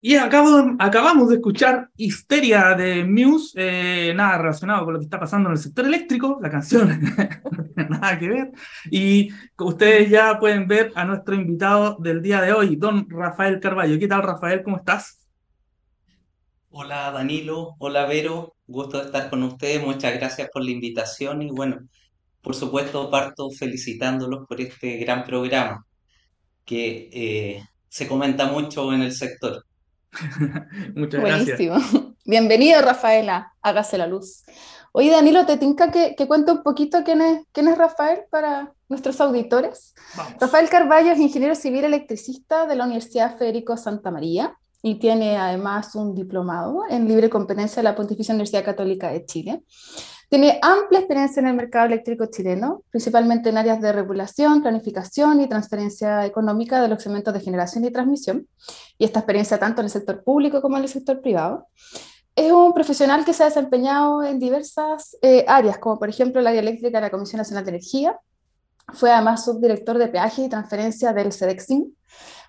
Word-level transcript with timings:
Y 0.00 0.14
acabo, 0.14 0.76
acabamos 0.78 1.28
de 1.28 1.36
escuchar 1.36 1.90
Histeria 1.96 2.74
de 2.76 3.04
Muse, 3.04 3.54
eh, 3.56 4.14
nada 4.14 4.38
relacionado 4.38 4.84
con 4.84 4.94
lo 4.94 5.00
que 5.00 5.06
está 5.06 5.18
pasando 5.18 5.48
en 5.48 5.56
el 5.56 5.60
sector 5.60 5.86
eléctrico, 5.86 6.38
la 6.40 6.50
canción, 6.50 7.00
nada 7.74 8.16
que 8.16 8.28
ver. 8.28 8.52
Y 8.92 9.30
ustedes 9.58 10.08
ya 10.08 10.38
pueden 10.38 10.68
ver 10.68 10.92
a 10.94 11.04
nuestro 11.04 11.34
invitado 11.34 11.96
del 11.98 12.22
día 12.22 12.40
de 12.40 12.52
hoy, 12.52 12.76
don 12.76 13.10
Rafael 13.10 13.58
Carballo. 13.58 13.98
¿Qué 13.98 14.06
tal, 14.06 14.22
Rafael? 14.22 14.62
¿Cómo 14.62 14.76
estás? 14.76 15.18
Hola 16.70 17.10
Danilo, 17.10 17.74
hola 17.78 18.06
Vero, 18.06 18.54
gusto 18.66 18.98
de 18.98 19.06
estar 19.06 19.30
con 19.30 19.42
ustedes, 19.42 19.82
muchas 19.82 20.14
gracias 20.14 20.48
por 20.52 20.62
la 20.62 20.70
invitación 20.70 21.42
y 21.42 21.50
bueno, 21.50 21.78
por 22.42 22.54
supuesto 22.54 23.10
parto 23.10 23.50
felicitándolos 23.50 24.46
por 24.46 24.60
este 24.60 24.98
gran 24.98 25.24
programa 25.24 25.84
que 26.64 27.08
eh, 27.10 27.64
se 27.88 28.06
comenta 28.06 28.52
mucho 28.52 28.92
en 28.92 29.02
el 29.02 29.12
sector. 29.12 29.64
Muchas 30.94 31.20
gracias. 31.20 31.58
Buenísimo. 31.58 32.14
Bienvenido, 32.24 32.80
Rafaela. 32.82 33.54
Hágase 33.62 33.98
la 33.98 34.06
luz. 34.06 34.44
Oye, 34.92 35.10
Danilo, 35.10 35.46
¿te 35.46 35.56
tinca 35.56 35.90
que, 35.90 36.14
que 36.16 36.26
cuente 36.26 36.52
un 36.52 36.62
poquito 36.62 37.04
quién 37.04 37.20
es, 37.20 37.44
quién 37.52 37.68
es 37.68 37.78
Rafael 37.78 38.20
para 38.30 38.72
nuestros 38.88 39.20
auditores? 39.20 39.94
Vamos. 40.16 40.34
Rafael 40.40 40.68
Carballo 40.68 41.12
es 41.12 41.18
ingeniero 41.18 41.54
civil 41.54 41.84
electricista 41.84 42.66
de 42.66 42.76
la 42.76 42.84
Universidad 42.84 43.36
Federico 43.36 43.76
Santa 43.76 44.10
María 44.10 44.56
y 44.82 44.96
tiene 44.96 45.36
además 45.36 45.94
un 45.94 46.14
diplomado 46.14 46.82
en 46.88 47.08
libre 47.08 47.28
competencia 47.28 47.76
de 47.76 47.84
la 47.84 47.94
Pontificia 47.94 48.32
Universidad 48.34 48.64
Católica 48.64 49.10
de 49.10 49.24
Chile. 49.26 49.62
Tiene 50.28 50.58
amplia 50.60 51.00
experiencia 51.00 51.40
en 51.40 51.46
el 51.46 51.54
mercado 51.54 51.86
eléctrico 51.86 52.26
chileno, 52.26 52.82
principalmente 52.90 53.48
en 53.48 53.56
áreas 53.56 53.80
de 53.80 53.92
regulación, 53.92 54.60
planificación 54.60 55.40
y 55.40 55.48
transferencia 55.48 56.26
económica 56.26 56.82
de 56.82 56.88
los 56.88 57.02
segmentos 57.02 57.32
de 57.32 57.40
generación 57.40 57.86
y 57.86 57.90
transmisión, 57.90 58.46
y 58.98 59.06
esta 59.06 59.20
experiencia 59.20 59.58
tanto 59.58 59.80
en 59.80 59.86
el 59.86 59.90
sector 59.90 60.22
público 60.22 60.60
como 60.60 60.76
en 60.76 60.82
el 60.82 60.88
sector 60.90 61.22
privado. 61.22 61.66
Es 62.36 62.52
un 62.52 62.74
profesional 62.74 63.24
que 63.24 63.32
se 63.32 63.42
ha 63.42 63.46
desempeñado 63.46 64.22
en 64.22 64.38
diversas 64.38 65.16
eh, 65.22 65.46
áreas, 65.48 65.78
como 65.78 65.98
por 65.98 66.10
ejemplo 66.10 66.40
el 66.40 66.46
área 66.46 66.60
eléctrica 66.60 66.98
de 66.98 67.06
la 67.06 67.10
Comisión 67.10 67.38
Nacional 67.38 67.64
de 67.64 67.70
Energía. 67.70 68.20
Fue 68.92 69.10
además 69.10 69.46
subdirector 69.46 69.96
de 69.96 70.08
peaje 70.08 70.42
y 70.42 70.48
transferencia 70.50 71.14
del 71.14 71.32
SEDEXIN. 71.32 71.96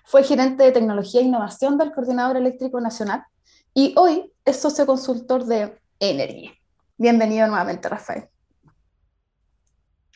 Fue 0.04 0.22
gerente 0.22 0.64
de 0.64 0.72
tecnología 0.72 1.22
e 1.22 1.24
innovación 1.24 1.78
del 1.78 1.92
Coordinador 1.92 2.36
Eléctrico 2.36 2.78
Nacional 2.78 3.24
y 3.72 3.94
hoy 3.96 4.30
es 4.44 4.56
socio 4.56 4.84
consultor 4.84 5.46
de 5.46 5.78
Energy. 5.98 6.59
Bienvenido 7.04 7.46
nuevamente, 7.48 7.88
Rafael. 7.88 8.24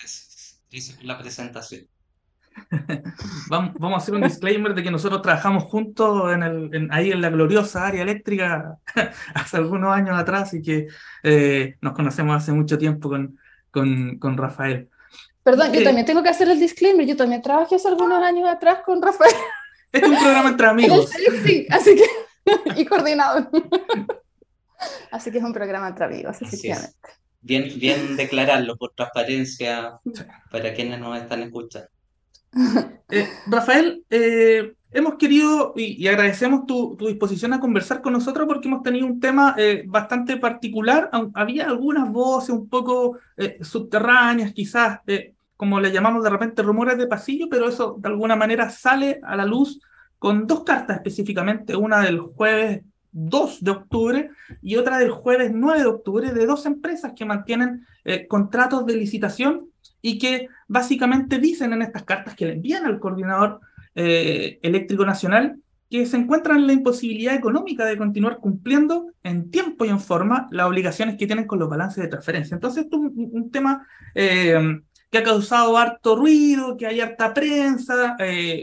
Es, 0.02 0.60
es 0.70 1.02
la 1.02 1.16
presentación. 1.18 1.86
Vamos, 3.48 3.72
vamos 3.80 3.94
a 3.94 4.02
hacer 4.02 4.14
un 4.14 4.20
disclaimer 4.20 4.74
de 4.74 4.82
que 4.82 4.90
nosotros 4.90 5.22
trabajamos 5.22 5.64
juntos 5.64 6.30
en 6.32 6.42
el, 6.42 6.70
en- 6.74 6.92
ahí 6.92 7.10
en 7.10 7.22
la 7.22 7.30
gloriosa 7.30 7.86
área 7.86 8.02
eléctrica 8.02 8.76
hace 9.34 9.56
algunos 9.56 9.92
años 9.94 10.16
atrás 10.16 10.52
y 10.52 10.60
que 10.62 10.86
eh, 11.22 11.76
nos 11.80 11.94
conocemos 11.94 12.36
hace 12.36 12.52
mucho 12.52 12.76
tiempo 12.76 13.08
con, 13.08 13.38
con, 13.70 14.18
con 14.18 14.36
Rafael. 14.36 14.90
Perdón, 15.42 15.72
yo 15.72 15.80
Eh, 15.80 15.84
también 15.84 16.04
tengo 16.06 16.22
que 16.22 16.28
hacer 16.28 16.48
el 16.50 16.60
disclaimer. 16.60 17.06
Yo 17.06 17.16
también 17.16 17.40
trabajé 17.40 17.76
hace 17.76 17.88
algunos 17.88 18.22
años 18.22 18.46
atrás 18.48 18.80
con 18.84 19.00
Rafael 19.00 19.34
Este 19.90 20.06
es 20.06 20.12
un 20.12 20.18
programa 20.18 20.50
entre 20.50 20.66
en 20.68 20.78
el 20.80 20.84
amigos. 20.90 21.10
sí, 21.44 21.66
así 21.70 21.96
que 21.96 22.80
y 22.80 22.84
coordinador. 22.84 23.48
Así 25.10 25.30
que 25.30 25.38
es 25.38 25.44
un 25.44 25.52
programa 25.52 25.88
entre 25.88 26.04
amigos, 26.04 26.40
efectivamente. 26.40 26.96
Bien, 27.40 27.68
bien 27.76 28.16
declararlo 28.16 28.76
por 28.76 28.92
transparencia 28.94 29.98
para 30.50 30.74
quienes 30.74 30.98
nos 30.98 31.18
están 31.18 31.42
escuchando. 31.42 31.88
Eh, 33.10 33.28
Rafael, 33.46 34.04
eh, 34.10 34.74
hemos 34.94 35.16
querido 35.16 35.74
y, 35.76 36.02
y 36.02 36.08
agradecemos 36.08 36.66
tu, 36.66 36.96
tu 36.96 37.08
disposición 37.08 37.52
a 37.52 37.60
conversar 37.60 38.00
con 38.00 38.12
nosotros 38.12 38.46
porque 38.46 38.68
hemos 38.68 38.82
tenido 38.82 39.06
un 39.06 39.20
tema 39.20 39.54
eh, 39.58 39.82
bastante 39.86 40.36
particular. 40.36 41.10
Había 41.34 41.66
algunas 41.66 42.10
voces 42.10 42.50
un 42.50 42.68
poco 42.68 43.18
eh, 43.36 43.58
subterráneas, 43.60 44.52
quizás, 44.52 45.00
eh, 45.08 45.34
como 45.56 45.80
le 45.80 45.90
llamamos 45.90 46.22
de 46.22 46.30
repente 46.30 46.62
rumores 46.62 46.96
de 46.96 47.08
pasillo, 47.08 47.48
pero 47.50 47.68
eso 47.68 47.96
de 47.98 48.08
alguna 48.08 48.36
manera 48.36 48.70
sale 48.70 49.20
a 49.24 49.36
la 49.36 49.44
luz 49.44 49.80
con 50.18 50.46
dos 50.46 50.62
cartas 50.62 50.96
específicamente, 50.96 51.74
una 51.76 52.00
del 52.00 52.20
jueves 52.20 52.82
2 53.14 53.62
de 53.62 53.70
octubre 53.70 54.30
y 54.60 54.76
otra 54.76 54.98
del 54.98 55.10
jueves 55.10 55.52
9 55.54 55.80
de 55.80 55.86
octubre, 55.86 56.32
de 56.32 56.46
dos 56.46 56.66
empresas 56.66 57.12
que 57.16 57.24
mantienen 57.24 57.86
eh, 58.04 58.26
contratos 58.26 58.84
de 58.84 58.96
licitación 58.96 59.68
y 60.02 60.18
que 60.18 60.48
básicamente 60.66 61.38
dicen 61.38 61.72
en 61.72 61.82
estas 61.82 62.02
cartas 62.02 62.34
que 62.34 62.44
le 62.44 62.54
envían 62.54 62.84
al 62.84 62.98
coordinador 62.98 63.60
eh, 63.94 64.58
eléctrico 64.62 65.06
nacional 65.06 65.56
que 65.88 66.06
se 66.06 66.16
encuentran 66.16 66.58
en 66.58 66.66
la 66.66 66.72
imposibilidad 66.72 67.36
económica 67.36 67.84
de 67.84 67.96
continuar 67.96 68.38
cumpliendo 68.38 69.12
en 69.22 69.50
tiempo 69.50 69.84
y 69.84 69.90
en 69.90 70.00
forma 70.00 70.48
las 70.50 70.66
obligaciones 70.66 71.16
que 71.16 71.28
tienen 71.28 71.46
con 71.46 71.60
los 71.60 71.70
balances 71.70 72.02
de 72.02 72.08
transferencia. 72.08 72.56
Entonces, 72.56 72.84
esto 72.84 72.96
es 72.96 73.12
un, 73.14 73.50
tema 73.52 73.86
eh, 74.12 74.80
que 75.08 75.18
ha 75.18 75.22
causado 75.22 75.78
harto 75.78 76.16
ruido, 76.16 76.76
que 76.76 76.86
hay 76.86 77.00
harta 77.00 77.32
prensa, 77.32 78.16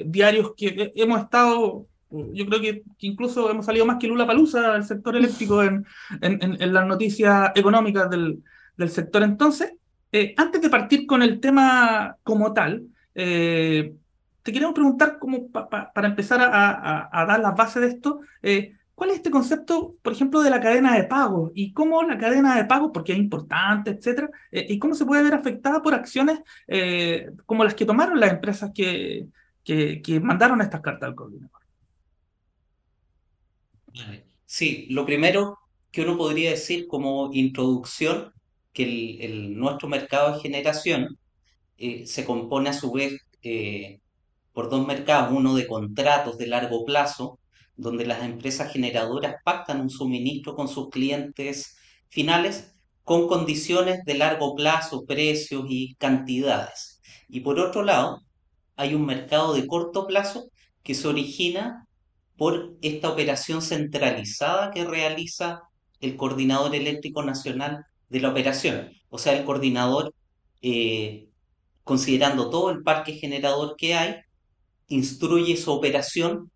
diarios 0.05 0.53
que 0.57 0.91
hemos 0.95 1.21
estado, 1.21 1.87
yo 2.11 2.45
creo 2.45 2.61
que, 2.61 2.83
incluso 2.99 3.49
hemos 3.49 3.65
salido 3.65 3.85
más 3.85 3.97
que 3.97 4.07
Lula 4.07 4.27
Palusa 4.27 4.73
del 4.73 4.83
sector 4.83 5.15
eléctrico 5.15 5.63
en, 5.63 5.85
las 6.21 6.85
noticias 6.85 7.51
económicas 7.55 8.09
del, 8.09 8.41
sector. 8.89 9.23
Entonces, 9.23 9.73
eh, 10.11 10.33
antes 10.37 10.61
de 10.61 10.69
partir 10.69 11.05
con 11.05 11.21
el 11.21 11.39
tema 11.39 12.17
como 12.23 12.51
tal, 12.51 12.87
eh, 13.13 13.93
te 14.41 14.51
queremos 14.51 14.73
preguntar, 14.73 15.19
como 15.19 15.49
pa- 15.49 15.69
pa- 15.69 15.93
para 15.93 16.07
empezar 16.07 16.39
a, 16.41 17.25
dar 17.25 17.39
las 17.39 17.55
bases 17.55 17.81
de 17.83 17.87
esto, 17.89 18.21
eh, 18.41 18.73
¿cuál 18.95 19.11
es 19.11 19.17
este 19.17 19.29
concepto, 19.29 19.95
por 20.01 20.13
ejemplo, 20.13 20.41
de 20.41 20.49
la 20.49 20.59
cadena 20.59 20.95
de 20.95 21.03
pago? 21.03 21.51
Y 21.53 21.73
cómo 21.73 22.01
la 22.01 22.17
cadena 22.17 22.55
de 22.55 22.65
pago, 22.65 22.91
porque 22.91 23.13
es 23.13 23.19
importante, 23.19 23.91
etcétera, 23.91 24.29
y 24.51 24.79
cómo 24.79 24.95
se 24.95 25.05
puede 25.05 25.23
ver 25.23 25.35
afectada 25.35 25.81
por 25.81 25.93
acciones 25.93 26.39
como 27.45 27.63
las 27.63 27.75
que 27.75 27.85
tomaron 27.85 28.19
las 28.19 28.31
empresas 28.31 28.71
que, 28.73 29.27
que, 29.63 30.01
que 30.01 30.19
mandaron 30.19 30.61
estas 30.61 30.81
cartas 30.81 31.09
al 31.09 31.15
coordinador. 31.15 31.60
Sí, 34.45 34.87
lo 34.89 35.05
primero 35.05 35.57
que 35.91 36.01
uno 36.01 36.17
podría 36.17 36.51
decir 36.51 36.87
como 36.87 37.29
introducción, 37.33 38.33
que 38.73 38.83
el, 38.83 39.21
el- 39.21 39.57
nuestro 39.57 39.87
mercado 39.89 40.35
de 40.35 40.41
generación 40.41 41.17
eh, 41.77 42.05
se 42.07 42.25
compone 42.25 42.69
a 42.69 42.73
su 42.73 42.91
vez 42.93 43.19
eh, 43.43 43.99
por 44.53 44.69
dos 44.69 44.87
mercados, 44.87 45.33
uno 45.37 45.55
de 45.55 45.67
contratos 45.67 46.37
de 46.37 46.47
largo 46.47 46.85
plazo, 46.85 47.39
donde 47.77 48.05
las 48.07 48.23
empresas 48.23 48.73
generadoras 48.73 49.35
pactan 49.45 49.81
un 49.81 49.89
suministro 49.89 50.55
con 50.55 50.67
sus 50.69 50.89
clientes 50.89 51.77
finales 52.09 52.75
con 53.05 53.27
condiciones 53.27 54.05
de 54.05 54.15
largo 54.15 54.55
plazo, 54.55 55.05
precios 55.05 55.65
y 55.69 55.95
cantidades. 55.95 57.01
Y 57.29 57.41
por 57.41 57.59
otro 57.59 57.83
lado, 57.83 58.21
hay 58.75 58.93
un 58.95 59.05
mercado 59.05 59.53
de 59.53 59.67
corto 59.67 60.07
plazo 60.07 60.45
que 60.83 60.95
se 60.95 61.07
origina 61.07 61.87
por 62.41 62.73
esta 62.81 63.07
operación 63.07 63.61
centralizada 63.61 64.71
que 64.71 64.83
realiza 64.83 65.61
el 65.99 66.15
Coordinador 66.15 66.73
Eléctrico 66.73 67.21
Nacional 67.21 67.85
de 68.09 68.19
la 68.19 68.29
operación. 68.29 68.89
O 69.11 69.19
sea, 69.19 69.37
el 69.37 69.45
coordinador, 69.45 70.11
eh, 70.63 71.27
considerando 71.83 72.49
todo 72.49 72.71
el 72.71 72.81
parque 72.81 73.13
generador 73.13 73.75
que 73.77 73.93
hay, 73.93 74.15
instruye 74.87 75.55
su 75.55 75.71
operación 75.71 76.49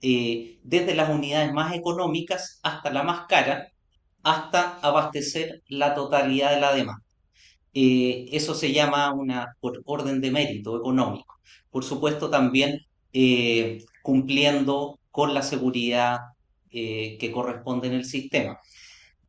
eh, 0.00 0.58
desde 0.62 0.94
las 0.94 1.10
unidades 1.10 1.52
más 1.52 1.74
económicas 1.74 2.58
hasta 2.62 2.90
la 2.90 3.02
más 3.02 3.26
cara, 3.28 3.68
hasta 4.22 4.78
abastecer 4.80 5.62
la 5.68 5.94
totalidad 5.94 6.54
de 6.54 6.60
la 6.62 6.72
demanda. 6.72 7.04
Eh, 7.74 8.30
eso 8.32 8.54
se 8.54 8.72
llama 8.72 9.12
una 9.12 9.54
por 9.60 9.82
orden 9.84 10.22
de 10.22 10.30
mérito 10.30 10.78
económico. 10.78 11.38
Por 11.70 11.84
supuesto, 11.84 12.30
también 12.30 12.86
cumpliendo 14.02 14.99
con 15.10 15.34
la 15.34 15.42
seguridad 15.42 16.18
eh, 16.70 17.16
que 17.18 17.32
corresponde 17.32 17.88
en 17.88 17.94
el 17.94 18.04
sistema. 18.04 18.58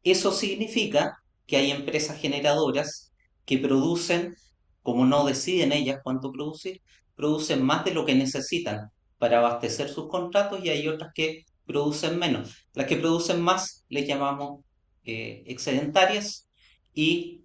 Eso 0.04 0.31
significa 0.31 1.18
que 1.48 1.57
hay 1.57 1.72
empresas 1.72 2.19
generadoras 2.19 3.12
que 3.45 3.57
producen, 3.57 4.36
como 4.83 5.06
no 5.06 5.25
deciden 5.25 5.72
ellas 5.72 6.00
cuánto 6.04 6.31
producir, 6.31 6.81
producen 7.16 7.63
más 7.63 7.86
de 7.86 7.94
lo 7.94 8.06
que 8.06 8.16
necesitan 8.16 8.89
para 9.18 9.39
abastecer 9.39 9.89
sus 9.89 10.07
contratos 10.07 10.63
y 10.63 10.69
hay 10.69 10.88
otras 10.88 11.12
que 11.13 11.45
producen 11.66 12.18
menos. 12.18 12.56
Las 12.74 12.88
que 12.88 12.98
producen 12.98 13.42
más 13.42 13.86
les 13.89 14.07
llamamos 14.07 14.63
eh, 15.04 15.44
excedentarias 15.45 16.50
y 16.94 17.42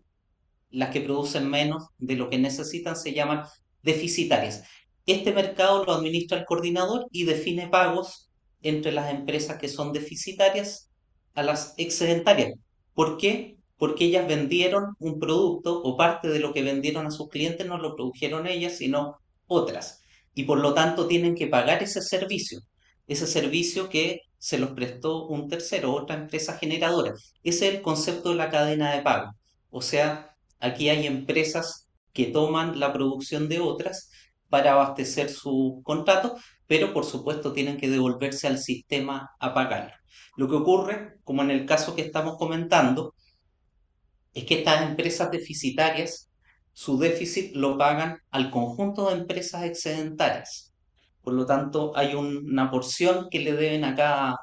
las 0.71 0.91
que 0.91 1.01
producen 1.01 1.49
menos 1.49 1.85
de 1.99 2.17
lo 2.17 2.29
que 2.31 2.39
necesitan 2.39 2.97
se 2.97 3.13
llaman 3.13 3.45
deficitarias. 3.83 4.65
Este 5.07 5.33
mercado 5.33 5.85
lo 5.85 5.93
administra 5.93 6.39
el 6.39 6.45
coordinador 6.45 7.07
y 7.13 7.25
define 7.25 7.69
pagos 7.69 8.26
entre 8.69 8.93
las 8.93 9.11
empresas 9.11 9.59
que 9.59 9.69
son 9.69 9.93
deficitarias 9.93 10.91
a 11.35 11.43
las 11.43 11.75
excedentarias. 11.77 12.55
¿Por 12.95 13.17
qué? 13.17 13.57
Porque 13.77 14.07
ellas 14.07 14.27
vendieron 14.27 14.97
un 14.99 15.19
producto 15.19 15.83
o 15.83 15.97
parte 15.97 16.29
de 16.29 16.39
lo 16.39 16.53
que 16.53 16.63
vendieron 16.63 17.07
a 17.07 17.11
sus 17.11 17.29
clientes 17.29 17.67
no 17.67 17.79
lo 17.79 17.95
produjeron 17.95 18.47
ellas, 18.47 18.79
sino 18.79 19.19
otras. 19.47 20.01
Y 20.35 20.45
por 20.45 20.59
lo 20.59 20.75
tanto 20.75 21.07
tienen 21.07 21.35
que 21.35 21.47
pagar 21.47 21.83
ese 21.83 22.01
servicio. 22.01 22.61
Ese 23.07 23.27
servicio 23.27 23.89
que 23.89 24.21
se 24.39 24.59
los 24.59 24.71
prestó 24.71 25.27
un 25.27 25.49
tercero, 25.49 25.93
otra 25.93 26.17
empresa 26.17 26.59
generadora. 26.59 27.13
Ese 27.43 27.69
es 27.69 27.75
el 27.75 27.83
concepto 27.83 28.31
de 28.31 28.37
la 28.37 28.51
cadena 28.51 28.95
de 28.95 29.03
pago. 29.03 29.33
O 29.71 29.83
sea, 29.83 30.35
aquí 30.59 30.89
hay 30.89 31.07
empresas 31.07 31.87
que 32.13 32.27
toman 32.27 32.81
la 32.81 32.93
producción 32.93 33.49
de 33.49 33.61
otras 33.61 34.11
para 34.49 34.73
abastecer 34.73 35.29
su 35.29 35.81
contrato, 35.85 36.37
pero 36.67 36.93
por 36.93 37.05
supuesto 37.05 37.53
tienen 37.53 37.77
que 37.77 37.89
devolverse 37.89 38.47
al 38.47 38.59
sistema 38.59 39.31
a 39.39 39.55
pagarlo. 39.55 39.93
Lo 40.37 40.49
que 40.49 40.57
ocurre, 40.57 41.19
como 41.25 41.43
en 41.43 41.51
el 41.51 41.67
caso 41.67 41.95
que 41.95 42.03
estamos 42.03 42.37
comentando, 42.37 43.15
es 44.35 44.45
que 44.45 44.59
estas 44.59 44.83
empresas 44.83 45.31
deficitarias, 45.31 46.31
su 46.73 46.99
déficit 46.99 47.55
lo 47.55 47.79
pagan 47.79 48.19
al 48.31 48.51
conjunto 48.51 49.09
de 49.09 49.17
empresas 49.17 49.65
excedentarias. 49.65 50.75
Por 51.23 51.33
lo 51.35 51.47
tanto, 51.47 51.97
hay 51.97 52.15
una 52.15 52.71
porción 52.71 53.29
que 53.31 53.41
le 53.41 53.55
deben 53.55 53.85
a 53.85 54.37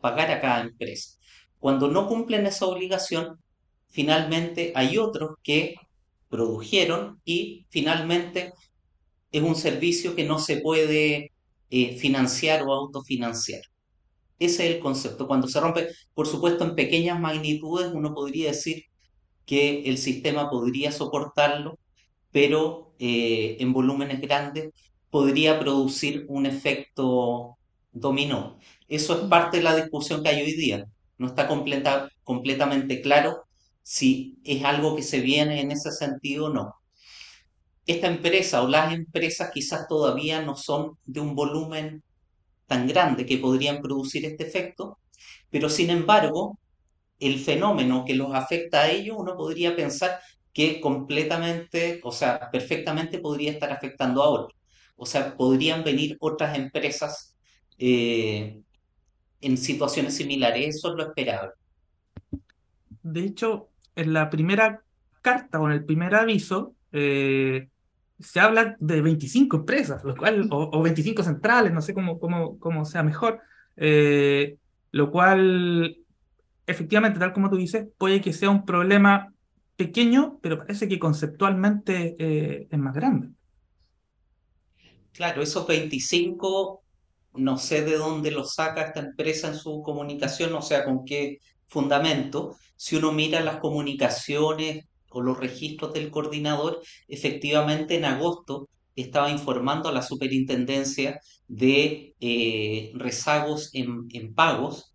pagar 0.00 0.30
a 0.30 0.40
cada 0.40 0.62
empresa. 0.62 1.18
Cuando 1.58 1.88
no 1.88 2.08
cumplen 2.08 2.46
esa 2.46 2.66
obligación, 2.66 3.38
finalmente 3.88 4.72
hay 4.74 4.98
otros 4.98 5.36
que 5.42 5.74
produjeron 6.28 7.20
y 7.24 7.66
finalmente 7.68 8.52
es 9.38 9.42
un 9.42 9.56
servicio 9.56 10.14
que 10.14 10.24
no 10.24 10.38
se 10.38 10.58
puede 10.58 11.32
eh, 11.70 11.96
financiar 11.98 12.62
o 12.62 12.72
autofinanciar. 12.72 13.62
Ese 14.38 14.68
es 14.68 14.76
el 14.76 14.80
concepto. 14.80 15.26
Cuando 15.26 15.48
se 15.48 15.60
rompe, 15.60 15.88
por 16.14 16.26
supuesto, 16.26 16.64
en 16.64 16.74
pequeñas 16.76 17.20
magnitudes, 17.20 17.90
uno 17.92 18.14
podría 18.14 18.48
decir 18.50 18.84
que 19.46 19.82
el 19.84 19.98
sistema 19.98 20.50
podría 20.50 20.92
soportarlo, 20.92 21.78
pero 22.32 22.94
eh, 22.98 23.56
en 23.60 23.72
volúmenes 23.72 24.20
grandes 24.20 24.70
podría 25.10 25.58
producir 25.60 26.26
un 26.28 26.46
efecto 26.46 27.56
dominó. 27.92 28.58
Eso 28.88 29.14
es 29.20 29.28
parte 29.28 29.58
de 29.58 29.64
la 29.64 29.76
discusión 29.76 30.22
que 30.22 30.30
hay 30.30 30.42
hoy 30.42 30.54
día. 30.54 30.84
No 31.18 31.28
está 31.28 31.48
completa, 31.48 32.08
completamente 32.24 33.00
claro 33.00 33.44
si 33.82 34.38
es 34.44 34.64
algo 34.64 34.96
que 34.96 35.02
se 35.02 35.20
viene 35.20 35.60
en 35.60 35.70
ese 35.72 35.92
sentido 35.92 36.46
o 36.46 36.50
no. 36.50 36.74
Esta 37.86 38.06
empresa 38.06 38.62
o 38.62 38.68
las 38.68 38.94
empresas 38.94 39.50
quizás 39.52 39.86
todavía 39.88 40.42
no 40.42 40.56
son 40.56 40.98
de 41.04 41.20
un 41.20 41.34
volumen 41.34 42.02
tan 42.66 42.86
grande 42.86 43.26
que 43.26 43.38
podrían 43.38 43.82
producir 43.82 44.24
este 44.24 44.46
efecto, 44.46 44.98
pero 45.50 45.68
sin 45.68 45.90
embargo, 45.90 46.58
el 47.20 47.38
fenómeno 47.38 48.04
que 48.06 48.14
los 48.14 48.34
afecta 48.34 48.82
a 48.82 48.90
ellos, 48.90 49.16
uno 49.18 49.36
podría 49.36 49.76
pensar 49.76 50.18
que 50.52 50.80
completamente, 50.80 52.00
o 52.04 52.12
sea, 52.12 52.50
perfectamente 52.50 53.18
podría 53.18 53.52
estar 53.52 53.72
afectando 53.72 54.22
a 54.22 54.28
otros. 54.28 54.58
O 54.96 55.04
sea, 55.04 55.36
podrían 55.36 55.82
venir 55.82 56.16
otras 56.20 56.56
empresas 56.56 57.36
eh, 57.78 58.60
en 59.40 59.56
situaciones 59.58 60.16
similares, 60.16 60.76
eso 60.76 60.90
es 60.90 60.94
lo 60.94 61.02
esperable. 61.08 61.52
De 63.02 63.24
hecho, 63.24 63.68
en 63.96 64.12
la 64.12 64.30
primera 64.30 64.82
carta 65.20 65.60
o 65.60 65.66
en 65.66 65.72
el 65.72 65.84
primer 65.84 66.14
aviso, 66.14 66.74
eh, 66.92 67.68
se 68.18 68.40
habla 68.40 68.76
de 68.78 69.00
25 69.00 69.56
empresas, 69.58 70.04
lo 70.04 70.16
cual, 70.16 70.48
o, 70.50 70.82
25 70.82 71.22
centrales, 71.22 71.72
no 71.72 71.82
sé 71.82 71.94
cómo, 71.94 72.18
cómo, 72.18 72.58
cómo 72.58 72.84
sea 72.84 73.02
mejor, 73.02 73.40
eh, 73.76 74.56
lo 74.92 75.10
cual, 75.10 75.96
efectivamente, 76.66 77.18
tal 77.18 77.32
como 77.32 77.50
tú 77.50 77.56
dices, 77.56 77.86
puede 77.98 78.20
que 78.20 78.32
sea 78.32 78.50
un 78.50 78.64
problema 78.64 79.32
pequeño, 79.76 80.38
pero 80.40 80.58
parece 80.58 80.88
que 80.88 80.98
conceptualmente 80.98 82.14
eh, 82.18 82.68
es 82.70 82.78
más 82.78 82.94
grande. 82.94 83.30
Claro, 85.12 85.42
esos 85.42 85.66
25, 85.66 86.82
no 87.34 87.58
sé 87.58 87.84
de 87.84 87.96
dónde 87.96 88.30
los 88.30 88.54
saca 88.54 88.82
esta 88.82 89.00
empresa 89.00 89.48
en 89.48 89.56
su 89.56 89.82
comunicación, 89.82 90.54
o 90.54 90.62
sea, 90.62 90.84
con 90.84 91.04
qué 91.04 91.38
fundamento. 91.66 92.56
Si 92.76 92.96
uno 92.96 93.12
mira 93.12 93.40
las 93.40 93.56
comunicaciones 93.56 94.86
o 95.14 95.22
los 95.22 95.38
registros 95.38 95.92
del 95.92 96.10
coordinador, 96.10 96.82
efectivamente 97.08 97.96
en 97.96 98.04
agosto 98.04 98.68
estaba 98.96 99.30
informando 99.30 99.88
a 99.88 99.92
la 99.92 100.02
superintendencia 100.02 101.20
de 101.48 102.14
eh, 102.20 102.92
rezagos 102.94 103.70
en, 103.74 104.06
en, 104.12 104.34
pagos, 104.34 104.94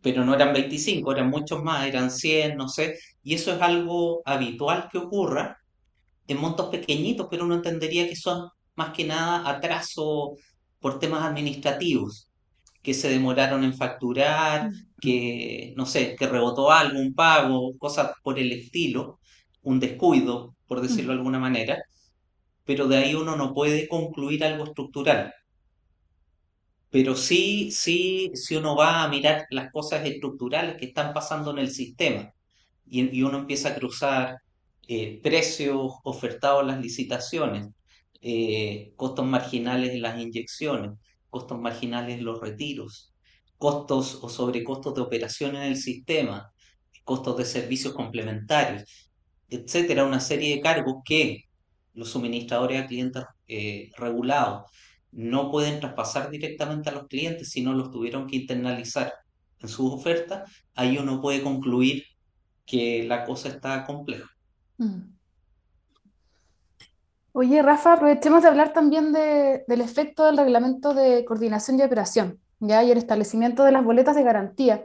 pero 0.00 0.24
no 0.24 0.34
eran 0.34 0.52
25, 0.52 1.12
eran 1.12 1.30
muchos 1.30 1.62
más, 1.62 1.86
eran 1.86 2.10
100, 2.10 2.56
no 2.56 2.68
sé, 2.68 2.98
y 3.22 3.34
eso 3.34 3.52
es 3.54 3.60
algo 3.60 4.22
habitual 4.24 4.88
que 4.90 4.98
ocurra 4.98 5.58
en 6.26 6.40
montos 6.40 6.68
pequeñitos, 6.68 7.26
pero 7.30 7.44
uno 7.44 7.54
entendería 7.54 8.08
que 8.08 8.16
son 8.16 8.48
más 8.76 8.92
que 8.92 9.04
nada 9.04 9.48
atraso 9.48 10.36
por 10.80 10.98
temas 10.98 11.24
administrativos, 11.24 12.28
que 12.82 12.94
se 12.94 13.08
demoraron 13.08 13.64
en 13.64 13.74
facturar, 13.74 14.70
mm. 14.70 14.74
que, 15.00 15.74
no 15.76 15.86
sé, 15.86 16.14
que 16.16 16.26
rebotó 16.26 16.70
algo, 16.70 16.98
un 17.00 17.14
pago, 17.14 17.76
cosas 17.78 18.12
por 18.22 18.38
el 18.38 18.52
estilo, 18.52 19.18
un 19.64 19.80
descuido, 19.80 20.54
por 20.66 20.80
decirlo 20.80 21.12
de 21.12 21.18
alguna 21.18 21.38
manera, 21.38 21.82
pero 22.64 22.88
de 22.88 22.96
ahí 22.98 23.14
uno 23.14 23.36
no 23.36 23.52
puede 23.52 23.88
concluir 23.88 24.44
algo 24.44 24.64
estructural. 24.64 25.34
Pero 26.90 27.16
sí, 27.16 27.70
sí, 27.72 28.30
si 28.34 28.56
uno 28.56 28.76
va 28.76 29.02
a 29.02 29.08
mirar 29.08 29.46
las 29.50 29.72
cosas 29.72 30.06
estructurales 30.06 30.76
que 30.76 30.86
están 30.86 31.12
pasando 31.12 31.50
en 31.50 31.58
el 31.58 31.70
sistema 31.70 32.32
y, 32.86 33.22
uno 33.22 33.38
empieza 33.38 33.70
a 33.70 33.74
cruzar 33.74 34.38
eh, 34.86 35.20
precios 35.22 35.92
ofertados 36.04 36.62
en 36.62 36.68
las 36.68 36.80
licitaciones, 36.80 37.68
eh, 38.20 38.92
costos 38.96 39.26
marginales 39.26 39.90
en 39.90 40.02
las 40.02 40.20
inyecciones, 40.20 40.92
costos 41.30 41.58
marginales 41.58 42.18
en 42.18 42.24
los 42.24 42.40
retiros, 42.40 43.12
costos 43.58 44.20
o 44.22 44.28
sobrecostos 44.28 44.94
de 44.94 45.00
operación 45.02 45.56
en 45.56 45.62
el 45.62 45.76
sistema, 45.76 46.52
costos 47.04 47.36
de 47.38 47.44
servicios 47.44 47.92
complementarios 47.92 49.03
etcétera, 49.56 50.04
una 50.04 50.20
serie 50.20 50.56
de 50.56 50.60
cargos 50.60 50.96
que 51.04 51.44
los 51.94 52.10
suministradores 52.10 52.82
a 52.82 52.86
clientes 52.86 53.24
eh, 53.46 53.90
regulados 53.96 54.70
no 55.12 55.50
pueden 55.50 55.80
traspasar 55.80 56.30
directamente 56.30 56.90
a 56.90 56.92
los 56.92 57.06
clientes, 57.06 57.50
sino 57.50 57.72
los 57.72 57.90
tuvieron 57.90 58.26
que 58.26 58.36
internalizar 58.36 59.12
en 59.60 59.68
sus 59.68 59.92
ofertas, 59.92 60.50
ahí 60.74 60.98
uno 60.98 61.20
puede 61.20 61.42
concluir 61.42 62.04
que 62.66 63.04
la 63.04 63.24
cosa 63.24 63.48
está 63.48 63.84
compleja. 63.84 64.28
Mm. 64.78 65.14
Oye, 67.32 67.62
Rafa, 67.62 67.94
aprovechemos 67.94 68.42
de 68.42 68.48
hablar 68.48 68.72
también 68.72 69.12
del 69.12 69.80
efecto 69.80 70.24
del 70.24 70.36
reglamento 70.36 70.94
de 70.94 71.24
coordinación 71.24 71.78
y 71.78 71.82
operación, 71.82 72.38
¿ya? 72.60 72.84
y 72.84 72.92
el 72.92 72.98
establecimiento 72.98 73.64
de 73.64 73.72
las 73.72 73.84
boletas 73.84 74.14
de 74.14 74.22
garantía. 74.22 74.84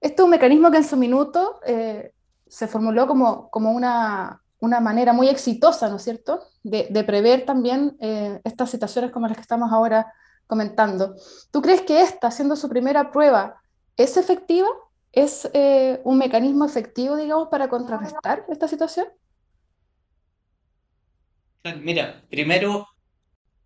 Este 0.00 0.16
es 0.16 0.24
un 0.24 0.30
mecanismo 0.30 0.70
que 0.70 0.76
en 0.76 0.84
su 0.84 0.96
minuto 0.96 1.60
eh, 1.66 2.13
se 2.54 2.68
formuló 2.68 3.08
como, 3.08 3.50
como 3.50 3.72
una, 3.72 4.40
una 4.60 4.78
manera 4.78 5.12
muy 5.12 5.28
exitosa, 5.28 5.88
¿no 5.88 5.96
es 5.96 6.02
cierto?, 6.02 6.40
de, 6.62 7.04
prever 7.04 7.44
también 7.44 7.96
eh, 8.00 8.40
estas 8.44 8.70
situaciones 8.70 9.10
como 9.10 9.26
las 9.26 9.36
que 9.36 9.42
estamos 9.42 9.72
ahora 9.72 10.12
comentando. 10.46 11.16
¿Tú 11.50 11.60
crees 11.60 11.82
que 11.82 12.00
esta, 12.00 12.30
siendo 12.30 12.54
su 12.54 12.68
primera 12.68 13.10
prueba, 13.10 13.60
es 13.96 14.16
efectiva? 14.16 14.68
¿Es 15.10 15.50
eh, 15.52 16.00
un 16.04 16.16
mecanismo 16.18 16.64
efectivo, 16.64 17.16
digamos, 17.16 17.48
para 17.48 17.68
contrarrestar 17.68 18.44
esta 18.48 18.68
situación? 18.68 19.06
Mira, 21.82 22.22
primero, 22.30 22.86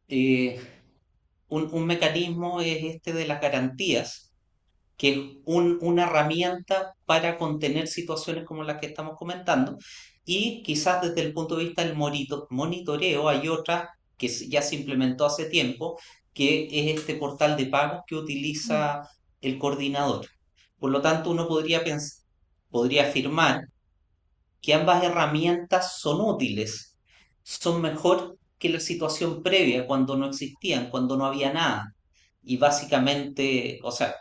eh, 0.08 0.60
un, 1.48 1.68
un, 1.74 1.86
mecanismo 1.86 2.60
es 2.62 2.84
este 2.84 3.12
de 3.12 3.26
las 3.26 3.40
garantías, 3.40 4.27
que 4.98 5.10
es 5.10 5.18
una 5.46 6.02
herramienta 6.04 6.94
para 7.06 7.38
contener 7.38 7.86
situaciones 7.88 8.44
como 8.44 8.64
las 8.64 8.78
que 8.80 8.86
estamos 8.86 9.16
comentando. 9.16 9.78
Y 10.24 10.62
quizás 10.62 11.00
desde 11.00 11.22
el 11.22 11.32
punto 11.32 11.56
de 11.56 11.64
vista 11.66 11.84
del 11.84 11.96
monitoreo 11.96 13.28
hay 13.28 13.48
otra 13.48 13.90
que 14.18 14.28
ya 14.28 14.60
se 14.60 14.76
implementó 14.76 15.24
hace 15.24 15.46
tiempo, 15.46 15.98
que 16.34 16.68
es 16.70 16.98
este 16.98 17.14
portal 17.14 17.56
de 17.56 17.66
pagos 17.66 18.02
que 18.06 18.16
utiliza 18.16 19.08
el 19.40 19.58
coordinador. 19.58 20.26
Por 20.78 20.90
lo 20.90 21.00
tanto, 21.00 21.30
uno 21.30 21.48
podría, 21.48 21.82
podría 22.70 23.04
afirmar 23.08 23.68
que 24.60 24.74
ambas 24.74 25.04
herramientas 25.04 25.98
son 26.00 26.20
útiles, 26.20 26.98
son 27.42 27.80
mejor 27.80 28.36
que 28.58 28.68
la 28.68 28.80
situación 28.80 29.42
previa 29.42 29.86
cuando 29.86 30.16
no 30.16 30.26
existían, 30.26 30.90
cuando 30.90 31.16
no 31.16 31.26
había 31.26 31.52
nada. 31.52 31.94
Y 32.42 32.56
básicamente, 32.56 33.78
o 33.82 33.92
sea, 33.92 34.14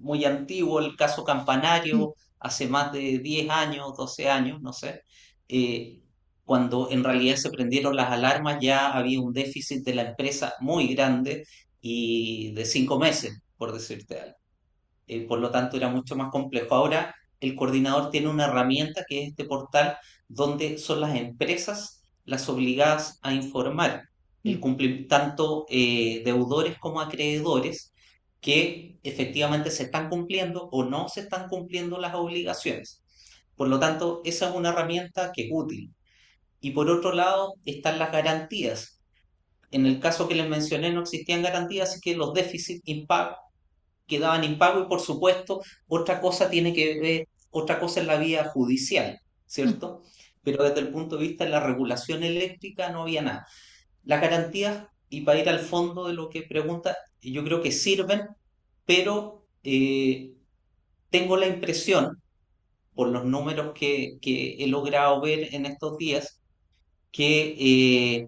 muy 0.00 0.24
antiguo, 0.24 0.80
el 0.80 0.96
caso 0.96 1.24
Campanario, 1.24 2.08
mm. 2.08 2.12
hace 2.40 2.68
más 2.68 2.92
de 2.92 3.18
10 3.18 3.50
años, 3.50 3.96
12 3.96 4.28
años, 4.30 4.60
no 4.62 4.72
sé, 4.72 5.02
eh, 5.48 6.00
cuando 6.44 6.90
en 6.90 7.04
realidad 7.04 7.36
se 7.36 7.50
prendieron 7.50 7.94
las 7.96 8.10
alarmas 8.10 8.58
ya 8.60 8.90
había 8.90 9.20
un 9.20 9.32
déficit 9.32 9.84
de 9.84 9.94
la 9.94 10.02
empresa 10.02 10.54
muy 10.60 10.88
grande 10.94 11.46
y 11.80 12.52
de 12.52 12.64
5 12.64 12.98
meses, 12.98 13.40
por 13.56 13.72
decirte 13.72 14.20
algo. 14.20 14.36
Eh, 15.06 15.26
por 15.26 15.40
lo 15.40 15.50
tanto, 15.50 15.76
era 15.76 15.88
mucho 15.88 16.16
más 16.16 16.30
complejo. 16.30 16.74
Ahora, 16.74 17.14
el 17.40 17.56
coordinador 17.56 18.10
tiene 18.10 18.28
una 18.28 18.46
herramienta 18.46 19.04
que 19.08 19.22
es 19.22 19.28
este 19.30 19.44
portal 19.44 19.96
donde 20.28 20.78
son 20.78 21.00
las 21.00 21.16
empresas 21.16 22.00
las 22.24 22.48
obligadas 22.48 23.18
a 23.22 23.34
informar, 23.34 24.08
el 24.44 24.58
mm. 24.58 25.08
tanto 25.08 25.66
eh, 25.68 26.22
deudores 26.24 26.78
como 26.78 27.00
acreedores, 27.00 27.89
que 28.40 28.98
efectivamente 29.02 29.70
se 29.70 29.84
están 29.84 30.08
cumpliendo 30.08 30.68
o 30.72 30.84
no 30.84 31.08
se 31.08 31.20
están 31.20 31.48
cumpliendo 31.48 31.98
las 31.98 32.14
obligaciones. 32.14 33.02
Por 33.56 33.68
lo 33.68 33.78
tanto, 33.78 34.22
esa 34.24 34.48
es 34.48 34.54
una 34.54 34.70
herramienta 34.70 35.32
que 35.34 35.42
es 35.42 35.48
útil. 35.52 35.94
Y 36.60 36.70
por 36.72 36.90
otro 36.90 37.12
lado, 37.12 37.54
están 37.64 37.98
las 37.98 38.12
garantías. 38.12 39.00
En 39.70 39.86
el 39.86 40.00
caso 40.00 40.28
que 40.28 40.34
les 40.34 40.48
mencioné 40.48 40.92
no 40.92 41.02
existían 41.02 41.42
garantías, 41.42 41.90
así 41.90 42.00
que 42.00 42.16
los 42.16 42.34
déficits 42.34 42.82
impago 42.86 43.36
quedaban 44.10 44.44
impagos 44.44 44.84
y 44.84 44.88
por 44.88 45.00
supuesto 45.00 45.62
otra 45.86 46.20
cosa 46.20 46.50
tiene 46.50 46.74
que 46.74 47.00
ver, 47.00 47.28
otra 47.50 47.78
cosa 47.78 48.00
es 48.00 48.06
la 48.06 48.16
vía 48.16 48.44
judicial, 48.44 49.20
¿cierto? 49.46 50.02
Pero 50.42 50.64
desde 50.64 50.80
el 50.80 50.90
punto 50.90 51.16
de 51.16 51.28
vista 51.28 51.44
de 51.44 51.50
la 51.50 51.60
regulación 51.60 52.24
eléctrica 52.24 52.90
no 52.90 53.02
había 53.02 53.22
nada. 53.22 53.46
Las 54.04 54.20
garantías, 54.20 54.84
y 55.08 55.22
para 55.22 55.38
ir 55.38 55.48
al 55.48 55.60
fondo 55.60 56.08
de 56.08 56.14
lo 56.14 56.28
que 56.28 56.42
pregunta, 56.42 56.96
yo 57.22 57.44
creo 57.44 57.62
que 57.62 57.72
sirven, 57.72 58.28
pero 58.86 59.46
eh, 59.62 60.32
tengo 61.10 61.36
la 61.36 61.46
impresión, 61.46 62.20
por 62.94 63.08
los 63.08 63.24
números 63.24 63.72
que, 63.74 64.18
que, 64.20 64.62
he 64.62 64.66
logrado 64.66 65.20
ver 65.20 65.54
en 65.54 65.66
estos 65.66 65.96
días, 65.98 66.40
que, 67.12 67.56
eh, 67.58 68.26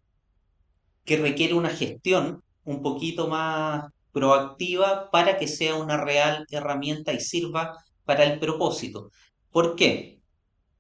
que 1.05 1.17
requiere 1.17 1.55
una 1.55 1.71
gestión 1.71 2.43
un 2.65 2.83
poquito 2.83 3.29
más 3.29 3.85
proactiva 4.13 5.11
para 5.11 5.39
que 5.39 5.49
sea 5.49 5.75
una 5.77 6.03
real 6.03 6.47
herramienta 6.51 7.13
y 7.13 7.21
sirva 7.21 7.77
para 8.05 8.25
el 8.25 8.39
propósito. 8.39 9.11
¿Por 9.51 9.77
qué? 9.77 10.21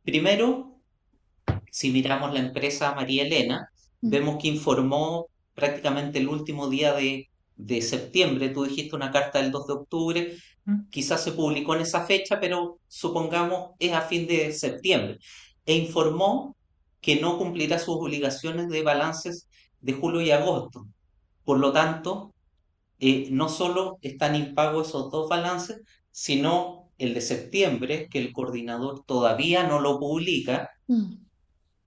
Primero, 0.04 0.78
si 1.70 1.90
miramos 1.90 2.32
la 2.32 2.40
empresa 2.40 2.94
María 2.94 3.24
Elena, 3.24 3.68
mm. 4.00 4.10
vemos 4.10 4.38
que 4.40 4.48
informó 4.48 5.26
prácticamente 5.54 6.18
el 6.18 6.28
último 6.28 6.68
día 6.68 6.92
de, 6.94 7.30
de 7.56 7.82
septiembre, 7.82 8.48
tú 8.50 8.64
dijiste 8.64 8.96
una 8.96 9.10
carta 9.10 9.40
del 9.40 9.50
2 9.50 9.66
de 9.66 9.72
octubre, 9.72 10.36
mm. 10.64 10.88
quizás 10.90 11.22
se 11.22 11.32
publicó 11.32 11.74
en 11.74 11.82
esa 11.82 12.04
fecha, 12.06 12.40
pero 12.40 12.78
supongamos 12.88 13.72
es 13.78 13.92
a 13.92 14.02
fin 14.02 14.26
de 14.26 14.52
septiembre, 14.52 15.18
e 15.66 15.76
informó 15.76 16.56
que 17.00 17.20
no 17.20 17.38
cumplirá 17.38 17.78
sus 17.78 17.96
obligaciones 17.96 18.68
de 18.68 18.82
balances 18.82 19.48
de 19.80 19.92
julio 19.92 20.20
y 20.22 20.30
agosto. 20.30 20.86
Por 21.44 21.58
lo 21.58 21.72
tanto, 21.72 22.32
eh, 23.00 23.28
no 23.30 23.48
solo 23.48 23.98
están 24.00 24.36
impagos 24.36 24.88
esos 24.88 25.10
dos 25.10 25.28
balances, 25.28 25.80
sino 26.10 26.90
el 26.98 27.14
de 27.14 27.20
septiembre, 27.20 28.08
que 28.08 28.20
el 28.20 28.32
coordinador 28.32 29.04
todavía 29.04 29.64
no 29.64 29.80
lo 29.80 29.98
publica, 29.98 30.70
mm. 30.86 31.12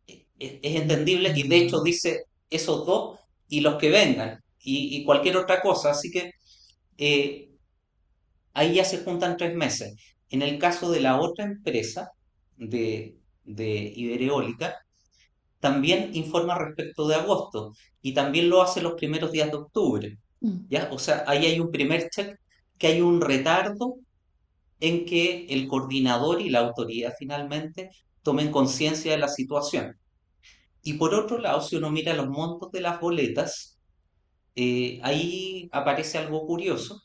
e, 0.08 0.28
e, 0.40 0.60
es, 0.62 0.76
entendible 0.82 1.32
y 1.36 1.48
de 1.48 1.58
hecho 1.58 1.82
dice 1.82 2.26
esos 2.50 2.86
dos 2.86 3.20
y 3.48 3.62
los 3.62 3.76
que 3.76 3.90
vengan 3.90 4.44
y, 4.66 5.04
cualquier 5.06 5.38
otra 5.38 5.62
cosa. 5.62 5.92
Así 5.92 6.12
que 6.12 6.32
eh, 6.98 7.50
ahí 8.54 8.76
ya 8.76 8.86
se 8.86 9.04
juntan 9.04 9.38
tres 9.38 9.56
meses. 9.56 9.96
En 10.30 10.42
el 10.42 10.58
caso 10.60 10.92
de 10.92 11.02
la 11.02 11.20
otra 11.20 11.46
empresa 11.46 12.12
de, 12.58 13.18
de 13.44 13.94
Ibereólica, 13.96 14.76
también 15.60 16.12
informa 16.14 16.58
respecto 16.58 17.08
de 17.08 17.16
agosto 17.16 17.74
y 18.02 18.14
también 18.14 18.50
lo 18.50 18.62
hace 18.62 18.82
los 18.82 18.94
primeros 18.94 19.32
días 19.32 19.50
de 19.50 19.58
octubre. 19.58 20.18
Mm. 20.42 20.68
¿ya? 20.70 20.90
O 20.92 21.00
sea, 21.00 21.24
ahí 21.28 21.46
hay 21.46 21.60
un 21.60 21.72
primer 21.72 22.10
check 22.10 22.38
que 22.78 22.88
hay 22.88 23.02
un 23.02 23.22
retardo 23.22 23.96
en 24.80 25.06
que 25.06 25.46
el 25.50 25.68
coordinador 25.68 26.42
y 26.42 26.50
la 26.50 26.60
autoridad 26.60 27.14
finalmente 27.18 27.90
tomen 28.22 28.52
conciencia 28.52 29.12
de 29.12 29.18
la 29.18 29.28
situación. 29.28 29.98
Y 30.84 30.94
por 30.94 31.16
otro 31.16 31.40
lado, 31.40 31.62
si 31.62 31.78
uno 31.78 31.90
mira 31.90 32.14
los 32.14 32.28
montos 32.28 32.72
de 32.72 32.82
las 32.82 33.00
boletas, 33.00 33.75
eh, 34.56 35.00
ahí 35.04 35.70
aparece 35.72 36.18
algo 36.18 36.46
curioso, 36.48 37.04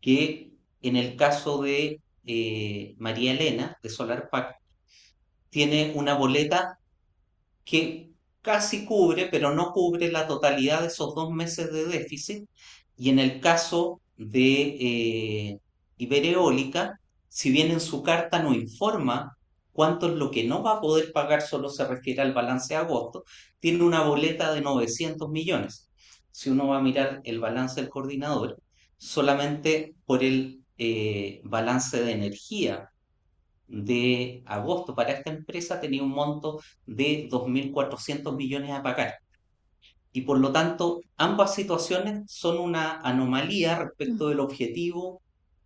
que 0.00 0.52
en 0.82 0.96
el 0.96 1.16
caso 1.16 1.62
de 1.62 2.00
eh, 2.26 2.94
María 2.98 3.32
Elena, 3.32 3.78
de 3.82 3.88
Solar 3.88 4.28
Pack, 4.30 4.56
tiene 5.50 5.92
una 5.94 6.14
boleta 6.14 6.78
que 7.64 8.10
casi 8.42 8.84
cubre, 8.84 9.28
pero 9.30 9.54
no 9.54 9.72
cubre 9.72 10.10
la 10.10 10.26
totalidad 10.26 10.80
de 10.82 10.88
esos 10.88 11.14
dos 11.14 11.30
meses 11.30 11.72
de 11.72 11.86
déficit. 11.86 12.48
Y 12.96 13.10
en 13.10 13.18
el 13.18 13.40
caso 13.40 14.00
de 14.16 14.76
eh, 14.80 15.58
Ibereólica, 15.98 17.00
si 17.28 17.50
bien 17.50 17.70
en 17.70 17.80
su 17.80 18.02
carta 18.02 18.42
no 18.42 18.54
informa 18.54 19.36
cuánto 19.72 20.08
es 20.08 20.14
lo 20.14 20.30
que 20.30 20.44
no 20.44 20.62
va 20.62 20.74
a 20.74 20.80
poder 20.80 21.12
pagar, 21.12 21.42
solo 21.42 21.70
se 21.70 21.86
refiere 21.86 22.22
al 22.22 22.34
balance 22.34 22.74
de 22.74 22.80
agosto, 22.80 23.24
tiene 23.60 23.84
una 23.84 24.02
boleta 24.04 24.52
de 24.52 24.60
900 24.60 25.30
millones. 25.30 25.88
Si 26.32 26.50
uno 26.50 26.66
va 26.66 26.78
a 26.78 26.82
mirar 26.82 27.20
el 27.24 27.38
balance 27.38 27.80
del 27.80 27.90
coordinador, 27.90 28.60
solamente 28.96 29.94
por 30.04 30.24
el 30.24 30.62
eh, 30.78 31.40
balance 31.44 32.02
de 32.02 32.12
energía 32.12 32.90
de 33.68 34.42
agosto 34.46 34.94
para 34.94 35.12
esta 35.12 35.30
empresa 35.30 35.80
tenía 35.80 36.02
un 36.02 36.10
monto 36.10 36.60
de 36.86 37.28
2.400 37.30 38.36
millones 38.36 38.70
a 38.72 38.82
pagar. 38.82 39.14
Y 40.12 40.22
por 40.22 40.38
lo 40.38 40.52
tanto, 40.52 41.00
ambas 41.16 41.54
situaciones 41.54 42.24
son 42.26 42.58
una 42.58 43.00
anomalía 43.00 43.78
respecto 43.78 44.28
del 44.28 44.40
objetivo 44.40 45.22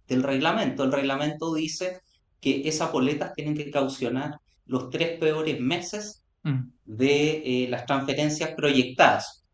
del 0.06 0.23
reglamento. 0.23 0.85
El 0.85 0.92
reglamento 0.92 1.52
dice 1.52 2.00
que 2.40 2.68
esas 2.68 2.92
boletas 2.92 3.35
tienen 3.35 3.56
que 3.56 3.70
caucionar 3.70 4.38
los 4.66 4.90
tres 4.90 5.18
peores 5.18 5.61
meses 5.61 6.25
mm. 6.44 6.61
de 6.85 7.64
eh, 7.64 7.68
las 7.68 7.87
transferencias 7.87 8.50
proyectadas. 8.54 9.45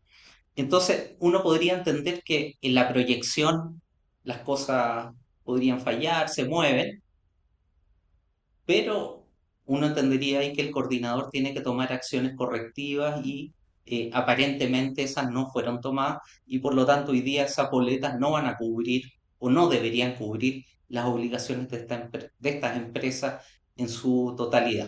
Entonces, 0.55 1.15
uno 1.19 1.41
podría 1.41 1.73
entender 1.73 2.21
que 2.23 2.55
en 2.61 2.75
la 2.75 2.89
proyección 2.89 3.81
las 4.23 4.39
cosas 4.39 5.13
podrían 5.43 5.81
fallar, 5.81 6.29
se 6.29 6.45
mueven, 6.45 7.01
pero 8.65 9.25
uno 9.65 9.87
entendería 9.87 10.39
ahí 10.39 10.53
que 10.53 10.61
el 10.61 10.71
coordinador 10.71 11.29
tiene 11.29 11.53
que 11.53 11.61
tomar 11.61 11.91
acciones 11.91 12.35
correctivas 12.35 13.25
y 13.25 13.53
eh, 13.85 14.09
aparentemente 14.13 15.03
esas 15.03 15.29
no 15.29 15.49
fueron 15.49 15.81
tomadas 15.81 16.19
y 16.45 16.59
por 16.59 16.73
lo 16.73 16.85
tanto 16.85 17.11
hoy 17.11 17.21
día 17.21 17.45
esas 17.45 17.69
boletas 17.69 18.17
no 18.19 18.31
van 18.31 18.45
a 18.45 18.55
cubrir 18.57 19.03
o 19.39 19.49
no 19.49 19.67
deberían 19.67 20.15
cubrir 20.15 20.63
las 20.87 21.05
obligaciones 21.05 21.69
de, 21.69 21.77
esta, 21.77 22.09
de 22.39 22.49
estas 22.49 22.77
empresas 22.77 23.45
en 23.75 23.89
su 23.89 24.35
totalidad. 24.37 24.87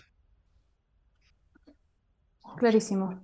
Clarísimo. 2.58 3.22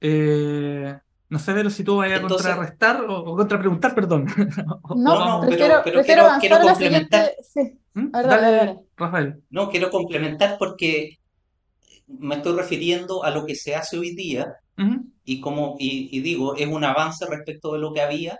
Eh, 0.00 0.96
no 1.30 1.38
sé, 1.38 1.52
pero 1.52 1.68
si 1.68 1.84
tú 1.84 1.96
vayas 1.96 2.20
a 2.20 2.26
contrarrestar 2.26 3.04
o, 3.06 3.36
contrapreguntar, 3.36 3.94
perdón. 3.94 4.26
No, 4.96 5.40
no, 5.40 5.46
pero, 5.48 5.82
quiero, 6.02 6.62
complementar. 6.62 7.32
¿Mm? 7.92 8.10
dale, 8.10 8.78
Rafael. 8.96 9.42
No, 9.50 9.68
quiero 9.68 9.90
complementar 9.90 10.56
porque 10.58 11.18
me 12.06 12.36
estoy 12.36 12.56
refiriendo 12.56 13.22
a 13.24 13.30
lo 13.30 13.44
que 13.44 13.54
se 13.54 13.74
hace 13.74 13.98
hoy 13.98 14.14
día 14.14 14.54
y 15.24 15.40
como 15.40 15.74
y, 15.78 16.20
digo, 16.20 16.54
es 16.54 16.68
un 16.68 16.84
avance 16.84 17.26
respecto 17.26 17.72
de 17.72 17.80
lo 17.80 17.92
que 17.92 18.00
había, 18.00 18.38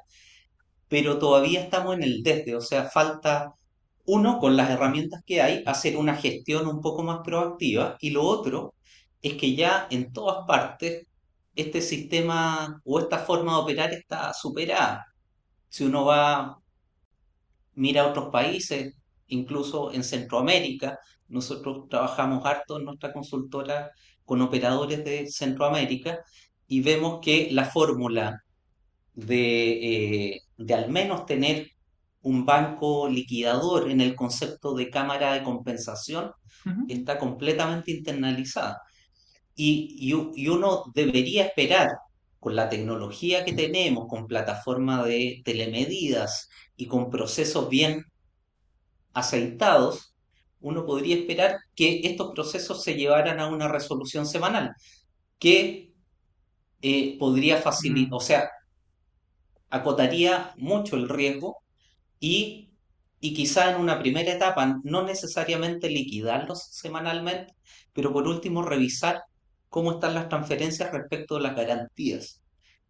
pero 0.88 1.18
todavía 1.18 1.60
estamos 1.60 1.96
en 1.96 2.04
el 2.04 2.22
desde, 2.22 2.54
o 2.54 2.60
sea, 2.60 2.84
falta 2.84 3.54
uno, 4.06 4.38
con 4.38 4.56
las 4.56 4.70
herramientas 4.70 5.22
que 5.26 5.42
hay, 5.42 5.62
hacer 5.66 5.96
una 5.96 6.14
gestión 6.16 6.66
un 6.66 6.80
poco 6.80 7.02
más 7.02 7.18
proactiva 7.24 7.96
y 8.00 8.10
lo 8.10 8.22
otro 8.22 8.74
es 9.20 9.34
que 9.34 9.54
ya 9.54 9.86
en 9.90 10.12
todas 10.12 10.46
partes 10.46 11.06
este 11.58 11.82
sistema 11.82 12.80
o 12.84 13.00
esta 13.00 13.18
forma 13.18 13.52
de 13.54 13.58
operar 13.58 13.92
está 13.92 14.32
superada. 14.32 15.04
Si 15.68 15.84
uno 15.84 16.04
va, 16.04 16.56
mira 17.74 18.02
a 18.02 18.06
otros 18.08 18.30
países, 18.30 18.94
incluso 19.26 19.92
en 19.92 20.04
Centroamérica, 20.04 20.98
nosotros 21.28 21.88
trabajamos 21.90 22.46
harto 22.46 22.78
en 22.78 22.84
nuestra 22.84 23.12
consultora 23.12 23.90
con 24.24 24.40
operadores 24.40 25.04
de 25.04 25.26
Centroamérica 25.26 26.20
y 26.68 26.80
vemos 26.80 27.18
que 27.20 27.48
la 27.50 27.64
fórmula 27.64 28.44
de, 29.14 30.34
eh, 30.34 30.40
de 30.56 30.74
al 30.74 30.90
menos 30.90 31.26
tener 31.26 31.72
un 32.22 32.46
banco 32.46 33.08
liquidador 33.08 33.90
en 33.90 34.00
el 34.00 34.14
concepto 34.14 34.74
de 34.74 34.90
cámara 34.90 35.32
de 35.32 35.42
compensación 35.42 36.30
está 36.88 37.18
completamente 37.18 37.90
internalizada. 37.90 38.82
Y, 39.60 39.96
y, 40.36 40.48
uno 40.48 40.84
debería 40.94 41.46
esperar, 41.46 41.88
con 42.38 42.54
la 42.54 42.68
tecnología 42.68 43.44
que 43.44 43.52
tenemos, 43.52 44.06
con 44.06 44.28
plataformas 44.28 45.04
de 45.06 45.42
telemedidas 45.44 46.48
y 46.76 46.86
con 46.86 47.10
procesos 47.10 47.68
bien 47.68 48.04
aceitados, 49.12 50.14
uno 50.60 50.86
podría 50.86 51.16
esperar 51.16 51.56
que 51.74 52.02
estos 52.04 52.32
procesos 52.34 52.84
se 52.84 52.94
llevaran 52.94 53.40
a 53.40 53.48
una 53.48 53.66
resolución 53.66 54.26
semanal, 54.26 54.76
que 55.40 55.92
eh, 56.80 57.18
podría 57.18 57.56
facilitar, 57.56 58.12
mm. 58.12 58.14
o 58.14 58.20
sea, 58.20 58.50
acotaría 59.70 60.54
mucho 60.56 60.94
el 60.94 61.08
riesgo 61.08 61.58
y, 62.20 62.70
y 63.18 63.34
quizá 63.34 63.72
en 63.72 63.80
una 63.80 63.98
primera 63.98 64.32
etapa 64.32 64.78
no 64.84 65.02
necesariamente 65.02 65.90
liquidarlos 65.90 66.62
semanalmente, 66.70 67.54
pero 67.92 68.12
por 68.12 68.28
último 68.28 68.62
revisar 68.62 69.24
cómo 69.68 69.92
están 69.92 70.14
las 70.14 70.28
transferencias 70.28 70.92
respecto 70.92 71.36
de 71.36 71.42
las 71.42 71.56
garantías. 71.56 72.40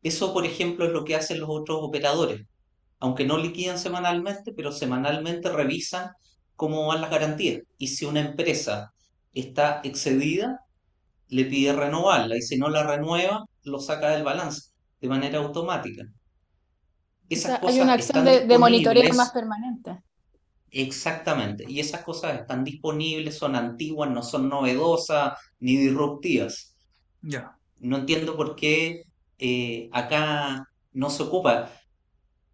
Eso, 0.03 0.33
por 0.33 0.47
ejemplo, 0.47 0.87
es 0.87 0.93
lo 0.93 1.05
que 1.05 1.17
hacen 1.17 1.41
los 1.41 1.51
otros 1.51 1.79
operadores. 1.83 2.47
aunque 3.01 3.25
no 3.25 3.39
liquidan 3.39 3.79
semanalmente, 3.79 4.53
pero 4.53 4.73
semanalmente 4.73 5.51
revisan 5.51 6.11
cómo 6.57 6.85
van 6.89 7.01
las 7.01 7.11
garantías. 7.11 7.63
Y 7.79 7.87
si 7.87 8.05
una 8.07 8.21
empresa 8.21 8.93
está 9.33 9.81
excedida, 9.85 10.65
le 11.29 11.45
pide 11.45 11.73
renovarla 11.73 12.37
y 12.37 12.43
si 12.43 12.57
no 12.57 12.69
la 12.69 12.83
renueva, 12.83 13.45
lo 13.63 13.79
saca 13.79 14.11
del 14.11 14.25
balance 14.25 14.73
de 15.01 15.09
manera 15.09 15.39
automática. 15.39 16.05
Esas 17.29 17.61
cosas 17.61 17.77
hay 17.77 17.81
una 17.83 17.93
acción 17.93 18.25
de, 18.25 18.59
monitoreo 18.59 19.15
más 19.15 19.31
permanente. 19.31 20.03
Exactamente, 20.71 21.65
y 21.67 21.81
esas 21.81 22.03
cosas 22.03 22.41
están 22.41 22.63
disponibles, 22.63 23.39
son 23.39 23.57
antiguas, 23.57 24.11
no 24.11 24.23
son 24.23 24.49
novedosas 24.49 25.39
ni 25.61 25.77
disruptivas. 25.77 26.77
Ya. 27.23 27.57
No 27.81 27.99
entiendo 27.99 28.37
por 28.37 28.55
qué 28.55 29.05
eh, 29.39 29.89
acá 29.93 30.69
no 30.93 31.11
se 31.11 31.23
ocupa. 31.23 31.71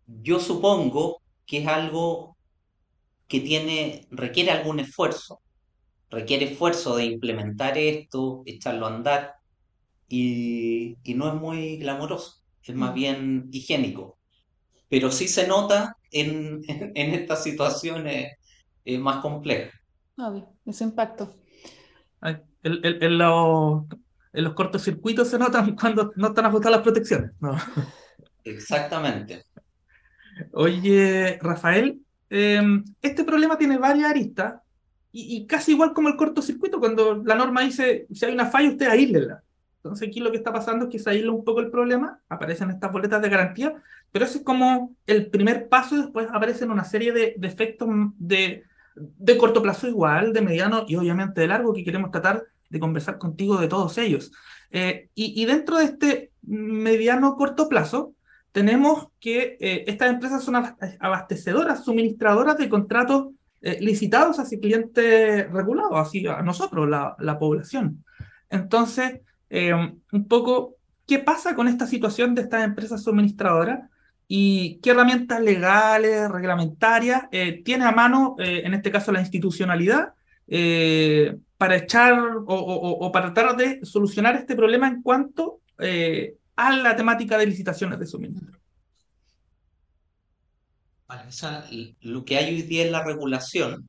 Yo 0.06 0.38
supongo 0.38 1.23
que 1.47 1.59
es 1.59 1.66
algo 1.66 2.37
que 3.26 3.40
tiene, 3.40 4.06
requiere 4.11 4.50
algún 4.50 4.80
esfuerzo, 4.80 5.40
requiere 6.11 6.52
esfuerzo 6.52 6.97
de 6.97 7.06
implementar 7.06 7.76
esto, 7.78 8.42
echarlo 8.47 8.87
a 8.87 8.94
andar, 8.94 9.35
y, 10.09 10.97
no 11.14 11.28
es 11.28 11.35
muy 11.35 11.78
glamoroso, 11.78 12.42
es 12.62 12.75
más 12.75 12.92
mm. 12.92 12.94
bien 12.94 13.49
higiénico. 13.50 14.18
Pero 14.95 15.11
sí 15.11 15.27
se 15.27 15.49
nota 15.49 15.97
en, 16.13 16.63
en, 16.69 17.15
estas 17.15 17.43
situaciones 17.43 18.37
eh, 18.85 18.97
más 18.97 19.17
complejas. 19.17 19.75
Obvio, 20.17 20.53
ese 20.65 20.85
impacto. 20.85 21.35
En, 22.23 23.19
los, 23.19 23.87
en 24.33 24.45
los 24.45 24.55
cortocircuitos 24.55 25.27
se 25.27 25.37
notan 25.37 25.75
cuando 25.81 26.13
no 26.15 26.29
están 26.29 26.47
ajustadas 26.47 26.77
las 26.77 26.85
protecciones. 26.85 27.33
Exactamente. 28.45 29.47
Oye, 30.53 31.41
Rafael, 31.43 32.01
em, 32.31 32.85
este 33.03 33.25
problema 33.25 33.59
tiene 33.59 33.79
varias 33.79 34.11
aristas 34.11 34.61
y, 35.11 35.45
casi 35.45 35.73
igual 35.73 35.93
como 35.93 36.09
el 36.09 36.17
cortocircuito, 36.17 36.79
cuando 36.79 37.21
la 37.25 37.35
norma 37.35 37.63
dice 37.63 38.07
si 38.15 38.25
hay 38.25 38.33
una 38.33 38.47
falla, 38.47 38.71
usted 38.71 38.87
aíslela. 38.87 39.43
Entonces 39.79 40.07
aquí 40.07 40.21
lo 40.21 40.31
que 40.31 40.37
está 40.37 40.53
pasando 40.53 40.85
es 40.85 40.93
que 40.93 41.01
se 41.01 41.11
aísla 41.11 41.33
un 41.33 41.45
poco 41.45 41.59
el 41.59 41.71
problema, 41.73 42.21
aparecen 42.29 42.71
estas 42.71 42.93
boletas 42.93 43.21
de 43.21 43.29
garantía, 43.29 43.75
pero 44.14 44.26
ese 44.26 44.38
es 44.38 44.44
como 44.44 44.94
el 45.09 45.26
primer 45.26 45.68
paso 45.68 45.97
y 45.97 46.02
después 46.02 46.28
aparecen 46.33 46.71
una 46.71 46.85
serie 46.85 47.12
de, 47.12 47.35
de 47.37 47.49
efectos 47.49 47.88
de, 48.16 48.62
de 48.94 49.37
corto 49.37 49.61
plazo 49.61 49.88
igual, 49.88 50.33
de 50.33 50.40
mediano 50.40 50.85
y 50.87 50.94
obviamente 50.94 51.40
de 51.40 51.49
largo 51.49 51.75
que 51.75 51.83
queremos 51.83 52.12
tratar 52.12 52.44
de 52.71 52.78
conversar 52.78 53.18
contigo 53.18 53.59
de 53.59 53.66
todos 53.66 53.99
ellos. 53.99 54.30
Eh, 54.71 55.09
y, 55.16 55.42
y, 55.42 55.47
dentro 55.47 55.78
de 55.78 55.85
este 55.87 56.30
mediano 56.42 57.35
corto 57.35 57.68
plazo, 57.68 58.14
tenemos 58.52 59.09
que 59.18 59.56
eh, 59.59 59.83
estas 59.88 60.11
empresas 60.11 60.44
son 60.44 60.54
abastecedoras, 61.00 61.85
suministradoras 61.85 62.56
de 62.56 62.68
contratos 62.68 63.30
eh, 63.62 63.78
licitados 63.80 64.38
hacia 64.38 64.61
clientes 64.61 65.50
regulados, 65.50 65.99
así 65.99 66.25
a 66.26 66.42
nosotros, 66.42 66.88
la, 66.88 67.16
la 67.18 67.37
población. 67.37 68.04
Entonces, 68.49 69.23
Em, 69.56 70.00
un 70.11 70.26
poco 70.26 70.75
qué 71.06 71.21
pasa 71.21 71.54
con 71.54 71.68
esta 71.68 71.87
situación 71.87 72.35
de 72.35 72.42
estas 72.42 72.64
empresas 72.64 73.04
suministradoras 73.04 73.88
y 74.26 74.81
qué 74.81 74.90
herramientas 74.90 75.40
legales, 75.40 76.31
reglamentarias 76.31 77.25
eh, 77.31 77.62
tiene 77.64 77.85
a 77.85 77.93
mano, 77.93 78.37
eh, 78.38 78.62
en 78.64 78.75
este 78.75 78.90
caso, 78.90 79.12
la 79.12 79.21
institucionalidad 79.21 80.14
eh, 80.47 81.37
para 81.57 81.76
echar 81.76 82.19
o, 82.47 83.11
para 83.12 83.33
tratar 83.33 83.57
de 83.57 83.85
solucionar 83.85 84.37
este 84.37 84.57
problema 84.57 84.88
en 84.88 85.02
cuanto 85.02 85.61
a 86.57 86.76
la 86.76 86.97
temática 86.97 87.38
de 87.38 87.47
licitaciones 87.47 87.99
de 87.99 88.07
suministro. 88.07 88.59
lo 92.00 92.25
que 92.25 92.37
hay 92.37 92.54
hoy 92.54 92.62
día 92.62 92.85
en 92.85 92.93
la 92.93 93.04
regulación, 93.04 93.88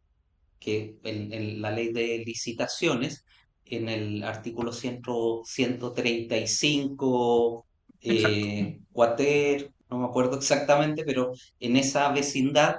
que 0.59 0.97
en 1.03 1.61
la 1.61 1.71
ley 1.71 1.91
de 1.91 2.23
licitaciones, 2.25 3.25
en 3.65 3.89
el 3.89 4.23
artículo 4.23 4.71
135 4.71 7.65
eh, 8.01 8.79
cuater, 8.91 9.71
no 9.89 9.99
me 9.99 10.05
acuerdo 10.05 10.37
exactamente, 10.37 11.03
pero 11.03 11.33
en 11.59 11.75
esa 11.77 12.09
vecindad 12.11 12.77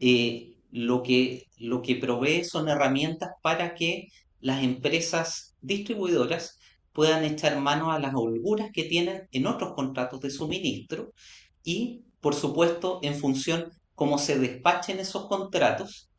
eh, 0.00 0.56
lo, 0.70 1.02
que, 1.02 1.46
lo 1.58 1.82
que 1.82 1.96
provee 1.96 2.44
son 2.44 2.68
herramientas 2.68 3.30
para 3.42 3.74
que 3.74 4.08
las 4.40 4.62
empresas 4.62 5.56
distribuidoras 5.62 6.58
puedan 6.92 7.24
echar 7.24 7.58
mano 7.58 7.90
a 7.90 7.98
las 7.98 8.14
holguras 8.14 8.70
que 8.72 8.84
tienen 8.84 9.28
en 9.32 9.46
otros 9.46 9.74
contratos 9.74 10.20
de 10.20 10.30
suministro 10.30 11.12
y, 11.62 12.04
por 12.20 12.34
supuesto, 12.34 13.00
en 13.02 13.14
función 13.16 13.72
cómo 13.94 14.18
se 14.18 14.38
despachen 14.38 15.00
esos 15.00 15.26
contratos, 15.26 16.10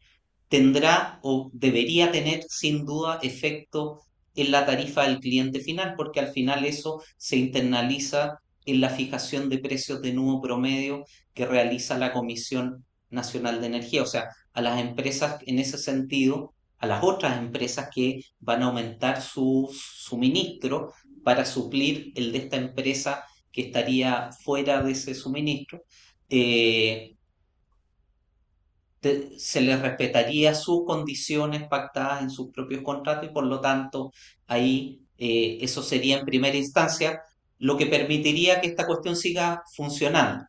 tendrá 0.50 1.20
o 1.24 1.50
debería 1.54 2.12
tener 2.12 2.44
sin 2.50 2.86
duda 2.86 3.20
efecto 3.22 4.02
en 4.36 4.52
la 4.52 4.66
tarifa 4.66 5.04
del 5.04 5.20
cliente 5.20 5.60
final, 5.60 5.94
porque 5.96 6.20
al 6.20 6.28
final 6.28 6.66
eso 6.66 7.02
se 7.18 7.38
internaliza 7.38 8.40
en 8.66 8.82
la 8.82 8.90
fijación 8.90 9.50
de 9.50 9.60
precios 9.60 10.02
de 10.02 10.14
nuevo 10.14 10.42
promedio 10.42 11.06
que 11.34 11.46
realiza 11.46 11.98
la 11.98 12.14
Comisión 12.14 12.86
Nacional 13.10 13.62
de 13.62 13.68
Energía. 13.68 14.04
O 14.04 14.08
sea, 14.08 14.30
a 14.54 14.62
las 14.62 14.80
empresas 14.80 15.38
en 15.46 15.60
ese 15.60 15.78
sentido, 15.78 16.54
a 16.78 16.88
las 16.88 17.04
otras 17.04 17.38
empresas 17.38 17.90
que 17.94 18.22
van 18.40 18.64
a 18.64 18.68
aumentar 18.68 19.22
su 19.22 19.70
suministro 19.72 20.94
para 21.24 21.46
suplir 21.46 22.12
el 22.16 22.32
de 22.32 22.40
esta 22.40 22.58
empresa 22.58 23.24
que 23.52 23.62
estaría 23.62 24.32
fuera 24.32 24.82
de 24.82 24.92
ese 24.92 25.16
suministro, 25.16 25.84
eh, 26.30 27.16
se 29.38 29.62
les 29.62 29.80
respetaría 29.82 30.56
sus 30.56 30.84
condiciones 30.86 31.68
pactadas 31.68 32.24
en 32.24 32.30
sus 32.30 32.52
propios 32.52 32.82
contratos 32.82 33.30
y 33.30 33.34
por 33.34 33.46
lo 33.46 33.62
tanto 33.62 34.12
ahí 34.48 35.02
eh, 35.18 35.60
eso 35.62 35.84
sería 35.84 36.18
en 36.20 36.26
primera 36.26 36.58
instancia 36.58 37.22
lo 37.60 37.78
que 37.78 37.86
permitiría 37.88 38.62
que 38.62 38.68
esta 38.68 38.86
cuestión 38.88 39.16
siga 39.16 39.64
funcionando. 39.76 40.46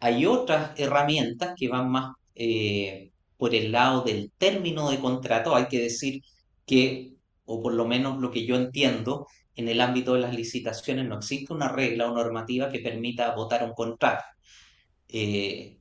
Hay 0.00 0.26
otras 0.26 0.78
herramientas 0.78 1.54
que 1.56 1.68
van 1.68 1.90
más 1.90 2.14
eh, 2.34 3.12
por 3.36 3.54
el 3.54 3.72
lado 3.72 4.02
del 4.02 4.32
término 4.38 4.90
de 4.90 4.98
contrato. 5.00 5.54
Hay 5.54 5.68
que 5.68 5.80
decir 5.80 6.22
que, 6.66 7.14
o 7.44 7.62
por 7.62 7.74
lo 7.74 7.86
menos 7.86 8.18
lo 8.20 8.30
que 8.30 8.46
yo 8.46 8.56
entiendo, 8.56 9.26
en 9.54 9.68
el 9.68 9.80
ámbito 9.80 10.14
de 10.14 10.20
las 10.20 10.34
licitaciones 10.34 11.06
no 11.06 11.16
existe 11.18 11.52
una 11.52 11.68
regla 11.68 12.10
o 12.10 12.14
normativa 12.14 12.70
que 12.70 12.80
permita 12.80 13.34
votar 13.34 13.64
un 13.64 13.74
contrato. 13.74 14.24
Eh, 15.08 15.78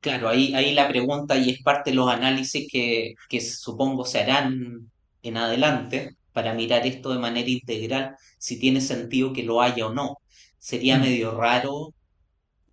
Claro, 0.00 0.28
ahí, 0.28 0.54
ahí 0.54 0.74
la 0.74 0.86
pregunta 0.88 1.36
y 1.38 1.50
es 1.50 1.62
parte 1.62 1.90
de 1.90 1.96
los 1.96 2.10
análisis 2.10 2.68
que, 2.70 3.14
que 3.28 3.40
supongo 3.40 4.04
se 4.04 4.20
harán 4.20 4.90
en 5.22 5.36
adelante 5.38 6.16
para 6.34 6.54
mirar 6.54 6.86
esto 6.86 7.12
de 7.12 7.18
manera 7.20 7.48
integral, 7.50 8.16
si 8.38 8.58
tiene 8.60 8.80
sentido 8.82 9.32
que 9.32 9.44
lo 9.44 9.62
haya 9.62 9.86
o 9.86 9.94
no. 9.94 10.18
Sería 10.58 10.98
mm. 10.98 11.00
medio 11.02 11.30
raro 11.32 11.94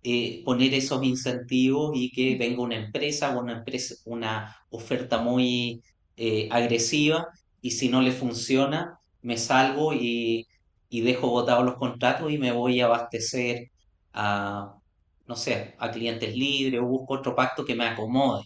eh, 0.02 0.42
poner 0.44 0.74
esos 0.74 1.02
incentivos 1.04 1.92
y 1.94 2.10
que 2.12 2.36
venga 2.36 2.62
una 2.62 2.76
empresa 2.76 3.36
o 3.36 3.40
una 3.40 3.58
empresa, 3.58 3.94
una 4.06 4.56
oferta 4.70 5.18
muy 5.22 5.82
eh, 6.16 6.48
agresiva 6.50 7.28
y 7.62 7.72
si 7.72 7.88
no 7.88 8.02
le 8.02 8.12
funciona, 8.12 8.98
me 9.22 9.38
salgo 9.38 9.94
y, 9.94 10.46
y 10.90 11.00
dejo 11.02 11.28
votados 11.28 11.64
los 11.64 11.76
contratos 11.76 12.32
y 12.32 12.38
me 12.38 12.52
voy 12.52 12.80
a 12.80 12.86
abastecer 12.86 13.70
a 14.12 14.74
no 15.26 15.36
sé, 15.36 15.74
a 15.78 15.90
clientes 15.90 16.36
libres 16.36 16.80
o 16.80 16.86
busco 16.86 17.14
otro 17.14 17.34
pacto 17.34 17.64
que 17.64 17.74
me 17.74 17.86
acomode. 17.86 18.44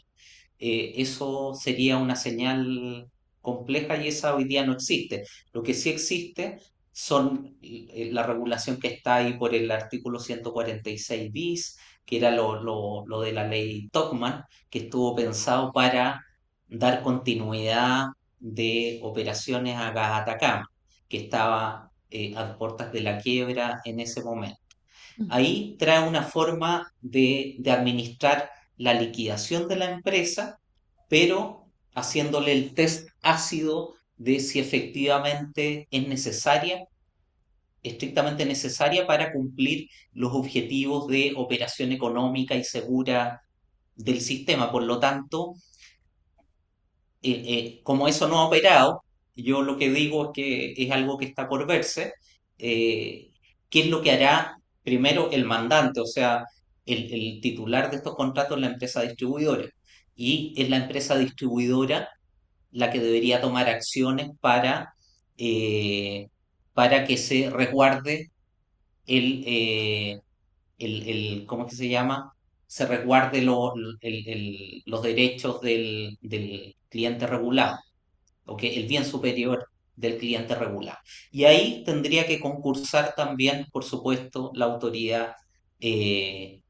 Eh, 0.59 0.95
eso 0.97 1.55
sería 1.55 1.97
una 1.99 2.17
señal 2.17 3.11
compleja 3.47 3.97
y 3.97 4.09
esa 4.09 4.35
hoy 4.35 4.45
día 4.45 4.67
no 4.67 4.73
existe. 4.73 5.25
Lo 5.53 5.63
que 5.63 5.73
sí 5.73 5.91
existe 5.91 6.59
son 6.91 7.57
eh, 7.63 8.11
la 8.13 8.25
regulación 8.25 8.81
que 8.81 8.89
está 8.89 9.17
ahí 9.17 9.35
por 9.39 9.55
el 9.55 9.71
artículo 9.71 10.19
146 10.19 11.33
bis, 11.33 11.79
que 12.05 12.17
era 12.19 12.31
lo, 12.33 12.61
lo, 13.07 13.21
de 13.21 13.33
la 13.33 13.47
ley 13.47 13.89
Tocman, 13.91 14.45
que 14.71 14.81
estuvo 14.81 15.15
pensado 15.15 15.73
para 15.73 16.21
dar 16.67 17.03
continuidad 17.03 18.07
de 18.41 18.99
operaciones 19.03 19.77
a 19.77 19.93
gas 19.93 20.23
Atacama, 20.23 20.69
que 21.09 21.19
estaba 21.19 21.93
eh, 22.11 22.35
a 22.37 22.59
puertas 22.59 22.93
de 22.93 23.01
la 23.01 23.19
quiebra 23.19 23.81
en 23.85 24.01
ese 24.01 24.23
momento. 24.25 24.61
Ahí 25.31 25.77
trae 25.79 26.07
una 26.07 26.23
forma 26.23 26.93
de, 27.01 27.59
administrar 27.71 28.51
la 28.77 28.93
liquidación 28.95 29.67
de 29.69 29.77
la 29.77 29.91
empresa, 29.91 30.59
pero 31.09 31.66
haciéndole 31.97 32.53
el 32.53 32.75
test 32.75 33.09
ácido 33.23 33.95
de 34.17 34.39
si 34.41 34.61
efectivamente 34.61 35.89
es 35.91 36.07
necesaria, 36.07 36.87
estrictamente 37.83 38.45
necesaria 38.45 39.07
para 39.07 39.33
cumplir 39.33 39.89
los 40.13 40.33
objetivos 40.35 41.09
de 41.09 41.33
operación 41.37 41.93
económica 41.93 42.55
y 42.55 42.65
segura 42.65 43.43
del 43.97 44.21
sistema. 44.21 44.71
Por 44.71 44.83
lo 44.83 45.01
tanto, 45.01 45.55
eh, 47.23 47.43
eh, 47.47 47.81
como 47.83 48.09
eso 48.09 48.29
no 48.29 48.39
ha 48.41 48.47
operado, 48.47 49.03
yo 49.35 49.63
lo 49.63 49.77
que 49.79 49.91
digo 49.91 50.27
es 50.27 50.31
que 50.35 50.75
es 50.77 50.91
algo 50.91 51.17
que 51.19 51.27
está 51.27 51.49
por 51.49 51.67
verse. 51.67 52.13
Eh, 52.59 53.33
¿Qué 53.71 53.81
es 53.81 53.87
lo 53.89 54.03
que 54.03 54.13
hará 54.13 54.59
primero 54.83 55.31
el 55.33 55.45
mandante, 55.45 56.01
o 56.01 56.07
sea, 56.07 56.45
el, 56.85 57.13
el 57.13 57.41
titular 57.41 57.91
de 57.91 57.97
estos 57.97 58.15
contratos 58.15 58.61
la 58.61 58.69
empresa 58.69 59.03
distribuidora 59.03 59.65
y 60.17 60.55
es 60.57 60.71
la 60.71 60.79
empresa 60.79 61.17
distribuidora 61.19 62.09
la 62.73 62.91
que 62.91 63.01
debería 63.01 63.41
tomar 63.41 63.69
acciones 63.69 64.31
para, 64.41 64.95
eh, 65.39 66.29
para 66.75 67.05
que 67.07 67.17
se 67.17 67.51
resguarde 67.51 68.31
el, 69.07 69.45
eh, 69.47 70.21
el, 70.79 71.45
¿cómo 71.47 71.69
se 71.71 71.89
llama? 71.89 72.33
Se 72.67 72.87
resguarde 72.87 73.43
los 73.43 75.03
derechos 75.03 75.61
del, 75.61 76.19
del 76.21 76.77
cliente 76.89 77.27
regulado. 77.27 77.79
El 78.61 78.87
bien 78.87 79.05
superior 79.05 79.69
del 79.97 80.19
cliente 80.19 80.55
regulado. 80.55 80.99
Y 81.31 81.45
ahí 81.45 81.83
tendría 81.85 82.27
que 82.27 82.41
concursar 82.41 83.15
también, 83.17 83.67
por 83.73 83.85
supuesto, 83.85 84.53
la 84.55 84.67
autoridad 84.67 85.35
eh, 85.81 86.63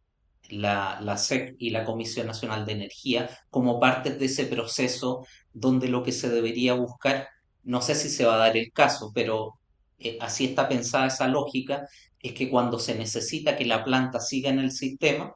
la, 0.50 0.98
la 1.00 1.16
SEC 1.16 1.56
y 1.58 1.70
la 1.70 1.84
Comisión 1.84 2.26
Nacional 2.26 2.66
de 2.66 2.72
Energía 2.72 3.30
como 3.50 3.80
parte 3.80 4.10
de 4.14 4.26
ese 4.26 4.46
proceso 4.46 5.26
donde 5.52 5.88
lo 5.88 6.02
que 6.02 6.12
se 6.12 6.28
debería 6.28 6.74
buscar, 6.74 7.28
no 7.64 7.80
sé 7.82 7.94
si 7.94 8.08
se 8.08 8.24
va 8.24 8.34
a 8.34 8.38
dar 8.38 8.56
el 8.56 8.72
caso, 8.72 9.12
pero 9.14 9.54
eh, 9.98 10.18
así 10.20 10.46
está 10.46 10.68
pensada 10.68 11.06
esa 11.06 11.28
lógica, 11.28 11.86
es 12.20 12.32
que 12.32 12.50
cuando 12.50 12.78
se 12.78 12.94
necesita 12.94 13.56
que 13.56 13.64
la 13.64 13.84
planta 13.84 14.20
siga 14.20 14.50
en 14.50 14.58
el 14.58 14.72
sistema, 14.72 15.34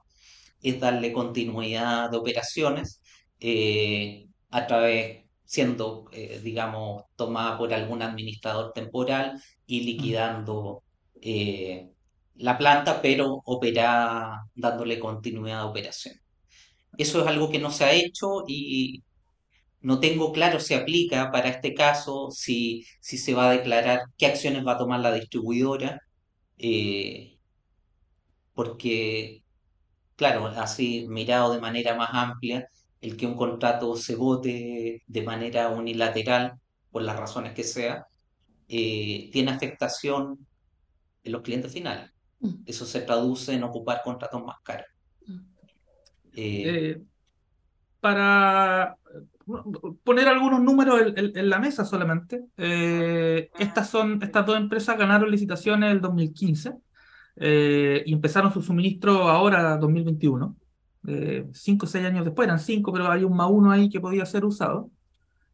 es 0.62 0.80
darle 0.80 1.12
continuidad 1.12 2.10
de 2.10 2.18
operaciones 2.18 3.00
eh, 3.40 4.28
a 4.50 4.66
través, 4.66 5.24
siendo, 5.44 6.06
eh, 6.12 6.40
digamos, 6.42 7.04
tomada 7.16 7.56
por 7.58 7.72
algún 7.72 8.02
administrador 8.02 8.72
temporal 8.72 9.40
y 9.66 9.80
liquidando 9.80 10.82
eh, 11.22 11.90
la 12.40 12.58
planta, 12.58 13.02
pero 13.02 13.42
operada, 13.44 14.42
dándole 14.54 14.98
continuidad 14.98 15.60
de 15.62 15.68
operación. 15.70 16.14
Eso 16.98 17.22
es 17.22 17.28
algo 17.28 17.50
que 17.50 17.58
no 17.60 17.70
se 17.70 17.84
ha 17.84 17.92
hecho 17.92 18.44
y 18.48 19.02
no 19.82 20.00
tengo 20.00 20.32
claro 20.32 20.60
si 20.60 20.74
aplica 20.74 21.30
para 21.32 21.48
este 21.50 21.74
caso, 21.74 22.30
si, 22.30 22.84
si 23.00 23.18
se 23.18 23.34
va 23.34 23.50
a 23.50 23.52
declarar 23.52 24.02
qué 24.18 24.26
acciones 24.26 24.66
va 24.66 24.72
a 24.74 24.78
tomar 24.78 25.00
la 25.00 25.12
distribuidora, 25.14 26.00
eh, 26.58 27.38
porque 28.54 29.42
Claro, 30.16 30.46
así 30.48 31.06
mirado 31.08 31.54
de 31.54 31.60
manera 31.60 31.96
más 31.96 32.10
amplia, 32.12 32.68
el 33.00 33.16
que 33.16 33.26
un 33.26 33.36
contrato 33.36 33.96
se 33.96 34.16
vote 34.16 35.02
de 35.06 35.22
manera 35.22 35.70
unilateral, 35.70 36.54
por 36.90 37.02
las 37.02 37.18
razones 37.18 37.54
que 37.54 37.64
sea, 37.64 38.06
eh, 38.68 39.30
tiene 39.32 39.52
afectación 39.52 40.46
en 41.24 41.32
los 41.32 41.42
clientes 41.42 41.72
finales. 41.72 42.10
Mm. 42.40 42.48
Eso 42.66 42.84
se 42.86 43.00
traduce 43.02 43.52
en 43.54 43.62
ocupar 43.64 44.00
contratos 44.04 44.44
más 44.44 44.56
caros. 44.62 44.86
Mm. 45.26 45.38
Eh, 46.34 46.62
Eh, 46.90 47.02
para 48.00 48.96
bueno, 49.44 49.64
poner 50.04 50.28
algunos 50.28 50.60
números 50.62 51.00
en, 51.02 51.18
en- 51.18 51.36
en 51.38 51.50
la 51.50 51.58
mesa 51.58 51.84
solamente, 51.84 52.44
eh, 52.56 53.50
estas 53.58 53.90
son, 53.90 54.22
estas 54.22 54.46
dos 54.46 54.56
empresas 54.56 54.96
ganaron 54.96 55.30
licitaciones 55.30 55.88
en 55.90 55.96
el 55.96 56.00
2015 56.00 56.74
eh, 57.36 58.02
y 58.06 58.12
empezaron 58.12 58.52
su 58.52 58.62
suministro 58.62 59.28
ahora, 59.28 59.76
2021. 59.76 60.56
Eh, 61.06 61.46
cinco 61.52 61.86
o 61.86 61.88
seis 61.88 62.04
años 62.06 62.24
después, 62.24 62.46
eran 62.46 62.58
cinco, 62.60 62.92
pero 62.92 63.10
hay 63.10 63.24
un 63.24 63.34
más 63.36 63.48
uno 63.50 63.70
ahí 63.70 63.88
que 63.90 64.00
podía 64.00 64.24
ser 64.26 64.44
usado. 64.44 64.90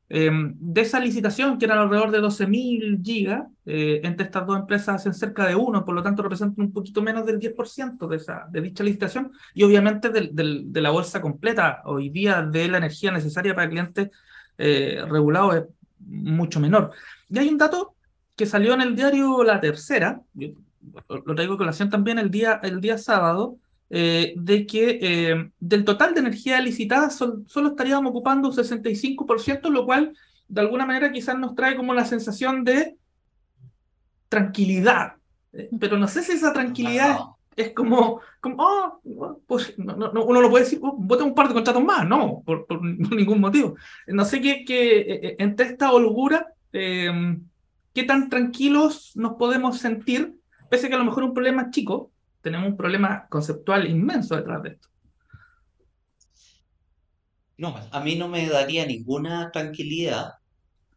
Eh, 0.08 0.30
de 0.32 0.80
esa 0.80 1.00
licitación, 1.00 1.58
que 1.58 1.64
eran 1.64 1.78
alrededor 1.78 2.12
de 2.12 2.20
12.000 2.20 3.02
gigas, 3.02 3.44
eh, 3.64 4.00
entre 4.04 4.26
estas 4.26 4.46
dos 4.46 4.56
empresas 4.56 4.96
hacen 4.96 5.14
cerca 5.14 5.46
de 5.46 5.56
uno, 5.56 5.84
por 5.84 5.94
lo 5.94 6.02
tanto 6.02 6.22
representan 6.22 6.66
un 6.66 6.72
poquito 6.72 7.02
menos 7.02 7.26
del 7.26 7.40
10% 7.40 8.06
de, 8.06 8.16
esa, 8.16 8.46
de 8.48 8.60
dicha 8.60 8.84
licitación 8.84 9.32
y 9.52 9.64
obviamente 9.64 10.10
de 10.10 10.80
la 10.80 10.90
bolsa 10.90 11.20
completa 11.20 11.82
hoy 11.84 12.10
día 12.10 12.42
de 12.42 12.68
la 12.68 12.78
energía 12.78 13.10
necesaria 13.10 13.54
para 13.54 13.68
clientes 13.68 14.10
eh, 14.58 15.02
regulados 15.08 15.56
es 15.56 15.64
mucho 15.98 16.60
menor. 16.60 16.92
Y 17.28 17.38
hay 17.38 17.48
un 17.48 17.58
dato 17.58 17.94
que 18.36 18.46
salió 18.46 18.74
en 18.74 18.82
el 18.82 18.94
diario 18.94 19.42
La 19.42 19.60
Tercera, 19.60 20.20
lo 21.08 21.34
traigo 21.34 21.54
a 21.54 21.58
colación 21.58 21.90
también 21.90 22.18
el 22.18 22.30
día, 22.30 22.60
el 22.62 22.80
día 22.80 22.96
sábado, 22.96 23.56
eh, 23.90 24.34
de 24.36 24.66
que 24.66 24.98
eh, 25.00 25.50
del 25.60 25.84
total 25.84 26.14
de 26.14 26.20
energía 26.20 26.60
licitada 26.60 27.10
sol- 27.10 27.44
solo 27.46 27.68
estaríamos 27.70 28.10
ocupando 28.10 28.48
un 28.48 28.54
65%, 28.54 29.70
lo 29.70 29.84
cual 29.86 30.16
de 30.48 30.60
alguna 30.60 30.86
manera 30.86 31.12
quizás 31.12 31.38
nos 31.38 31.54
trae 31.54 31.76
como 31.76 31.94
la 31.94 32.04
sensación 32.04 32.64
de 32.64 32.96
tranquilidad. 34.28 35.14
Eh, 35.52 35.70
Pero 35.78 35.98
no 35.98 36.08
sé 36.08 36.22
si 36.22 36.32
esa 36.32 36.52
tranquilidad 36.52 37.08
bajado. 37.10 37.38
es 37.56 37.72
como, 37.72 38.20
como 38.40 38.56
"Ah, 38.62 38.98
pues, 39.46 39.74
no, 39.78 39.96
no, 39.96 40.12
no", 40.12 40.24
uno 40.24 40.40
no 40.42 40.50
puede 40.50 40.64
decir, 40.64 40.78
"Oh, 40.82 40.96
voten 40.98 41.28
un 41.28 41.34
par 41.34 41.48
de 41.48 41.54
contratos 41.54 41.82
más, 41.82 42.06
no, 42.06 42.42
por, 42.44 42.66
por 42.66 42.82
ningún 43.16 43.40
motivo. 43.40 43.76
No 44.06 44.24
sé 44.24 44.40
qué, 44.40 44.64
qué, 44.66 45.36
entre 45.38 45.66
esta 45.66 45.92
holgura, 45.92 46.52
qué 46.72 48.02
tan 48.06 48.28
tranquilos 48.28 49.12
nos 49.16 49.34
podemos 49.34 49.78
sentir, 49.78 50.34
pese 50.68 50.86
a 50.86 50.88
que 50.90 50.94
a 50.96 50.98
lo 50.98 51.04
mejor 51.04 51.24
un 51.24 51.34
problema 51.34 51.62
es 51.62 51.70
chico, 51.70 52.10
tenemos 52.46 52.68
un 52.68 52.76
problema 52.76 53.26
conceptual 53.28 53.90
inmenso 53.90 54.36
detrás 54.36 54.62
de 54.62 54.68
esto. 54.68 54.88
No, 57.56 57.74
a 57.90 58.00
mí 58.00 58.14
no 58.14 58.28
me 58.28 58.48
daría 58.48 58.86
ninguna 58.86 59.50
tranquilidad. 59.50 60.34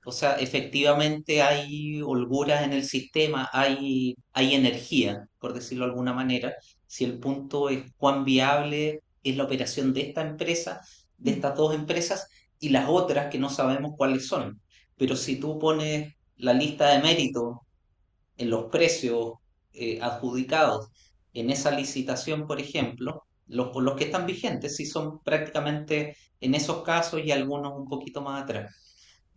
O 0.05 0.11
sea, 0.11 0.35
efectivamente 0.35 1.41
hay 1.41 2.03
holguras 2.03 2.63
en 2.63 2.73
el 2.73 2.83
sistema, 2.83 3.49
hay, 3.51 4.15
hay 4.31 4.53
energía, 4.53 5.27
por 5.39 5.55
decirlo 5.55 5.85
de 5.85 5.91
alguna 5.91 6.13
manera. 6.13 6.53
Si 6.85 7.03
el 7.03 7.17
punto 7.17 7.69
es 7.69 7.91
cuán 7.97 8.25
viable 8.25 9.01
es 9.23 9.35
la 9.35 9.45
operación 9.45 9.91
de 9.91 10.01
esta 10.01 10.21
empresa, 10.21 10.81
de 11.17 11.31
estas 11.31 11.55
dos 11.55 11.73
empresas 11.73 12.29
y 12.59 12.69
las 12.69 12.87
otras 12.87 13.31
que 13.31 13.39
no 13.39 13.49
sabemos 13.49 13.93
cuáles 13.97 14.27
son. 14.27 14.61
Pero 14.97 15.15
si 15.15 15.37
tú 15.37 15.57
pones 15.57 16.13
la 16.35 16.53
lista 16.53 16.89
de 16.89 17.01
méritos 17.01 17.57
en 18.37 18.51
los 18.51 18.65
precios 18.65 19.33
eh, 19.73 19.99
adjudicados 19.99 20.91
en 21.33 21.49
esa 21.49 21.71
licitación, 21.71 22.47
por 22.47 22.59
ejemplo, 22.59 23.23
los, 23.47 23.75
los 23.75 23.95
que 23.95 24.05
están 24.05 24.25
vigentes, 24.25 24.75
sí 24.75 24.85
son 24.85 25.19
prácticamente 25.23 26.15
en 26.39 26.55
esos 26.55 26.83
casos 26.83 27.21
y 27.23 27.31
algunos 27.31 27.73
un 27.75 27.87
poquito 27.87 28.21
más 28.21 28.43
atrás. 28.43 28.75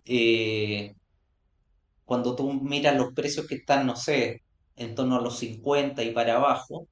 Eh, 0.05 0.95
cuando 2.05 2.35
tú 2.37 2.53
miras 2.53 2.97
los 2.97 3.13
precios 3.15 3.47
que 3.47 3.57
están, 3.57 3.87
no 3.87 3.97
sé, 3.97 4.43
en 4.77 4.95
torno 4.95 5.17
a 5.17 5.21
los 5.21 5.39
50 5.39 6.03
y 6.03 6.13
para 6.13 6.37
abajo, 6.37 6.89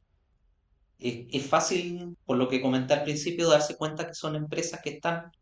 es, 0.98 1.26
es 1.30 1.46
fácil, 1.46 2.16
por 2.24 2.36
lo 2.36 2.48
que 2.48 2.60
comenté 2.60 2.94
al 2.94 3.04
principio, 3.04 3.48
darse 3.48 3.76
cuenta 3.76 4.06
que 4.06 4.14
son 4.14 4.36
empresas 4.36 4.80
que 4.82 4.90
están 4.90 5.32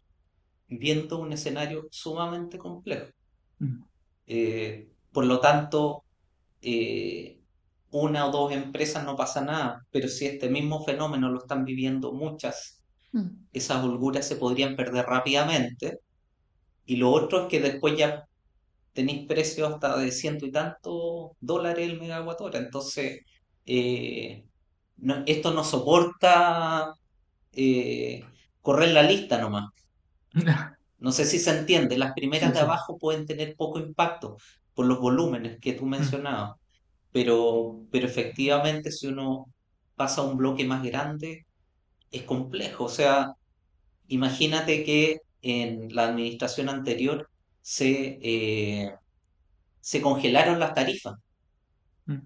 viendo 0.68 1.18
un 1.18 1.32
escenario 1.32 1.88
sumamente 1.90 2.58
complejo. 2.58 3.10
Mm. 3.58 3.82
Eh, 4.26 4.88
por 5.12 5.24
lo 5.24 5.40
tanto, 5.40 6.04
eh, 6.60 7.37
una 7.90 8.26
o 8.26 8.30
dos 8.32 8.52
empresas 8.52 9.04
no 9.04 9.16
pasa 9.16 9.40
nada, 9.42 9.86
pero 9.90 10.08
si 10.08 10.26
este 10.26 10.48
mismo 10.50 10.84
fenómeno 10.84 11.30
lo 11.30 11.38
están 11.40 11.64
viviendo 11.64 12.12
muchas, 12.12 12.82
Mm. 13.14 13.48
esas 13.52 13.84
holguras 13.84 14.26
se 14.28 14.36
podrían 14.36 14.76
perder 14.76 15.06
rápidamente. 15.06 16.00
Y 16.84 16.96
lo 16.96 17.10
otro 17.10 17.42
es 17.44 17.48
que 17.48 17.60
después 17.60 17.96
ya 17.98 18.24
tenéis 18.94 19.26
precios 19.28 19.72
hasta 19.74 19.98
de 19.98 20.12
ciento 20.12 20.46
y 20.46 20.52
tantos 20.52 21.32
dólares 21.40 21.88
el 21.90 22.00
megawatt 22.00 22.40
hora. 22.42 22.58
Entonces, 22.60 23.20
eh, 23.66 24.46
no- 24.98 25.24
esto 25.26 25.52
no 25.54 25.64
soporta 25.64 26.94
eh, 27.52 28.24
correr 28.62 28.90
la 28.92 29.02
lista 29.04 29.38
nomás. 29.40 29.66
No 30.98 31.12
sé 31.12 31.24
si 31.26 31.38
se 31.38 31.56
entiende, 31.58 31.96
las 31.98 32.12
primeras 32.14 32.52
Sí, 32.52 32.52
de 32.52 32.60
abajo 32.60 32.98
pueden 32.98 33.26
tener 33.26 33.54
poco 33.56 33.78
impacto 33.78 34.36
por 34.74 34.86
los 34.86 34.98
volúmenes 35.00 35.58
que 35.60 35.72
tú 35.72 35.86
mencionabas, 35.86 36.56
pero, 37.18 37.86
pero 37.90 38.06
efectivamente 38.06 38.92
si 38.92 39.06
uno 39.08 39.46
pasa 39.96 40.20
a 40.22 40.24
un 40.24 40.36
bloque 40.36 40.64
más 40.64 40.82
grande, 40.84 41.46
es 42.10 42.22
complejo. 42.24 42.84
O 42.86 42.88
sea, 42.90 43.34
imagínate 44.08 44.84
que 44.84 45.18
en 45.42 45.94
la 45.94 46.06
administración 46.08 46.68
anterior 46.70 47.30
se, 47.62 48.18
eh, 48.22 48.94
se 49.80 50.02
congelaron 50.02 50.60
las 50.60 50.74
tarifas 50.74 51.16
Mm. 52.08 52.18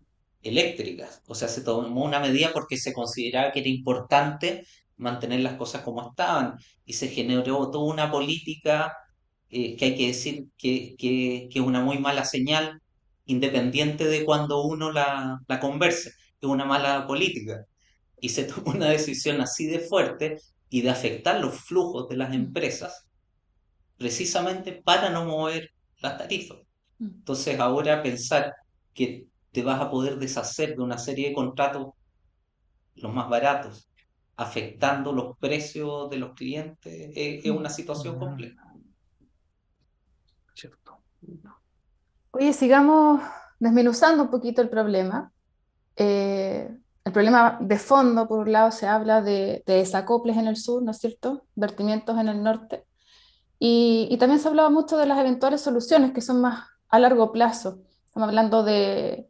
eléctricas. 0.42 1.22
O 1.26 1.34
sea, 1.34 1.48
se 1.48 1.62
tomó 1.62 2.04
una 2.04 2.20
medida 2.20 2.52
porque 2.52 2.76
se 2.76 2.92
consideraba 2.92 3.52
que 3.52 3.60
era 3.60 3.68
importante 3.68 4.66
mantener 4.96 5.40
las 5.40 5.54
cosas 5.56 5.82
como 5.82 6.10
estaban 6.10 6.56
y 6.84 6.92
se 6.94 7.08
generó 7.08 7.70
toda 7.70 7.84
una 7.92 8.10
política 8.10 8.92
eh, 9.50 9.76
que 9.76 9.84
hay 9.86 9.96
que 9.96 10.08
decir 10.08 10.46
que, 10.58 10.94
que, 10.98 11.48
que 11.52 11.58
es 11.60 11.64
una 11.64 11.82
muy 11.82 11.98
mala 11.98 12.24
señal, 12.24 12.81
independiente 13.26 14.06
de 14.06 14.24
cuando 14.24 14.62
uno 14.62 14.90
la, 14.92 15.38
la 15.46 15.60
converse, 15.60 16.10
es 16.10 16.48
una 16.48 16.64
mala 16.64 17.06
política. 17.06 17.64
Y 18.20 18.30
se 18.30 18.44
tomó 18.44 18.72
una 18.72 18.88
decisión 18.88 19.40
así 19.40 19.66
de 19.66 19.80
fuerte 19.80 20.38
y 20.68 20.82
de 20.82 20.90
afectar 20.90 21.40
los 21.40 21.60
flujos 21.60 22.08
de 22.08 22.16
las 22.16 22.32
empresas, 22.32 23.06
precisamente 23.98 24.72
para 24.72 25.10
no 25.10 25.24
mover 25.24 25.70
las 26.00 26.18
tarifas. 26.18 26.58
Mm. 26.98 27.06
Entonces 27.06 27.60
ahora 27.60 28.02
pensar 28.02 28.54
que 28.94 29.26
te 29.52 29.62
vas 29.62 29.80
a 29.80 29.90
poder 29.90 30.18
deshacer 30.18 30.76
de 30.76 30.82
una 30.82 30.98
serie 30.98 31.28
de 31.28 31.34
contratos, 31.34 31.88
los 32.94 33.12
más 33.12 33.28
baratos, 33.28 33.88
afectando 34.36 35.12
los 35.12 35.36
precios 35.38 36.08
de 36.10 36.16
los 36.16 36.34
clientes, 36.34 37.10
es, 37.14 37.50
una 37.50 37.68
situación 37.68 38.18
compleja. 38.18 38.62
Cierto. 40.54 40.98
Oye, 42.34 42.54
sigamos 42.54 43.20
desmenuzando 43.60 44.22
un 44.22 44.30
poquito 44.30 44.62
el 44.62 44.70
problema. 44.70 45.30
Eh, 45.96 46.66
el 47.04 47.12
problema 47.12 47.58
de 47.60 47.78
fondo, 47.78 48.26
por 48.26 48.38
un 48.40 48.52
lado, 48.52 48.70
se 48.70 48.86
habla 48.86 49.20
de, 49.20 49.62
desacoples 49.66 50.38
en 50.38 50.46
el 50.46 50.56
sur, 50.56 50.82
¿no 50.82 50.92
es 50.92 50.98
cierto? 50.98 51.44
Vertimientos 51.54 52.18
en 52.18 52.28
el 52.28 52.42
norte. 52.42 52.86
Y, 53.58 54.16
también 54.18 54.40
se 54.40 54.48
hablaba 54.48 54.70
mucho 54.70 54.96
de 54.96 55.06
las 55.06 55.18
eventuales 55.18 55.60
soluciones 55.60 56.12
que 56.12 56.22
son 56.22 56.40
más 56.40 56.68
a 56.88 56.98
largo 56.98 57.32
plazo. 57.32 57.82
Estamos 58.06 58.28
hablando 58.28 58.64
de, 58.64 59.28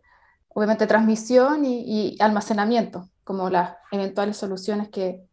obviamente, 0.49 0.87
transmisión 0.87 1.65
y, 1.65 2.17
almacenamiento, 2.21 3.11
como 3.25 3.51
las 3.51 3.75
eventuales 3.91 4.37
soluciones 4.37 4.91
que, 4.91 5.25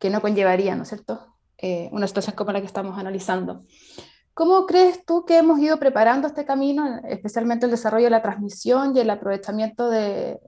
que 0.00 0.10
no 0.10 0.20
conllevarían, 0.20 0.78
¿no 0.78 0.82
es 0.82 0.88
cierto? 0.88 1.36
Eh, 1.58 1.88
una 1.92 2.08
situación 2.08 2.34
como 2.34 2.50
la 2.50 2.60
que 2.60 2.66
estamos 2.66 2.98
analizando. 2.98 3.64
¿Cómo 4.34 4.66
crees 4.66 5.06
tú 5.06 5.24
que 5.24 5.38
hemos 5.38 5.60
ido 5.60 5.78
preparando 5.78 6.26
este 6.26 6.44
camino, 6.44 7.00
especialmente 7.08 7.66
el 7.66 7.70
desarrollo 7.70 8.06
de 8.06 8.10
la 8.10 8.22
transmisión 8.22 8.96
y 8.96 8.98
el 8.98 9.08
aprovechamiento 9.08 9.88
del 9.88 10.40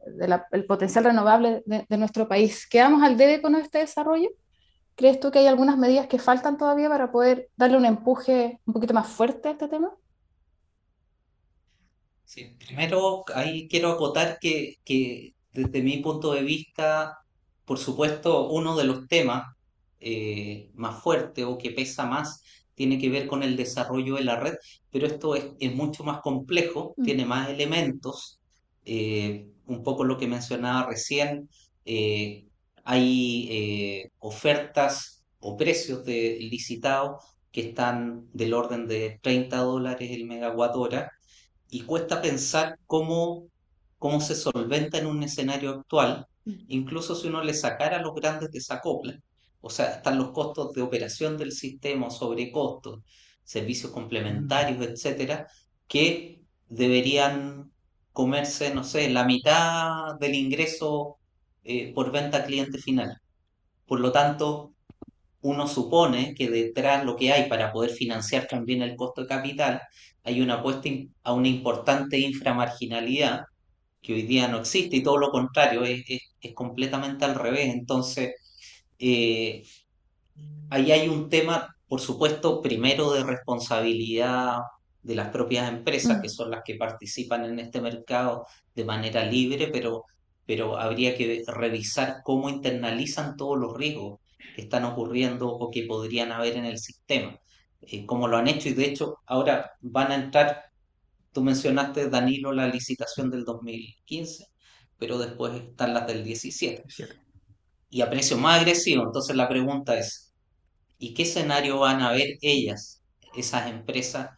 potencial 0.66 1.04
renovable 1.04 1.62
de, 1.64 1.96
nuestro 1.96 2.26
país? 2.26 2.66
¿Quedamos 2.68 3.04
al 3.04 3.16
debe 3.16 3.40
con 3.40 3.54
este 3.54 3.78
desarrollo? 3.78 4.28
¿Crees 4.96 5.20
tú 5.20 5.30
que 5.30 5.38
hay 5.38 5.46
algunas 5.46 5.78
medidas 5.78 6.08
que 6.08 6.18
faltan 6.18 6.58
todavía 6.58 6.88
para 6.88 7.12
poder 7.12 7.48
darle 7.56 7.76
un 7.76 7.84
empuje 7.84 8.58
un 8.66 8.74
poquito 8.74 8.92
más 8.92 9.06
fuerte 9.06 9.48
a 9.48 9.52
este 9.52 9.68
tema? 9.68 9.92
Sí, 12.24 12.56
primero 12.58 13.24
ahí 13.36 13.68
quiero 13.68 13.92
acotar 13.92 14.40
que, 14.40 14.78
desde 15.52 15.82
mi 15.82 15.98
punto 15.98 16.32
de 16.32 16.42
vista, 16.42 17.20
por 17.64 17.78
supuesto, 17.78 18.48
uno 18.48 18.76
de 18.76 18.82
los 18.84 19.06
temas 19.06 19.54
eh, 20.00 20.72
más 20.74 21.00
fuertes 21.00 21.44
o 21.44 21.56
que 21.56 21.70
pesa 21.70 22.04
más 22.04 22.42
tiene 22.76 22.98
que 22.98 23.08
ver 23.08 23.26
con 23.26 23.42
el 23.42 23.56
desarrollo 23.56 24.16
de 24.16 24.24
la 24.24 24.38
red, 24.38 24.54
pero 24.92 25.06
esto 25.06 25.34
es, 25.34 25.74
mucho 25.74 26.04
más 26.04 26.20
complejo, 26.20 26.94
mm. 26.96 27.04
tiene 27.04 27.24
más 27.24 27.48
elementos, 27.48 28.38
eh, 28.84 29.48
un 29.66 29.82
poco 29.82 30.04
lo 30.04 30.18
que 30.18 30.28
mencionaba 30.28 30.88
recién, 30.88 31.48
eh, 31.84 32.46
hay 32.84 33.48
eh, 33.50 34.10
ofertas 34.20 35.24
o 35.40 35.56
precios 35.56 36.04
de 36.04 36.38
licitados 36.38 37.24
que 37.50 37.68
están 37.68 38.28
del 38.32 38.54
orden 38.54 38.86
de 38.86 39.18
30 39.22 39.56
dólares 39.56 40.10
el 40.12 40.26
megawatt 40.26 40.76
hora 40.76 41.12
y 41.70 41.80
cuesta 41.80 42.20
pensar 42.20 42.78
cómo, 42.86 43.48
cómo 43.98 44.20
se 44.20 44.34
solventa 44.34 44.98
en 44.98 45.06
un 45.06 45.22
escenario 45.22 45.70
actual, 45.70 46.26
mm. 46.44 46.52
incluso 46.68 47.14
si 47.14 47.28
uno 47.28 47.42
le 47.42 47.54
sacara 47.54 48.02
los 48.02 48.14
grandes 48.14 48.50
desacoples 48.50 49.16
o 49.66 49.70
sea, 49.70 49.96
están 49.96 50.18
los 50.18 50.30
costos 50.30 50.72
de 50.72 50.82
operación 50.82 51.36
del 51.36 51.52
sistema, 51.52 52.08
sobrecostos, 52.10 53.00
servicios 53.42 53.90
complementarios, 53.92 54.78
mm. 54.78 54.82
etcétera, 54.82 55.48
que 55.88 56.42
deberían 56.68 57.72
comerse, 58.12 58.72
no 58.74 58.84
sé, 58.84 59.10
la 59.10 59.24
mitad 59.24 60.14
del 60.20 60.34
ingreso 60.36 61.18
eh, 61.64 61.92
por 61.94 62.12
venta 62.12 62.44
cliente 62.44 62.78
final. 62.78 63.20
Por 63.86 64.00
lo 64.00 64.12
tanto, 64.12 64.74
uno 65.42 65.66
supone 65.68 66.34
que 66.34 66.48
detrás 66.48 67.04
lo 67.04 67.16
que 67.16 67.32
hay 67.32 67.48
para 67.48 67.72
poder 67.72 67.90
financiar 67.90 68.46
también 68.46 68.82
el 68.82 68.96
costo 68.96 69.22
de 69.22 69.28
capital, 69.28 69.82
hay 70.24 70.40
una 70.40 70.54
apuesta 70.54 70.88
a 71.24 71.32
una 71.32 71.48
importante 71.48 72.18
inframarginalidad 72.18 73.44
que 74.00 74.14
hoy 74.14 74.22
día 74.22 74.48
no 74.48 74.58
existe 74.60 74.96
y 74.96 75.02
todo 75.02 75.18
lo 75.18 75.30
contrario, 75.30 75.84
es, 75.84 76.04
es 76.40 76.54
completamente 76.54 77.24
al 77.24 77.34
revés. 77.34 77.74
Entonces, 77.74 78.34
eh, 78.98 79.62
ahí 80.70 80.92
hay 80.92 81.08
un 81.08 81.28
tema, 81.28 81.76
por 81.88 82.00
supuesto, 82.00 82.62
primero 82.62 83.12
de 83.12 83.24
responsabilidad 83.24 84.58
de 85.02 85.14
las 85.14 85.28
propias 85.28 85.68
empresas, 85.68 86.20
que 86.20 86.28
son 86.28 86.50
las 86.50 86.62
que 86.64 86.74
participan 86.74 87.44
en 87.44 87.60
este 87.60 87.80
mercado 87.80 88.46
de 88.74 88.84
manera 88.84 89.24
libre, 89.24 89.68
pero, 89.68 90.04
pero 90.44 90.78
habría 90.78 91.16
que 91.16 91.44
revisar 91.46 92.22
cómo 92.24 92.48
internalizan 92.48 93.36
todos 93.36 93.56
los 93.58 93.76
riesgos 93.76 94.20
que 94.54 94.62
están 94.62 94.84
ocurriendo 94.84 95.48
o 95.48 95.70
que 95.70 95.84
podrían 95.84 96.32
haber 96.32 96.56
en 96.56 96.64
el 96.64 96.78
sistema, 96.78 97.38
eh, 97.82 98.04
como 98.04 98.26
lo 98.26 98.36
han 98.36 98.48
hecho. 98.48 98.68
Y 98.68 98.74
de 98.74 98.86
hecho 98.86 99.18
ahora 99.26 99.72
van 99.80 100.10
a 100.10 100.16
entrar, 100.16 100.64
tú 101.32 101.42
mencionaste, 101.42 102.10
Danilo, 102.10 102.52
la 102.52 102.66
licitación 102.66 103.30
del 103.30 103.44
2015, 103.44 104.48
pero 104.98 105.18
después 105.18 105.54
están 105.54 105.94
las 105.94 106.06
del 106.06 106.24
17 106.24 106.84
y 107.90 108.00
a 108.00 108.10
precio 108.10 108.36
más 108.36 108.60
agresivo. 108.60 109.04
Entonces 109.04 109.36
la 109.36 109.48
pregunta 109.48 109.98
es, 109.98 110.32
¿y 110.98 111.14
qué 111.14 111.22
escenario 111.22 111.78
van 111.78 112.02
a 112.02 112.12
ver 112.12 112.38
ellas, 112.40 113.02
esas 113.36 113.70
empresas, 113.70 114.30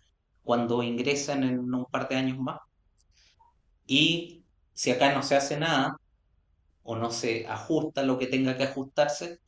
cuando 0.43 0.83
ingresen 0.83 1.45
en 1.45 1.75
un 1.75 1.87
par 1.87 2.09
de 2.09 2.17
años 2.17 2.39
más? 2.39 2.59
Y 3.87 4.43
si 4.75 4.91
acá 4.91 5.15
no 5.15 5.23
se 5.23 5.37
hace 5.37 5.59
nada 5.59 5.97
o 6.83 6.97
no 6.97 7.11
se 7.11 7.47
ajusta 7.47 8.03
lo 8.03 8.19
que 8.19 8.27
tenga 8.27 8.57
que 8.57 8.65
ajustarse, 8.65 9.41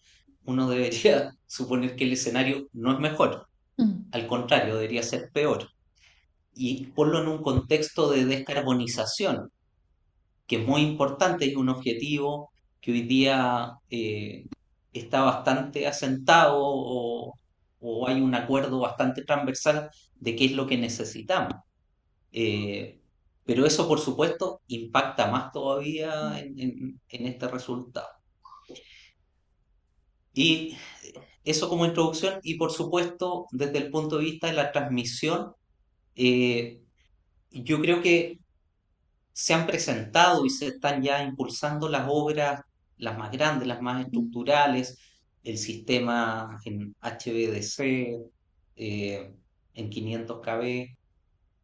uno 0.44 0.68
debería 0.68 1.32
suponer 1.46 1.96
que 1.96 2.04
el 2.04 2.12
escenario 2.12 2.68
no 2.72 2.92
es 2.92 2.98
mejor. 2.98 3.46
Mm. 3.76 4.08
Al 4.12 4.26
contrario, 4.26 4.74
debería 4.74 5.02
ser 5.02 5.30
peor. 5.32 5.68
Y 6.54 6.86
ponlo 6.88 7.22
en 7.22 7.28
un 7.28 7.42
contexto 7.42 8.10
de 8.10 8.24
descarbonización, 8.24 9.50
que 10.46 10.56
es 10.56 10.66
muy 10.66 10.82
importante 10.82 11.46
y 11.46 11.54
un 11.54 11.68
objetivo 11.68 12.49
que 12.80 12.92
hoy 12.92 13.02
día 13.02 13.78
eh, 13.90 14.46
está 14.92 15.22
bastante 15.22 15.86
asentado 15.86 16.56
o, 16.58 17.34
hay 18.06 18.20
un 18.20 18.34
acuerdo 18.34 18.78
bastante 18.80 19.24
transversal 19.24 19.90
de 20.16 20.36
qué 20.36 20.46
es 20.46 20.52
lo 20.52 20.66
que 20.66 20.76
necesitamos. 20.76 21.54
Eh, 22.32 23.00
pero 23.44 23.66
eso, 23.66 23.88
por 23.88 24.00
supuesto, 24.00 24.60
impacta 24.68 25.30
más 25.30 25.50
todavía 25.50 26.38
en, 26.38 27.00
este 27.08 27.48
resultado. 27.48 28.08
Y 30.34 30.76
eso 31.44 31.68
como 31.68 31.86
introducción, 31.86 32.38
y 32.42 32.56
por 32.56 32.70
supuesto, 32.70 33.46
desde 33.50 33.78
el 33.78 33.90
punto 33.90 34.18
de 34.18 34.24
vista 34.24 34.46
de 34.46 34.52
la 34.52 34.72
transmisión, 34.72 35.54
eh, 36.16 36.82
yo 37.50 37.80
creo 37.80 38.02
que 38.02 38.38
se 39.32 39.54
han 39.54 39.66
presentado 39.66 40.44
y 40.44 40.50
se 40.50 40.66
están 40.66 41.02
ya 41.02 41.22
impulsando 41.22 41.88
las 41.88 42.06
obras 42.08 42.60
las 43.00 43.18
más 43.18 43.32
grandes, 43.32 43.66
las 43.66 43.82
más 43.82 44.04
estructurales, 44.04 44.98
el 45.42 45.58
sistema 45.58 46.60
en 46.64 46.94
HVDC, 47.00 48.30
eh, 48.76 49.34
en 49.74 49.90
500 49.90 50.40
kb 50.40 50.96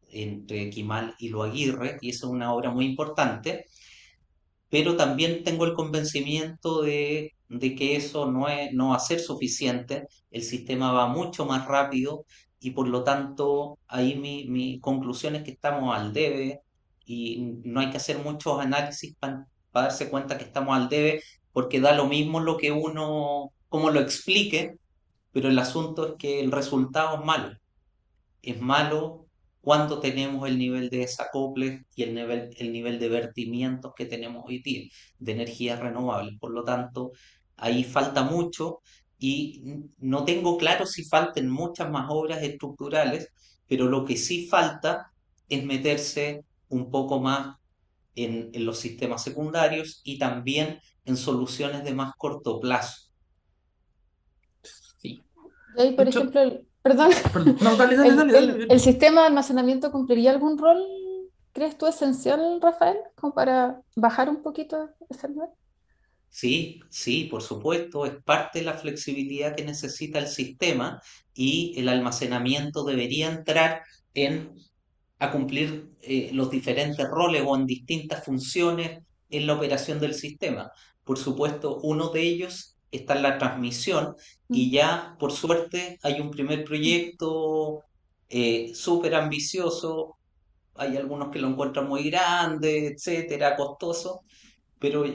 entre 0.09 0.69
Quimal 0.69 1.15
y 1.19 1.29
Lo 1.29 1.43
Aguirre, 1.43 1.97
y 2.01 2.09
eso 2.09 2.27
es 2.27 2.33
una 2.33 2.53
obra 2.53 2.71
muy 2.71 2.85
importante, 2.85 3.65
pero 4.69 4.95
también 4.95 5.43
tengo 5.43 5.65
el 5.65 5.73
convencimiento 5.73 6.81
de, 6.81 7.33
que 7.49 7.95
eso 7.95 8.31
no, 8.31 8.49
es, 8.49 8.73
no 8.73 8.89
va 8.89 8.97
a 8.97 8.99
ser 8.99 9.19
suficiente, 9.19 10.07
el 10.31 10.43
sistema 10.43 10.91
va 10.91 11.07
mucho 11.07 11.45
más 11.45 11.67
rápido 11.67 12.25
y 12.59 12.71
por 12.71 12.87
lo 12.87 13.03
tanto 13.03 13.77
ahí 13.87 14.15
mi, 14.15 14.47
mi 14.47 14.79
conclusión 14.79 15.35
es 15.35 15.43
que 15.43 15.51
estamos 15.51 15.95
al 15.95 16.13
debe 16.13 16.61
y 17.05 17.53
no 17.63 17.79
hay 17.79 17.89
que 17.89 17.97
hacer 17.97 18.19
muchos 18.19 18.59
análisis 18.59 19.15
para 19.77 19.89
darse 19.89 20.09
cuenta 20.09 20.39
que 20.39 20.45
estamos 20.45 20.75
al 20.75 20.89
debe, 20.89 21.21
porque 21.53 21.79
da 21.79 21.93
lo 21.93 22.07
mismo 22.07 22.39
lo 22.39 22.57
que 22.57 22.71
uno, 22.71 23.51
como 23.69 23.91
lo 23.91 23.99
explique, 23.99 24.75
pero 25.31 25.49
el 25.49 25.59
asunto 25.59 26.07
es 26.07 26.13
que 26.17 26.39
el 26.39 26.51
resultado 26.51 27.19
es 27.19 27.23
malo. 27.23 27.55
Es 28.41 28.59
malo 28.59 29.27
cuando 29.61 29.99
tenemos 29.99 30.47
el 30.49 30.57
nivel 30.57 30.89
de 30.89 30.99
desacoples 30.99 31.83
y 31.95 32.01
el 32.01 32.15
nivel, 32.15 32.55
el 32.57 32.71
nivel 32.71 32.97
de 32.97 33.09
vertimientos 33.09 33.93
que 33.95 34.07
tenemos 34.07 34.45
hoy 34.47 34.63
día 34.63 34.89
de 35.19 35.31
energías 35.33 35.79
renovables. 35.79 36.39
Por 36.39 36.53
lo 36.53 36.63
tanto, 36.63 37.11
ahí 37.55 37.83
falta 37.83 38.23
mucho 38.23 38.79
y 39.19 39.61
no 39.99 40.25
tengo 40.25 40.57
claro 40.57 40.87
si 40.87 41.03
falten 41.03 41.49
muchas 41.51 41.91
más 41.91 42.07
obras 42.09 42.41
estructurales, 42.41 43.31
pero 43.67 43.85
lo 43.85 44.05
que 44.05 44.17
sí 44.17 44.47
falta 44.47 45.11
es 45.47 45.63
meterse 45.63 46.43
un 46.69 46.89
poco 46.89 47.19
más 47.19 47.57
en, 48.17 48.65
los 48.65 48.79
sistemas 48.79 49.23
secundarios 49.23 50.01
y 50.03 50.17
también 50.17 50.79
en 51.05 51.15
soluciones 51.15 51.83
de 51.83 51.93
más 51.93 52.13
corto 52.17 52.59
plazo. 52.59 53.11
Sí. 54.97 55.23
Y 55.77 55.91
por 55.91 56.07
ejemplo, 56.07 56.41
el, 56.41 56.67
perdón, 56.81 57.11
el, 58.69 58.79
sistema 58.79 59.21
de 59.21 59.27
almacenamiento 59.27 59.91
cumpliría 59.91 60.31
algún 60.31 60.57
rol, 60.57 60.83
crees 61.53 61.77
tú, 61.77 61.85
esencial, 61.85 62.59
Rafael, 62.61 62.97
como 63.15 63.33
para 63.33 63.81
bajar 63.95 64.29
un 64.29 64.41
poquito 64.41 64.89
ese 65.09 65.29
nivel? 65.29 65.49
Sí, 66.29 66.81
sí, 66.89 67.25
por 67.25 67.41
supuesto, 67.41 68.05
es 68.05 68.21
parte 68.23 68.59
de 68.59 68.65
la 68.65 68.73
flexibilidad 68.73 69.55
que 69.55 69.63
necesita 69.63 70.19
el 70.19 70.27
sistema 70.27 71.01
y 71.33 71.73
el 71.77 71.87
almacenamiento 71.87 72.83
debería 72.83 73.31
entrar 73.31 73.83
en 74.13 74.53
a 75.19 75.31
cumplir 75.31 75.91
eh, 76.01 76.29
los 76.33 76.49
diferentes 76.51 77.05
roles 77.07 77.43
o 77.45 77.55
en 77.55 77.65
distintas 77.65 78.23
funciones 78.23 79.01
en 79.29 79.47
la 79.47 79.53
operación 79.55 79.99
del 79.99 80.13
sistema. 80.13 80.71
Por 81.03 81.17
supuesto, 81.17 81.79
uno 81.83 82.09
de 82.09 82.21
ellos 82.21 82.77
está 82.91 83.15
en 83.15 83.23
la 83.23 83.37
transmisión 83.37 84.15
y 84.49 84.67
Mm. 84.67 84.71
ya 84.71 85.15
por 85.19 85.31
suerte 85.31 85.97
hay 86.03 86.19
un 86.21 86.31
primer 86.31 86.63
proyecto 86.63 87.83
eh, 88.29 88.71
súper 88.75 89.15
ambicioso, 89.15 90.17
hay 90.75 90.97
algunos 90.97 91.29
que 91.31 91.39
lo 91.39 91.47
encuentran 91.47 91.87
muy 91.87 92.09
grande, 92.09 92.87
etcétera, 92.87 93.55
costoso, 93.55 94.21
pero 94.79 95.05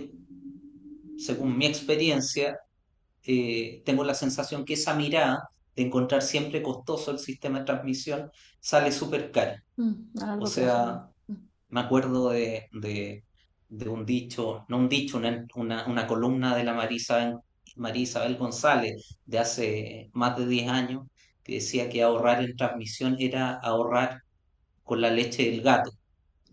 según 1.16 1.56
mi 1.56 1.66
experiencia, 1.66 2.58
eh, 3.24 3.82
tengo 3.84 4.04
la 4.04 4.14
sensación 4.14 4.64
que 4.64 4.74
esa 4.74 4.94
mirada 4.94 5.48
de 5.76 5.82
encontrar 5.84 6.22
siempre 6.22 6.62
costoso 6.62 7.10
el 7.12 7.18
sistema 7.18 7.60
de 7.60 7.64
transmisión 7.66 8.30
sale 8.60 8.92
súper 8.92 9.30
cara. 9.32 9.62
Mm, 9.76 10.12
O 10.38 10.46
sea, 10.46 11.08
Mm. 11.28 11.34
me 11.68 11.80
acuerdo 11.80 12.30
de, 12.30 12.68
de, 12.72 13.24
de 13.68 13.88
un 13.88 14.04
dicho, 14.06 14.64
no 14.68 14.78
un 14.78 14.88
dicho, 14.88 15.18
una, 15.18 15.46
una, 15.56 15.86
una 15.86 16.06
columna 16.06 16.56
de 16.56 16.64
la 16.64 16.74
Marisa, 16.74 17.34
María 17.76 18.02
Isabel 18.02 18.36
González 18.36 19.18
de 19.24 19.38
hace 19.38 20.10
más 20.12 20.36
de 20.38 20.46
10 20.46 20.68
años, 20.68 21.06
que 21.42 21.54
decía 21.54 21.88
que 21.88 22.02
ahorrar 22.02 22.42
en 22.44 22.56
transmisión 22.56 23.16
era 23.18 23.54
ahorrar 23.54 24.20
con 24.84 25.00
la 25.00 25.10
leche 25.10 25.50
del 25.50 25.62
gato, 25.62 25.90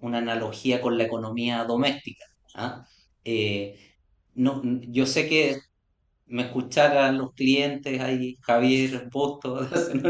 una 0.01 0.19
analogía 0.19 0.81
con 0.81 0.97
la 0.97 1.05
economía 1.05 1.63
doméstica. 1.65 2.25
¿ah? 2.55 2.85
Eh, 3.25 3.79
no, 4.35 4.61
yo 4.65 5.05
sé 5.05 5.27
que 5.29 5.57
me 6.29 6.43
escucharan 6.43 7.17
los 7.17 7.33
clientes 7.33 7.99
ahí, 8.01 8.37
Javier, 8.41 9.09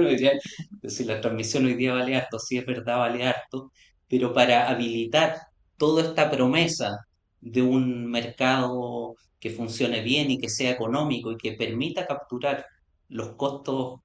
dirían, 0.10 0.38
si 0.88 1.04
la 1.06 1.22
transmisión 1.22 1.66
hoy 1.66 1.76
día 1.76 1.94
vale 1.94 2.16
harto, 2.16 2.40
sí 2.40 2.58
es 2.58 2.66
verdad, 2.66 2.98
vale 3.00 3.24
harto, 3.26 3.72
pero 4.08 4.34
para 4.34 4.70
habilitar 4.70 5.38
toda 5.78 6.04
esta 6.04 6.30
promesa 6.30 6.98
de 7.42 7.62
un 7.62 8.06
mercado 8.12 9.16
que 9.40 9.50
funcione 9.52 10.02
bien 10.02 10.30
y 10.32 10.40
que 10.40 10.50
sea 10.50 10.72
económico 10.72 11.32
y 11.32 11.38
que 11.38 11.54
permita 11.54 12.06
capturar 12.06 12.66
los 13.08 13.36
costos 13.36 14.02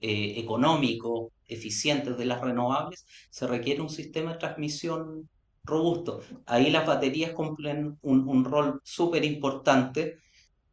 eh, 0.00 0.34
económicos, 0.38 1.30
eficientes 1.46 2.16
de 2.18 2.24
las 2.26 2.40
renovables, 2.40 3.06
se 3.30 3.46
requiere 3.46 3.80
un 3.80 3.88
sistema 3.90 4.32
de 4.32 4.38
transmisión 4.38 5.28
robusto. 5.64 6.20
Ahí 6.46 6.70
las 6.70 6.86
baterías 6.86 7.32
cumplen 7.32 7.96
un, 8.02 8.28
un 8.28 8.44
rol 8.44 8.80
súper 8.84 9.24
importante 9.24 10.16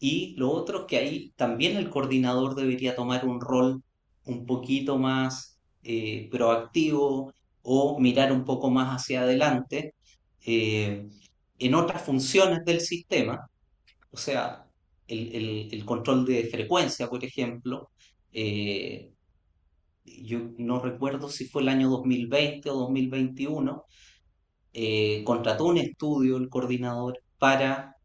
y 0.02 0.36
lo 0.38 0.52
otro 0.52 0.82
es 0.82 0.86
que 0.88 0.98
ahí 1.00 1.34
también 1.38 1.78
el 1.78 1.92
coordinador 1.92 2.56
debería 2.56 2.96
tomar 2.96 3.26
un 3.28 3.42
rol 3.42 3.84
un 4.26 4.48
poquito 4.48 5.00
más 5.00 5.62
eh, 5.84 6.30
proactivo 6.32 7.34
o 7.64 8.00
mirar 8.02 8.34
un 8.34 8.46
poco 8.46 8.72
más 8.72 8.90
hacia 9.02 9.24
adelante 9.24 9.96
eh, 10.46 11.08
en 11.60 11.76
otras 11.76 12.04
funciones 12.04 12.66
del 12.66 12.82
sistema, 12.82 13.48
o 14.12 14.18
sea, 14.18 14.66
el, 15.08 15.36
el- 15.36 15.86
control 15.86 16.26
de 16.26 16.46
frecuencia, 16.46 17.10
por 17.10 17.24
ejemplo. 17.26 17.92
eh, 18.34 19.12
yo 20.06 20.40
no 20.58 20.80
recuerdo 20.82 21.30
si 21.30 21.48
fue 21.48 21.62
el 21.62 21.70
año 21.70 21.90
2020 21.90 22.70
o 22.70 22.76
2021, 22.76 23.86
eh, 24.74 25.24
contrató 25.26 25.66
un 25.68 25.78
estudio 25.80 26.38
el 26.38 26.50
coordinador 26.50 27.20
para, 27.40 27.98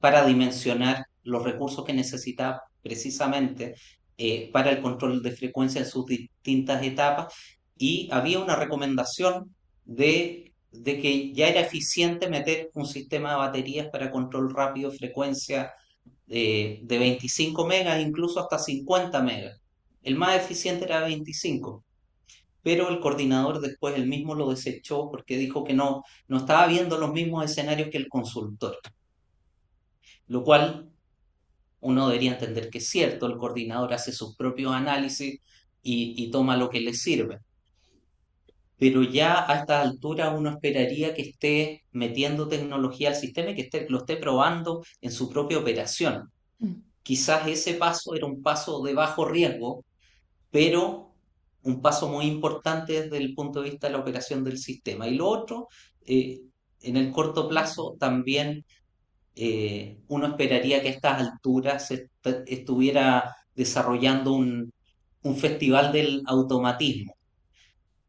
para 0.00 0.24
dimensionar 0.24 1.06
los 1.22 1.42
recursos 1.44 1.84
que 1.84 1.92
necesitaba 1.92 2.62
precisamente 2.82 3.74
eh, 4.16 4.50
para 4.52 4.70
el 4.70 4.82
control 4.82 5.22
de 5.22 5.32
frecuencia 5.32 5.80
en 5.80 5.86
sus 5.86 6.06
distintas 6.06 6.82
etapas 6.82 7.32
y 7.76 8.08
había 8.10 8.40
una 8.40 8.56
recomendación 8.56 9.54
de, 9.84 10.52
de 10.72 11.00
que 11.00 11.32
ya 11.32 11.48
era 11.48 11.60
eficiente 11.60 12.28
meter 12.28 12.70
un 12.74 12.86
sistema 12.86 13.32
de 13.32 13.36
baterías 13.36 13.88
para 13.88 14.10
control 14.10 14.52
rápido 14.54 14.90
de 14.90 14.98
frecuencia 14.98 15.72
eh, 16.28 16.80
de 16.82 16.98
25 16.98 17.66
megas, 17.66 18.00
incluso 18.00 18.40
hasta 18.40 18.58
50 18.58 19.22
megas. 19.22 19.60
El 20.02 20.16
más 20.16 20.36
eficiente 20.36 20.84
era 20.84 21.00
25 21.00 21.84
pero 22.68 22.90
el 22.90 23.00
coordinador 23.00 23.60
después 23.60 23.94
él 23.94 24.06
mismo 24.06 24.34
lo 24.34 24.50
desechó 24.50 25.08
porque 25.10 25.38
dijo 25.38 25.64
que 25.64 25.72
no, 25.72 26.04
no 26.26 26.36
estaba 26.36 26.66
viendo 26.66 26.98
los 26.98 27.12
mismos 27.12 27.44
escenarios 27.44 27.88
que 27.90 27.96
el 27.96 28.08
consultor, 28.08 28.78
lo 30.28 30.44
cual 30.44 30.90
uno 31.80 32.08
debería 32.08 32.32
entender 32.32 32.70
que 32.70 32.78
es 32.78 32.88
cierto, 32.88 33.26
el 33.26 33.36
coordinador 33.36 33.92
hace 33.92 34.12
sus 34.12 34.36
propios 34.36 34.72
análisis 34.72 35.40
y, 35.82 36.14
y 36.16 36.30
toma 36.30 36.56
lo 36.56 36.70
que 36.70 36.80
le 36.80 36.94
sirve. 36.94 37.40
Pero 38.78 39.02
ya 39.02 39.50
a 39.50 39.60
esta 39.60 39.80
altura 39.80 40.30
uno 40.30 40.50
esperaría 40.50 41.12
que 41.12 41.22
esté 41.22 41.84
metiendo 41.90 42.46
tecnología 42.46 43.08
al 43.08 43.16
sistema 43.16 43.50
y 43.50 43.54
que 43.56 43.62
esté, 43.62 43.86
lo 43.88 43.98
esté 43.98 44.16
probando 44.16 44.84
en 45.00 45.10
su 45.10 45.28
propia 45.28 45.58
operación. 45.58 46.30
Mm. 46.58 46.74
Quizás 47.02 47.48
ese 47.48 47.74
paso 47.74 48.14
era 48.14 48.26
un 48.26 48.42
paso 48.42 48.82
de 48.82 48.94
bajo 48.94 49.24
riesgo, 49.24 49.84
pero 50.50 51.12
un 51.62 51.82
paso 51.82 52.08
muy 52.08 52.26
importante 52.26 53.02
desde 53.02 53.16
el 53.18 53.34
punto 53.34 53.62
de 53.62 53.70
vista 53.70 53.88
de 53.88 53.94
la 53.94 54.00
operación 54.00 54.44
del 54.44 54.58
sistema. 54.58 55.08
Y 55.08 55.16
lo 55.16 55.26
otro, 55.26 55.68
eh, 56.06 56.40
en 56.82 56.96
el 56.96 57.10
corto 57.10 57.48
plazo 57.48 57.96
también 57.98 58.64
eh, 59.38 59.98
uno 60.08 60.26
esperaría 60.28 60.82
que 60.82 60.88
a 60.88 60.92
estas 60.92 61.20
alturas 61.20 61.90
est- 61.90 62.10
estuviera 62.46 63.36
desarrollando 63.54 64.32
un, 64.32 64.72
festival 65.36 65.92
del 65.92 66.22
automatismo. 66.26 67.14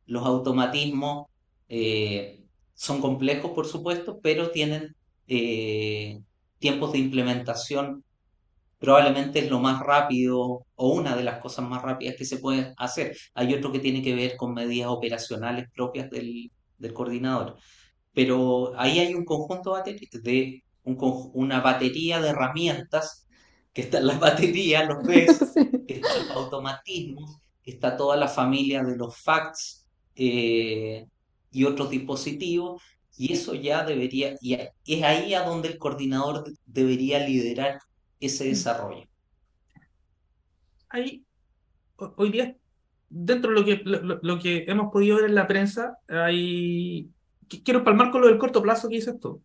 Los 0.05 0.25
automatismos 0.25 1.27
eh, 1.67 2.43
son 2.73 3.01
complejos, 3.01 3.51
por 3.51 3.67
supuesto, 3.67 4.19
pero 4.21 4.51
tienen 4.51 4.95
eh, 5.27 6.19
tiempos 6.59 6.93
de 6.93 6.99
implementación 6.99 8.03
probablemente 8.79 9.39
es 9.39 9.49
lo 9.51 9.59
más 9.59 9.81
rápido 9.81 10.65
o 10.75 10.89
una 10.93 11.15
de 11.15 11.23
las 11.23 11.39
cosas 11.41 11.67
más 11.69 11.81
rápidas 11.83 12.15
que 12.17 12.25
se 12.25 12.39
puede 12.39 12.73
hacer. 12.77 13.15
Hay 13.33 13.53
otro 13.53 13.71
que 13.71 13.79
tiene 13.79 14.01
que 14.01 14.15
ver 14.15 14.37
con 14.37 14.53
medidas 14.53 14.89
operacionales 14.89 15.67
propias 15.73 16.09
del, 16.09 16.51
coordinador. 16.93 17.57
Pero 18.13 18.73
ahí 18.79 18.99
hay 18.99 19.15
un 19.15 19.25
conjunto 19.25 19.75
de 20.23 20.63
un 20.97 21.31
una 21.33 21.61
batería 21.61 22.19
de 22.21 22.29
herramientas, 22.29 23.27
que 23.73 23.81
están 23.81 24.07
las 24.07 24.19
baterías, 24.19 24.87
los 24.87 25.03
BES, 25.07 25.37
Sí. 25.53 25.69
están 25.87 26.27
los 26.27 26.31
automatismos, 26.37 27.37
está 27.63 27.95
toda 27.97 28.15
la 28.17 28.27
familia 28.27 28.83
de 28.83 28.95
los 28.97 29.15
fax 29.17 29.85
eh, 30.15 31.05
y 31.51 31.63
otros 31.65 31.89
dispositivos, 31.89 32.81
y 33.17 33.33
eso 33.33 33.53
ya 33.53 33.83
debería, 33.85 34.35
y 34.41 34.53
a- 34.55 34.71
es 34.85 35.03
ahí 35.03 35.33
a 35.33 35.43
donde 35.43 35.67
el 35.69 35.77
coordinador 35.77 36.43
de- 36.45 36.53
debería 36.65 37.19
liderar 37.25 37.79
ese 38.19 38.45
Mm. 38.45 38.49
desarrollo. 38.49 39.05
Hay, 40.89 41.23
ho- 41.97 42.13
hoy 42.17 42.31
día, 42.31 42.55
dentro 43.09 43.51
de 43.51 43.59
lo 43.59 43.65
que, 43.65 43.81
lo, 43.83 44.19
lo- 44.21 44.39
que 44.39 44.65
hemos 44.67 44.91
podido 44.91 45.17
ver 45.17 45.25
en 45.25 45.35
la 45.35 45.47
prensa, 45.47 45.97
hay... 46.07 47.09
qu- 47.49 47.61
Quiero 47.63 47.83
palmar 47.83 48.11
con 48.11 48.21
lo 48.21 48.27
del 48.27 48.37
corto 48.37 48.61
plazo 48.61 48.89
que 48.89 48.95
dices 48.95 49.19
tú. 49.19 49.41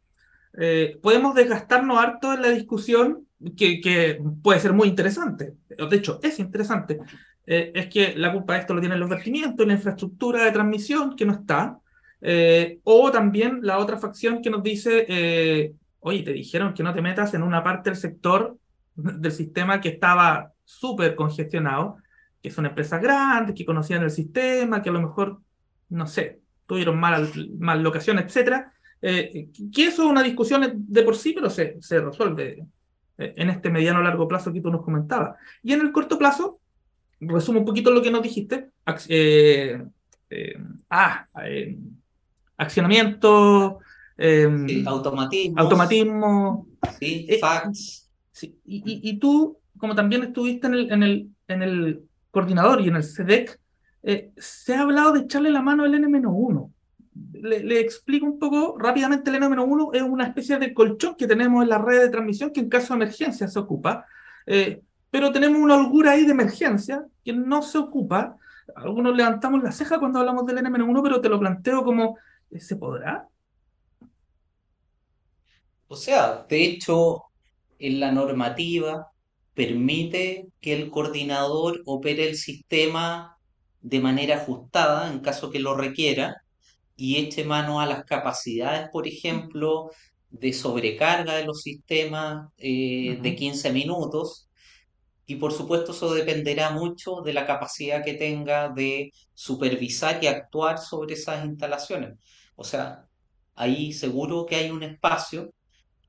Eh, 0.59 0.99
podemos 1.03 1.35
desgastarnos 1.35 1.99
harto 1.99 2.33
en 2.33 2.43
la 2.43 2.51
discusión, 2.51 3.27
que, 3.57 3.81
que 3.81 4.21
puede 4.43 4.61
ser 4.61 4.73
muy 4.73 4.89
interesante. 4.89 5.55
De 5.69 5.97
hecho, 5.97 6.19
es 6.23 6.39
interesante. 6.39 6.99
Eh, 7.47 7.73
es 7.75 7.87
que 7.89 8.15
la 8.17 8.33
culpa 8.33 8.55
de 8.55 8.61
esto 8.61 8.75
lo 8.75 8.81
tienen 8.81 9.01
los 9.01 9.09
vertimientos, 9.09 9.67
la 9.67 9.75
infraestructura 9.75 10.45
de 10.45 10.53
transmisión 10.53 11.15
que 11.17 11.27
no 11.27 11.33
está. 11.35 11.79
Eh, 12.21 12.79
o 12.85 13.11
también 13.11 13.61
la 13.63 13.79
otra 13.79 13.99
facción 13.99 14.41
que 14.41 14.49
nos 14.49 14.63
dice, 14.63 15.05
eh, 15.09 15.75
oye, 16.01 16.23
te 16.23 16.33
dijeron 16.33 16.73
que 16.73 16.83
no 16.83 16.95
te 16.95 17.03
metas 17.03 17.35
en 17.35 17.43
una 17.43 17.63
parte 17.63 17.91
del 17.91 17.99
sector 17.99 18.57
del 18.95 19.33
sistema 19.33 19.81
que 19.81 19.91
estaba 19.91 20.53
súper 20.65 21.15
congestionado, 21.17 21.97
que 22.43 22.51
son 22.51 22.65
empresas 22.65 23.03
grandes, 23.03 23.55
que 23.55 23.67
conocían 23.67 24.03
el 24.03 24.11
sistema, 24.11 24.81
que 24.81 24.89
a 24.89 24.93
lo 24.93 25.03
mejor, 25.03 25.41
no 25.91 26.07
sé, 26.07 26.41
tuvieron 26.67 26.99
mal, 26.99 27.31
mal 27.59 27.83
locación, 27.83 28.19
etcétera. 28.19 28.73
Eh, 29.07 29.49
que 29.73 29.87
eso 29.87 30.05
es 30.05 30.09
una 30.11 30.23
discusión 30.23 30.63
de 30.77 31.03
por 31.03 31.15
sí, 31.15 31.33
pero 31.35 31.51
se, 31.51 31.77
se 31.81 32.01
resuelve 32.01 32.65
eh, 33.19 33.35
en 33.37 33.51
este 33.51 33.69
mediano 33.71 34.01
largo 34.03 34.27
plazo 34.27 34.51
que 34.53 34.63
tú 34.63 34.71
nos 34.71 34.83
comentabas. 34.83 35.37
Y 35.63 35.73
en 35.75 35.81
el 35.83 35.93
corto 35.93 36.19
plazo, 36.19 36.59
resumo 37.21 37.59
un 37.61 37.67
poquito 37.67 37.91
lo 37.91 38.01
que 38.01 38.11
nos 38.11 38.23
dijiste. 38.23 38.71
eh, 39.09 39.83
eh, 40.31 40.55
ah, 40.91 41.27
eh, 41.45 41.77
accionamiento, 42.57 43.79
Sí, 44.17 44.85
automatismos, 44.87 45.61
automatismo. 45.61 46.67
sí, 47.01 47.27
Eh, 47.29 47.39
fax, 47.41 48.11
sí. 48.31 48.57
Y, 48.65 48.77
y- 48.87 49.11
y 49.11 49.19
tú, 49.19 49.59
como 49.77 49.95
también 49.95 50.23
estuviste 50.23 50.67
en 50.69 50.75
el, 50.75 50.93
en 50.93 51.03
el, 51.03 51.29
en 51.49 51.63
el 51.63 52.03
coordinador 52.31 52.81
y 52.81 52.89
en 52.89 52.97
el 52.97 53.03
CDEC, 53.03 53.59
eh, 54.05 54.31
se 54.37 54.75
ha 54.75 54.83
hablado 54.83 55.13
de 55.13 55.21
echarle 55.21 55.51
la 55.51 55.63
mano 55.63 55.83
al 55.85 55.95
N-1. 55.95 56.71
Le, 57.45 57.79
explico 57.79 58.25
un 58.25 58.39
poco 58.39 58.79
rápidamente, 58.79 59.29
el 59.29 59.37
N-1 59.37 59.91
es 59.93 60.01
una 60.01 60.25
especie 60.25 60.59
de 60.59 60.73
colchón 60.73 61.15
que 61.15 61.27
tenemos 61.27 61.63
en 61.63 61.69
la 61.69 61.77
red 61.77 62.01
de 62.01 62.09
transmisión 62.09 62.51
que 62.51 62.61
en 62.61 62.71
caso 62.71 62.95
de 62.95 63.05
emergencia 63.05 63.47
se 63.49 63.59
ocupa, 63.59 64.07
eh, 64.47 64.81
pero 65.11 65.31
tenemos 65.31 65.61
una 65.61 65.77
holgura 65.77 66.13
ahí 66.13 66.25
de 66.25 66.31
emergencia 66.31 67.05
que 67.23 67.35
no 67.35 67.61
se 67.61 67.77
ocupa. 67.77 68.39
Algunos 68.75 69.15
levantamos 69.15 69.63
la 69.63 69.73
ceja 69.73 69.99
cuando 69.99 70.21
hablamos 70.21 70.47
del 70.47 70.57
N-1, 70.57 71.03
pero 71.03 71.21
te 71.21 71.29
lo 71.29 71.39
planteo 71.39 71.85
como, 71.85 72.17
¿se 72.59 72.77
podrá? 72.77 73.29
O 75.87 75.97
sea, 75.97 76.47
de 76.49 76.65
hecho, 76.65 77.25
en 77.79 78.01
la 78.01 78.11
normativa 78.11 79.09
permite 79.53 80.49
que 80.63 80.73
el 80.73 80.91
coordinador 80.91 81.83
opere 81.85 82.27
el 82.27 82.37
sistema 82.37 83.37
de 83.83 84.01
manera 84.01 84.37
ajustada 84.37 85.13
en 85.13 85.21
caso 85.21 85.51
que 85.51 85.59
lo 85.59 85.77
requiera 85.77 86.44
y 86.97 87.17
eche 87.17 87.45
mano 87.45 87.81
a 87.81 87.87
las 87.87 88.05
capacidades, 88.05 88.89
por 88.93 89.07
ejemplo, 89.09 89.91
de 90.31 90.53
sobrecarga 90.53 91.37
de 91.37 91.45
los 91.45 91.63
sistemas 91.63 92.49
eh, 92.59 93.19
de 93.23 93.37
15 93.37 93.73
minutos. 93.73 94.49
Y 95.27 95.37
por 95.37 95.53
supuesto 95.53 95.93
eso 95.93 96.13
dependerá 96.15 96.71
mucho 96.71 97.23
de 97.23 97.33
la 97.33 97.47
capacidad 97.47 98.05
que 98.05 98.15
tenga 98.15 98.69
de 98.69 99.11
supervisar 99.35 100.23
y 100.23 100.27
actuar 100.27 100.79
sobre 100.79 101.15
esas 101.15 101.45
instalaciones. 101.47 102.19
O 102.57 102.65
sea, 102.65 103.07
ahí 103.55 103.93
seguro 103.93 104.45
que 104.47 104.57
hay 104.57 104.71
un 104.71 104.83
espacio 104.83 105.51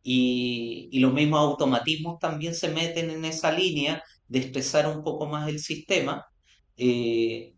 y, 0.03 0.89
y 0.91 0.99
los 0.99 1.13
mismos 1.13 1.39
automatismos 1.41 2.19
también 2.19 2.55
se 2.55 2.69
meten 2.69 3.09
en 3.11 3.25
esa 3.25 3.51
línea 3.51 4.03
de 4.27 4.39
estresar 4.39 4.87
un 4.87 5.03
poco 5.03 5.25
más 5.27 5.49
el 5.49 5.59
sistema. 5.59 6.25
eh, 6.77 7.53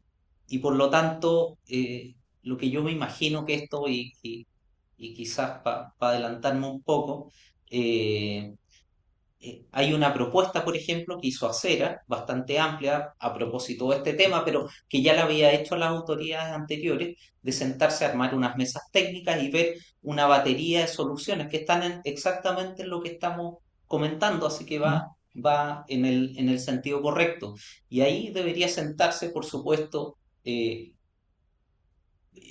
y 0.48 0.60
por 0.60 0.76
lo 0.76 0.90
tanto, 0.90 1.58
eh, 1.68 2.16
lo 2.48 2.58
que 2.58 2.70
yo 2.70 2.84
me 2.84 2.92
imagino 2.92 3.46
que 3.46 3.56
esto, 3.56 3.88
y, 3.88 4.14
y- 4.24 4.48
y 4.98 5.14
quizás 5.14 5.62
para 5.64 5.94
adelantarme 6.00 6.68
un 6.68 6.82
poco, 6.84 7.32
eh, 7.70 8.54
eh, 9.40 9.66
hay 9.72 9.94
una 9.94 10.14
propuesta, 10.14 10.66
por 10.66 10.76
ejemplo, 10.76 11.20
que 11.22 11.28
hizo 11.28 11.48
Acera, 11.48 12.02
bastante 12.08 12.60
amplia 12.60 13.14
a 13.20 13.34
propósito 13.34 13.90
de 13.90 13.98
este 13.98 14.14
tema, 14.14 14.44
pero 14.44 14.68
que 14.90 15.02
ya 15.02 15.14
la 15.14 15.24
había 15.26 15.54
hecho 15.54 15.76
las 15.76 15.90
autoridades 15.90 16.54
anteriores, 16.54 17.18
de 17.42 17.52
sentarse 17.52 18.06
a 18.06 18.10
armar 18.10 18.34
unas 18.36 18.58
mesas 18.58 18.84
técnicas 18.92 19.42
y 19.44 19.52
ver 19.52 19.76
una 20.02 20.26
batería 20.28 20.82
de 20.82 20.88
soluciones 20.88 21.48
que 21.50 21.58
están 21.58 21.84
en 21.84 22.02
exactamente 22.04 22.84
en 22.84 22.90
lo 22.90 23.02
que 23.02 23.10
estamos 23.12 23.58
comentando, 23.86 24.48
así 24.48 24.66
que 24.66 24.80
va, 24.80 25.06
va 25.36 25.86
en 25.88 26.06
el, 26.06 26.38
en 26.38 26.50
el 26.50 26.60
sentido 26.60 27.02
correcto. 27.02 27.54
Y 27.90 28.02
ahí 28.02 28.32
debería 28.32 28.68
sentarse, 28.68 29.30
por 29.30 29.46
supuesto, 29.46 30.18
eh, 30.44 30.94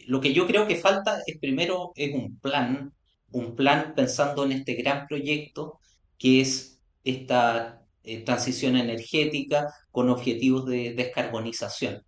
lo 0.06 0.20
que 0.20 0.32
yo 0.32 0.46
creo 0.46 0.66
que 0.66 0.76
falta 0.76 1.20
es 1.26 1.38
primero 1.38 1.92
es 1.96 2.14
un 2.14 2.38
plan, 2.40 2.92
un 3.30 3.54
plan 3.56 3.94
pensando 3.96 4.44
en 4.44 4.52
este 4.52 4.74
gran 4.74 5.06
proyecto 5.06 5.78
que 6.18 6.40
es 6.40 6.80
esta 7.04 7.82
eh, 8.02 8.22
transición 8.24 8.76
energética 8.76 9.66
con 9.90 10.10
objetivos 10.10 10.66
de 10.66 10.94
descarbonización. 10.94 12.02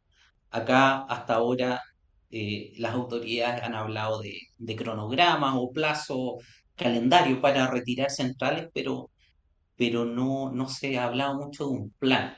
Acá 0.51 1.03
hasta 1.09 1.35
ahora 1.35 1.81
eh, 2.31 2.73
las 2.79 2.95
autoridades 2.95 3.63
han 3.63 3.75
hablado 3.75 4.21
de, 4.21 4.39
de 4.59 4.77
cronogramas 4.77 5.55
o 5.57 5.71
plazos, 5.73 6.43
calendario 6.77 7.41
para 7.41 7.67
retirar 7.71 8.11
centrales, 8.11 8.69
pero, 8.73 9.11
pero 9.77 10.05
no, 10.05 10.51
no 10.53 10.69
se 10.69 10.99
ha 10.99 11.05
hablado 11.07 11.37
mucho 11.37 11.67
de 11.67 11.71
un 11.73 11.91
plan. 11.99 12.37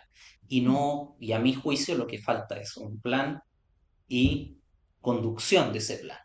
Y 0.49 0.62
no, 0.62 1.16
y 1.20 1.32
a 1.32 1.38
mi 1.38 1.55
juicio 1.55 1.97
lo 1.97 2.07
que 2.07 2.18
falta 2.18 2.57
es 2.61 2.76
un 2.76 3.01
plan 3.01 3.41
y 4.09 4.60
conducción 5.01 5.72
de 5.72 5.78
ese 5.78 5.98
plan, 5.98 6.18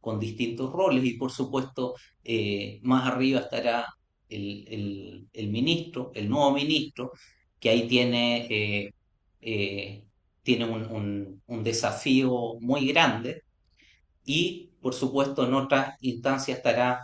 con 0.00 0.18
distintos 0.20 0.72
roles 0.72 1.04
y 1.04 1.14
por 1.18 1.30
supuesto 1.32 1.94
eh, 2.24 2.80
más 2.82 3.06
arriba 3.10 3.40
estará 3.40 3.86
el, 4.28 4.64
el- 4.68 5.28
el 5.32 5.48
ministro, 5.50 6.12
el 6.14 6.28
nuevo 6.28 6.52
ministro, 6.52 7.12
que 7.58 7.70
ahí 7.70 7.86
tiene, 7.88 8.46
eh, 8.50 8.94
eh, 9.40 10.04
tiene 10.42 10.64
un, 10.66 10.84
un- 10.90 11.42
un 11.46 11.64
desafío 11.64 12.54
muy 12.60 12.86
grande 12.88 13.42
y 14.24 14.70
por 14.80 14.94
supuesto 14.94 15.46
en 15.46 15.54
otras 15.54 15.96
instancias 16.00 16.58
estará, 16.58 17.00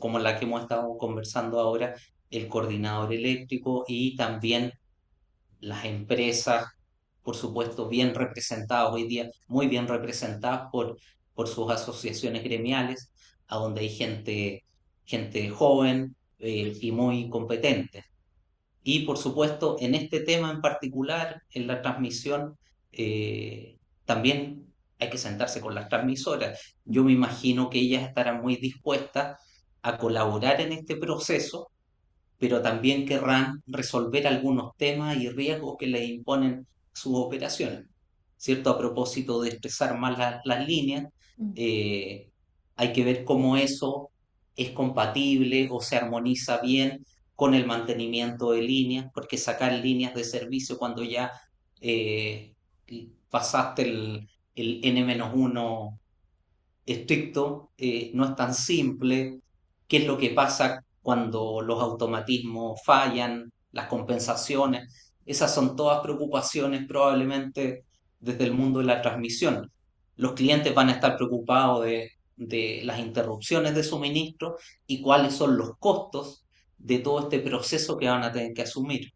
como 0.00 0.18
la 0.18 0.38
que 0.38 0.44
hemos 0.44 0.62
estado 0.62 0.96
conversando 0.98 1.60
ahora, 1.60 1.94
el 2.30 2.48
coordinador 2.48 3.12
eléctrico 3.12 3.84
y 3.88 4.16
también 4.16 4.72
las 5.60 5.84
empresas, 5.86 6.66
por 7.24 7.36
supuesto, 7.36 7.88
bien 7.88 8.14
representadas 8.14 8.92
hoy 8.92 9.08
día, 9.08 9.28
muy 9.48 9.66
bien 9.66 9.88
representadas 9.88 10.68
por, 10.70 10.96
por 11.34 11.48
sus 11.48 11.70
asociaciones 11.70 12.44
gremiales, 12.44 13.10
a 13.48 13.56
donde 13.56 13.80
hay 13.80 13.88
gente, 13.88 14.64
gente 15.04 15.50
joven 15.50 16.14
eh, 16.38 16.76
y 16.80 16.92
muy 16.92 17.28
competente. 17.28 18.04
Y 18.84 19.00
por 19.00 19.18
supuesto, 19.18 19.76
en 19.80 19.94
este 19.96 20.20
tema 20.20 20.50
en 20.52 20.60
particular, 20.60 21.42
en 21.50 21.66
la 21.66 21.82
transmisión, 21.82 22.56
eh, 22.92 23.78
también 24.04 24.66
hay 25.00 25.10
que 25.10 25.18
sentarse 25.18 25.60
con 25.60 25.74
las 25.74 25.88
transmisoras. 25.88 26.76
Yo 26.84 27.02
me 27.02 27.12
imagino 27.12 27.70
que 27.70 27.80
ellas 27.80 28.06
estarán 28.06 28.42
muy 28.42 28.56
dispuestas 28.56 29.40
a 29.82 29.98
colaborar 29.98 30.60
en 30.60 30.72
este 30.72 30.96
proceso 30.96 31.70
pero 32.38 32.60
también 32.60 33.06
querrán 33.06 33.62
resolver 33.66 34.26
algunos 34.26 34.76
temas 34.76 35.16
y 35.16 35.30
riesgos 35.30 35.76
que 35.78 35.86
les 35.86 36.08
imponen 36.08 36.66
sus 36.94 37.14
operaciones, 37.16 37.86
¿cierto? 38.36 38.70
A 38.70 38.78
propósito 38.78 39.40
de 39.42 39.50
expresar 39.50 39.98
más 39.98 40.18
la- 40.18 40.40
las 40.44 40.66
líneas, 40.66 41.06
eh, 41.54 42.30
hay 42.76 42.92
que 42.92 43.04
ver 43.04 43.24
cómo 43.24 43.56
eso 43.56 44.10
es 44.56 44.70
compatible 44.70 45.68
o 45.70 45.80
se 45.80 45.96
armoniza 45.96 46.60
bien 46.60 47.04
con 47.34 47.54
el 47.54 47.66
mantenimiento 47.66 48.52
de 48.52 48.62
líneas, 48.62 49.06
porque 49.14 49.38
sacar 49.38 49.72
líneas 49.72 50.14
de 50.14 50.24
servicio 50.24 50.78
cuando 50.78 51.02
ya 51.04 51.30
eh, 51.80 52.54
pasaste 53.30 53.82
el, 53.82 54.28
el 54.54 54.80
N-1 54.84 55.98
estricto, 56.86 57.72
eh, 57.78 58.10
no 58.14 58.24
es 58.26 58.36
tan 58.36 58.54
simple. 58.54 59.40
¿Qué 59.88 59.98
es 59.98 60.06
lo 60.06 60.18
que 60.18 60.30
pasa 60.30 60.84
cuando 61.02 61.60
los 61.62 61.82
automatismos 61.82 62.80
fallan, 62.84 63.52
las 63.72 63.88
compensaciones? 63.88 65.13
Esas 65.26 65.54
son 65.54 65.76
todas 65.76 66.00
preocupaciones 66.00 66.86
probablemente 66.86 67.84
desde 68.20 68.44
el 68.44 68.52
mundo 68.52 68.80
de 68.80 68.86
la 68.86 69.02
transmisión. 69.02 69.70
Los 70.16 70.32
clientes 70.32 70.74
van 70.74 70.88
a 70.88 70.92
estar 70.92 71.16
preocupados 71.16 71.84
de, 71.84 72.12
de 72.36 72.82
las 72.84 72.98
interrupciones 72.98 73.74
de 73.74 73.82
suministro 73.82 74.56
y 74.86 75.00
cuáles 75.00 75.34
son 75.34 75.56
los 75.56 75.76
costos 75.78 76.44
de 76.78 76.98
todo 76.98 77.20
este 77.20 77.38
proceso 77.40 77.96
que 77.96 78.08
van 78.08 78.24
a 78.24 78.32
tener 78.32 78.52
que 78.52 78.62
asumir, 78.62 79.12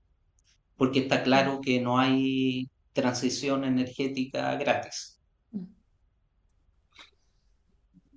porque 0.76 1.00
está 1.00 1.22
claro 1.22 1.60
que 1.60 1.80
no 1.80 1.98
hay 1.98 2.68
transición 2.92 3.64
energética 3.64 4.54
gratis. 4.56 5.20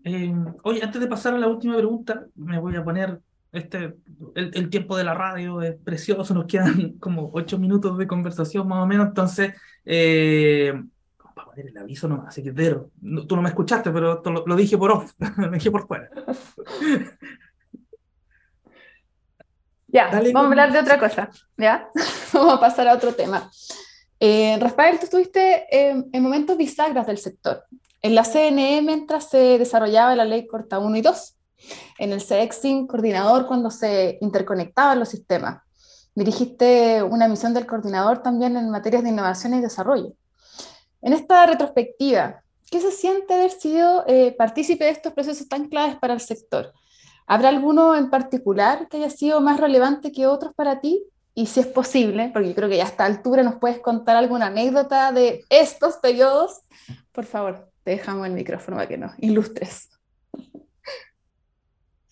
Eh, 0.04 0.34
oye, 0.64 0.84
antes 0.84 1.00
de 1.00 1.08
pasar 1.08 1.34
a 1.34 1.38
la 1.38 1.48
última 1.48 1.78
pregunta, 1.78 2.26
me 2.36 2.60
voy 2.60 2.76
a 2.76 2.84
poner 2.84 3.22
este, 3.52 3.96
el, 4.36 4.52
el 4.54 4.70
tiempo 4.70 4.96
de 4.96 5.04
la 5.04 5.14
radio 5.14 5.62
es 5.62 5.76
precioso, 5.76 6.34
nos 6.34 6.46
quedan 6.46 6.94
como 7.00 7.30
ocho 7.34 7.58
minutos 7.58 7.98
de 7.98 8.08
conversación 8.08 8.68
más 8.68 8.84
o 8.84 8.88
menos, 8.88 9.08
entonces, 9.08 9.54
eh, 9.86 10.74
para 11.36 11.48
poner 11.48 11.68
el 11.68 11.78
aviso 11.78 12.08
nomás, 12.08 12.30
así 12.30 12.44
que 12.44 12.52
no- 13.02 13.26
tú 13.28 13.36
no 13.36 13.42
me 13.42 13.50
escuchaste, 13.50 13.92
pero 13.92 14.22
lo, 14.24 14.44
lo 14.46 14.56
dije 14.56 14.78
por 14.78 14.92
off, 14.92 15.14
lo 15.38 15.50
dije 15.52 15.72
por 15.72 15.88
fuera. 15.88 16.10
Ya, 19.94 20.10
Dale 20.10 20.32
vamos 20.32 20.48
a 20.48 20.52
hablar 20.52 20.72
de 20.72 20.80
otra 20.80 20.98
cosa, 20.98 21.30
¿ya? 21.58 21.90
Vamos 22.34 22.54
a 22.54 22.60
pasar 22.62 22.88
a 22.88 22.94
otro 22.94 23.14
tema. 23.14 23.52
Eh, 24.22 24.58
Rafael, 24.58 24.98
tú 25.00 25.04
estuviste 25.04 25.66
eh, 25.70 26.06
en 26.14 26.24
momentos 26.24 26.58
bisagras 26.58 27.08
del 27.08 27.18
sector. 27.18 27.66
En 28.02 28.16
la 28.16 28.24
CNE 28.24 28.82
mientras 28.84 29.30
se 29.30 29.58
desarrollaba 29.58 30.16
la 30.16 30.24
ley 30.24 30.48
Corta 30.48 30.80
1 30.80 30.96
y 30.96 31.02
2. 31.02 31.36
En 31.98 32.12
el 32.12 32.22
CEXIN, 32.22 32.88
coordinador 32.88 33.48
cuando 33.48 33.70
se 33.70 34.18
interconectaban 34.22 35.00
los 35.00 35.10
sistemas. 35.10 35.62
Dirigiste 36.14 37.02
una 37.04 37.28
misión 37.28 37.54
del 37.54 37.66
coordinador 37.66 38.22
también 38.22 38.58
en 38.58 38.70
materias 38.70 39.04
de 39.04 39.10
innovación 39.10 39.54
y 39.54 39.62
desarrollo. 39.62 40.14
En 41.02 41.14
esta 41.14 41.46
retrospectiva, 41.46 42.44
¿qué 42.70 42.82
se 42.82 42.92
siente 42.92 43.34
haber 43.34 43.52
sido 43.52 44.04
eh, 44.08 44.36
partícipe 44.38 44.84
de 44.84 44.92
estos 44.92 45.14
procesos 45.14 45.48
tan 45.48 45.68
claves 45.68 45.96
para 45.96 46.14
el 46.14 46.20
sector? 46.20 46.74
¿Habrá 47.28 47.50
alguno 47.50 47.96
en 47.96 48.10
particular 48.10 48.88
que 48.90 48.98
haya 48.98 49.10
sido 49.10 49.40
más 49.42 49.60
relevante 49.60 50.12
que 50.12 50.28
otros 50.28 50.54
para 50.54 50.82
ti? 50.82 51.06
Y 51.34 51.46
si 51.46 51.62
es 51.62 51.68
posible, 51.68 52.30
porque 52.34 52.50
yo 52.50 52.56
creo 52.56 52.70
que 52.70 52.78
ya 52.78 52.84
a 52.84 52.88
esta 52.88 53.06
altura 53.06 53.42
nos 53.42 53.56
puedes 53.56 53.80
contar 53.80 54.18
alguna 54.18 54.48
anécdota 54.48 55.14
de 55.14 55.46
estos 55.50 55.96
periodos, 55.98 56.62
por 57.14 57.26
favor, 57.26 57.70
te 57.84 57.92
dejamos 57.92 58.28
el 58.28 58.34
micrófono 58.34 58.78
para 58.78 58.90
que 58.90 58.98
nos 58.98 59.14
ilustres. 59.20 59.90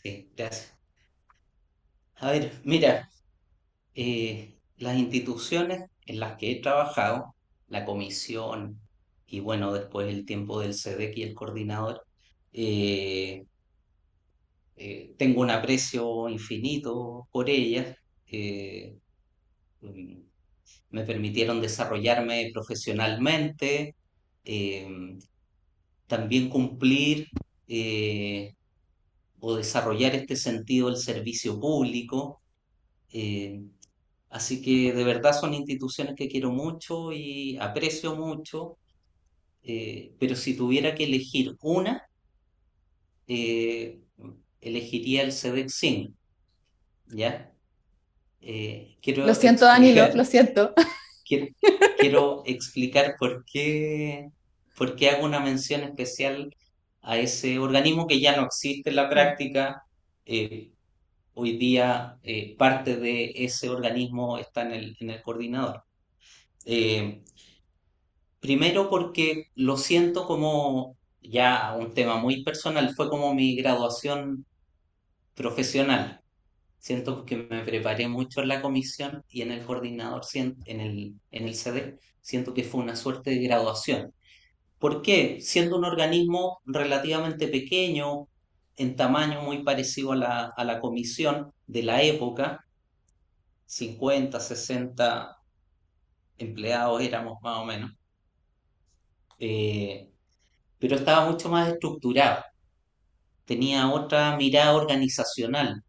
Sí, 0.01 0.31
gracias. 0.35 0.77
A 2.15 2.31
ver, 2.31 2.51
mira, 2.65 3.09
eh, 3.95 4.59
las 4.77 4.97
instituciones 4.97 5.85
en 6.05 6.19
las 6.21 6.37
que 6.37 6.51
he 6.51 6.61
trabajado, 6.61 7.35
la 7.67 7.85
comisión 7.85 8.81
y 9.27 9.39
bueno, 9.41 9.73
después 9.73 10.09
el 10.13 10.25
tiempo 10.25 10.61
del 10.61 10.73
SEDEC 10.75 11.17
y 11.17 11.23
el 11.23 11.35
coordinador, 11.35 12.03
eh, 12.53 13.45
eh, 14.75 15.15
tengo 15.17 15.41
un 15.41 15.49
aprecio 15.51 16.29
infinito 16.29 17.27
por 17.31 17.49
ellas. 17.49 17.95
mm, 19.81 20.21
me 20.91 21.03
permitieron 21.05 21.61
desarrollarme 21.61 22.49
profesionalmente, 22.53 23.95
también 26.07 26.49
cumplir 26.49 27.27
eh, 27.67 28.55
o 29.39 29.55
desarrollar 29.55 30.15
este 30.15 30.35
sentido 30.35 30.87
del 30.87 30.97
servicio 30.97 31.59
público 31.59 32.41
Eh, 33.11 33.63
así 34.29 34.61
que 34.61 34.93
de 34.93 35.03
verdad 35.03 35.33
son 35.33 35.53
instituciones 35.55 36.15
que 36.15 36.27
quiero 36.29 36.51
mucho 36.51 37.11
y 37.11 37.57
aprecio 37.57 38.15
mucho, 38.15 38.77
eh, 39.63 40.13
pero 40.19 40.35
si 40.35 40.55
tuviera 40.55 40.93
que 40.93 41.05
elegir 41.05 41.57
una, 41.61 42.07
eh, 43.27 43.99
elegiría 44.61 45.23
el 45.23 45.31
CEDEX 45.33 45.81
¿ya? 47.07 47.51
Quiero 49.01 49.25
Lo 49.25 49.33
siento, 49.33 49.65
Dani, 49.65 49.93
lo 49.93 50.23
siento. 50.23 50.73
quiero, 51.25 51.47
quiero 51.97 52.43
explicar 52.45 53.15
por 53.19 53.43
qué, 53.45 54.29
por 54.77 54.95
qué 54.95 55.09
hago 55.09 55.25
una 55.25 55.39
mención 55.39 55.81
especial 55.81 56.55
a 57.01 57.17
ese 57.17 57.59
organismo 57.59 58.07
que 58.07 58.19
ya 58.19 58.35
no 58.35 58.45
existe 58.45 58.89
en 58.89 58.95
la 58.95 59.09
práctica. 59.09 59.83
Eh, 60.25 60.71
hoy 61.33 61.57
día 61.57 62.17
eh, 62.23 62.55
parte 62.57 62.97
de 62.97 63.31
ese 63.35 63.69
organismo 63.69 64.37
está 64.37 64.63
en 64.63 64.73
el, 64.73 64.97
en 64.99 65.09
el 65.11 65.21
coordinador. 65.21 65.83
Eh, 66.65 67.23
primero 68.39 68.89
porque 68.89 69.45
lo 69.55 69.77
siento 69.77 70.25
como 70.25 70.97
ya 71.21 71.75
un 71.77 71.93
tema 71.93 72.17
muy 72.17 72.43
personal, 72.43 72.93
fue 72.95 73.09
como 73.09 73.33
mi 73.33 73.55
graduación 73.55 74.45
profesional. 75.35 76.21
Siento 76.79 77.25
que 77.25 77.37
me 77.37 77.63
preparé 77.63 78.07
mucho 78.07 78.41
en 78.41 78.47
la 78.49 78.61
comisión 78.61 79.23
y 79.29 79.41
en 79.41 79.51
el 79.51 79.65
coordinador, 79.65 80.21
en 80.33 80.79
el, 80.79 81.15
en 81.31 81.47
el 81.47 81.55
CD, 81.55 81.99
siento 82.21 82.53
que 82.53 82.63
fue 82.63 82.81
una 82.81 82.95
suerte 82.95 83.31
de 83.31 83.39
graduación. 83.39 84.13
¿Por 84.79 85.01
qué? 85.01 85.39
Siendo 85.41 85.77
un 85.77 85.85
organismo 85.85 86.61
relativamente 86.65 87.47
pequeño, 87.47 88.27
en 88.77 88.95
tamaño 88.95 89.41
muy 89.43 89.63
parecido 89.63 90.13
a 90.13 90.15
la, 90.15 90.53
a 90.55 90.63
la 90.63 90.79
comisión 90.79 91.53
de 91.67 91.83
la 91.83 92.01
época, 92.03 92.65
50, 93.65 94.39
60 94.39 95.37
empleados 96.37 97.01
éramos 97.01 97.37
más 97.41 97.59
o 97.59 97.65
menos, 97.65 97.91
eh, 99.39 100.09
pero 100.79 100.95
estaba 100.97 101.29
mucho 101.29 101.49
más 101.49 101.69
estructurado, 101.73 102.43
tenía 103.45 103.89
otra 103.91 104.35
mirada 104.37 104.75
organizacional, 104.75 105.83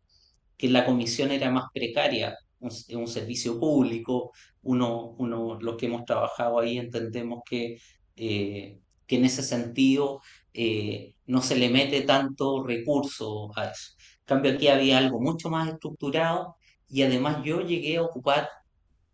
que 0.56 0.68
la 0.70 0.86
comisión 0.86 1.32
era 1.32 1.50
más 1.50 1.66
precaria, 1.74 2.36
un, 2.60 2.70
un 2.98 3.08
servicio 3.08 3.60
público, 3.60 4.32
uno, 4.62 5.10
uno, 5.18 5.58
los 5.60 5.76
que 5.76 5.86
hemos 5.86 6.04
trabajado 6.04 6.60
ahí 6.60 6.78
entendemos 6.78 7.42
que, 7.48 7.78
eh, 8.22 8.78
que 9.06 9.16
en 9.16 9.24
ese 9.24 9.42
sentido 9.42 10.20
eh, 10.52 11.14
no 11.26 11.40
se 11.40 11.56
le 11.56 11.70
mete 11.70 12.02
tanto 12.02 12.62
recurso 12.62 13.50
a 13.56 13.70
eso. 13.70 13.94
En 14.20 14.24
cambio 14.26 14.52
aquí 14.52 14.68
había 14.68 14.98
algo 14.98 15.20
mucho 15.20 15.48
más 15.48 15.68
estructurado 15.70 16.56
y 16.86 17.02
además 17.02 17.42
yo 17.44 17.62
llegué 17.62 17.96
a 17.96 18.02
ocupar 18.02 18.50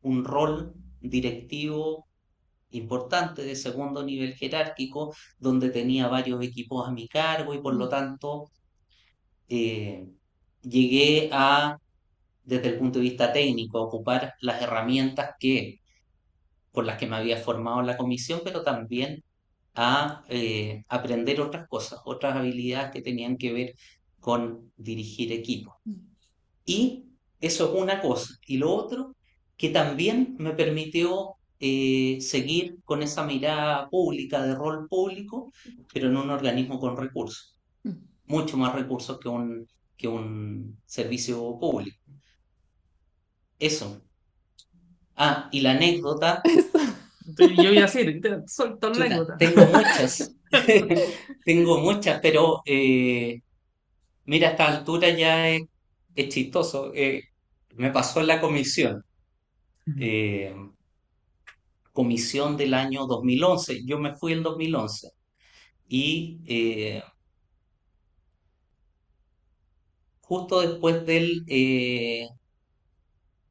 un 0.02 0.24
rol 0.24 0.74
directivo 1.00 2.09
importante 2.70 3.42
de 3.42 3.54
segundo 3.54 4.02
nivel 4.02 4.34
jerárquico, 4.34 5.14
donde 5.38 5.70
tenía 5.70 6.09
varios 6.09 6.42
equipos 6.42 6.88
a 6.88 6.90
mi 6.90 7.07
cargo 7.07 7.54
y 7.54 7.59
por 7.61 7.74
lo 7.74 7.88
tanto 7.88 8.50
eh, 9.48 10.09
llegué 10.62 11.30
a, 11.32 11.78
desde 12.44 12.70
el 12.70 12.78
punto 12.78 12.98
de 12.98 13.04
vista 13.04 13.32
técnico, 13.32 13.78
a 13.78 13.82
ocupar 13.82 14.34
las 14.40 14.61
herramientas 14.62 15.30
que, 15.38 15.80
por 16.77 16.85
las 16.85 16.99
que 16.99 17.07
me 17.07 17.16
había 17.16 17.39
formado 17.39 17.81
en 17.81 17.87
la 17.87 17.97
comisión, 17.97 18.43
pero 18.45 18.62
también 18.62 19.24
a 19.74 20.22
eh, 20.29 20.85
aprender 20.89 21.41
otras 21.41 21.66
cosas, 21.68 22.01
otras 22.05 22.37
habilidades 22.37 22.91
que 22.93 23.01
tenían 23.01 23.39
que 23.39 23.51
ver 23.51 23.74
con 24.20 24.72
dirigir 24.77 25.33
equipos. 25.33 25.74
Y 26.66 27.07
eso 27.41 27.72
es 27.72 27.81
una 27.81 28.03
cosa. 28.03 28.35
Y 28.47 28.59
lo 28.59 28.74
otro, 28.74 29.16
que 29.57 29.70
también 29.70 30.37
me 30.39 30.53
permitió 30.53 31.37
eh, 31.61 32.18
seguir 32.20 32.77
con 32.85 33.03
esa 33.03 33.24
mirada 33.24 33.89
pública, 33.89 34.43
de 34.43 34.55
rol 34.55 34.87
público, 34.87 35.51
pero 35.95 36.09
en 36.09 36.18
un 36.18 36.29
organismo 36.29 36.79
con 36.79 36.95
recursos, 36.95 37.59
mucho 38.27 38.59
más 38.59 38.74
recursos 38.74 39.18
que 39.18 39.31
un, 39.31 39.66
que 39.97 40.09
un 40.09 40.79
servicio 40.85 41.59
público. 41.59 42.03
Eso. 43.59 44.05
Ah, 45.17 45.49
y 45.53 45.61
la 45.61 45.73
anécdota, 45.73 46.43
yo 47.25 47.71
iba 47.73 47.85
a 47.85 47.87
decir, 47.89 48.21
chuta, 48.47 48.89
anécdota. 48.89 49.35
tengo 49.39 49.67
muchas, 49.67 50.37
tengo 51.45 51.79
muchas, 51.81 52.21
pero 52.21 52.62
eh, 52.67 53.41
mira, 54.27 54.49
a 54.49 54.51
esta 54.53 54.69
altura 54.69 55.11
ya 55.11 55.51
es, 55.51 55.62
es 56.17 56.29
chistoso. 56.31 56.93
eh, 56.95 57.23
me 57.77 57.91
pasó 57.93 58.21
en 58.21 58.29
la 58.29 58.41
comisión. 58.41 59.05
eh, 59.97 60.55
comisión 61.93 62.57
del 62.57 62.75
año 62.75 63.07
2011. 63.07 63.85
Yo 63.85 63.99
me 63.99 64.14
fui 64.14 64.33
en 64.33 64.43
2011 64.43 65.09
y 65.89 66.41
eh, 66.47 67.03
justo 70.21 70.61
después 70.61 71.07
del, 71.07 71.45
eh, 71.49 72.29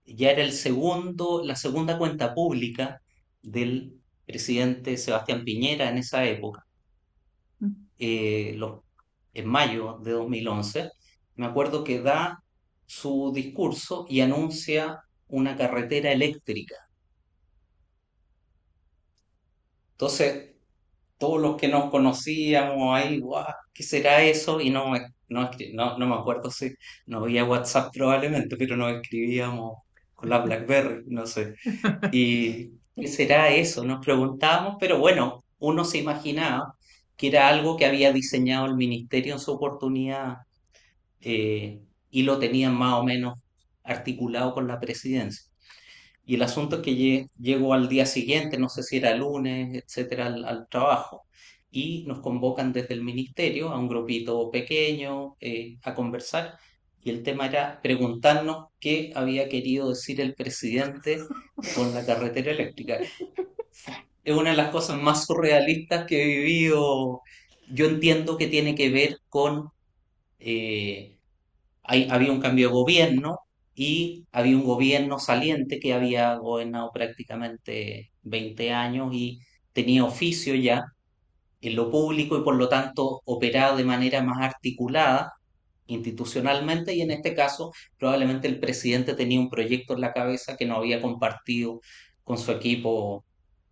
ya 0.06 0.32
era 0.32 0.44
el 0.44 0.52
segundo, 0.54 1.44
la 1.44 1.56
segunda 1.56 1.98
cuenta 1.98 2.34
pública 2.34 3.02
del 3.42 4.02
presidente 4.26 4.98
Sebastián 4.98 5.44
Piñera 5.46 5.90
en 5.90 5.98
esa 6.00 6.26
época, 6.26 6.66
eh, 7.98 8.54
los- 8.58 8.82
en 9.34 9.48
mayo 9.48 10.00
de 10.04 10.12
2011. 10.12 10.90
Me 11.36 11.46
acuerdo 11.46 11.84
que 11.84 12.02
da 12.02 12.40
su 12.86 13.32
discurso 13.34 14.06
y 14.10 14.22
anuncia 14.22 15.02
una 15.28 15.56
carretera 15.58 16.12
eléctrica. 16.12 16.76
Entonces, 19.94 20.56
todos 21.18 21.42
los 21.42 21.58
que 21.58 21.68
nos 21.70 21.92
conocíamos 21.92 22.96
ahí, 22.98 23.20
guau, 23.20 23.46
¿qué 23.74 23.84
será 23.84 24.24
eso? 24.24 24.62
Y 24.62 24.70
no, 24.72 24.90
me- 24.92 25.08
no, 25.30 25.50
no, 25.74 25.98
no 25.98 26.08
me 26.08 26.16
acuerdo 26.16 26.52
si 26.52 26.74
no 27.08 27.20
había 27.20 27.46
WhatsApp 27.46 27.92
probablemente, 27.94 28.58
pero 28.58 28.78
nos 28.78 28.94
escribíamos 28.94 29.80
con 30.16 30.30
la 30.30 30.40
BlackBerry, 30.40 31.04
no 31.08 31.26
sé. 31.28 31.56
¿Y 32.12 32.72
qué 32.96 33.08
será 33.08 33.50
eso? 33.52 33.84
Nos 33.86 34.06
preguntábamos, 34.06 34.78
pero 34.80 35.00
bueno, 35.00 35.46
uno 35.60 35.86
se 35.86 36.00
imaginaba 36.00 36.76
que 37.18 37.28
era 37.30 37.48
algo 37.50 37.78
que 37.78 37.86
había 37.86 38.14
diseñado 38.14 38.66
el 38.68 38.76
ministerio 38.76 39.34
en 39.34 39.40
su 39.40 39.52
oportunidad 39.54 40.38
eh, 41.22 41.82
y 42.10 42.24
lo 42.24 42.40
tenían 42.40 42.76
más 42.76 42.96
o 42.96 43.04
menos 43.04 43.36
articulado 43.84 44.54
con 44.54 44.68
la 44.68 44.80
presidencia. 44.80 45.52
Y 46.26 46.36
el 46.36 46.42
asunto 46.44 46.78
es 46.78 46.82
que 46.84 46.92
lle- 46.94 47.30
llego 47.40 47.74
al 47.74 47.88
día 47.90 48.06
siguiente, 48.06 48.58
no 48.58 48.70
sé 48.70 48.84
si 48.84 48.98
era 48.98 49.16
lunes, 49.16 49.76
etcétera, 49.84 50.28
al, 50.28 50.46
al 50.46 50.68
trabajo, 50.70 51.26
y 51.72 52.06
nos 52.08 52.20
convocan 52.22 52.74
desde 52.74 52.94
el 52.96 53.04
ministerio 53.04 53.70
a 53.70 53.80
un 53.80 53.88
grupito 53.88 54.50
pequeño 54.52 55.36
eh, 55.40 55.78
a 55.84 55.94
conversar. 55.96 56.58
Y 57.06 57.12
el 57.12 57.22
tema 57.22 57.46
era 57.46 57.80
preguntarnos 57.84 58.70
qué 58.80 59.12
había 59.14 59.48
querido 59.48 59.90
decir 59.90 60.20
el 60.22 60.34
presidente 60.34 61.20
con 61.76 61.94
la 61.94 62.04
carretera 62.04 62.52
eléctrica. 62.52 62.98
Es 64.24 64.36
una 64.36 64.50
de 64.50 64.58
las 64.58 64.72
cosas 64.72 65.00
más 65.00 65.28
surrealistas 65.28 66.08
que 66.08 66.24
he 66.24 66.26
vivido. 66.40 67.22
Yo 67.70 67.86
entiendo 67.86 68.38
que 68.38 68.48
tiene 68.48 68.74
que 68.74 68.90
ver 68.90 69.20
con 69.30 69.70
eh, 70.40 71.20
había 71.84 72.32
un 72.32 72.42
cambio 72.42 72.70
de 72.70 72.74
gobierno 72.74 73.38
y 73.76 74.26
había 74.32 74.58
un 74.58 74.64
gobierno 74.64 75.20
saliente 75.20 75.80
que 75.80 75.94
había 75.94 76.34
gobernado 76.38 76.90
prácticamente 76.92 78.12
20 78.24 78.72
años 78.72 79.14
y 79.14 79.42
tenía 79.74 80.06
oficio 80.06 80.56
ya 80.56 80.86
en 81.62 81.76
lo 81.76 81.92
público 81.92 82.36
y 82.36 82.44
por 82.44 82.56
lo 82.56 82.68
tanto 82.68 83.22
operaba 83.26 83.78
de 83.78 83.84
manera 83.84 84.24
más 84.24 84.42
articulada 84.42 85.34
institucionalmente 85.88 86.94
y 86.96 87.02
en 87.02 87.12
este 87.12 87.36
caso 87.36 87.72
probablemente 87.98 88.48
el 88.48 88.60
presidente 88.60 89.14
tenía 89.14 89.40
un 89.40 89.50
proyecto 89.50 89.94
en 89.94 90.02
la 90.02 90.14
cabeza 90.14 90.58
que 90.58 90.66
no 90.66 90.78
había 90.78 91.02
compartido 91.02 91.82
con 92.24 92.38
su 92.38 92.52
equipo 92.52 93.26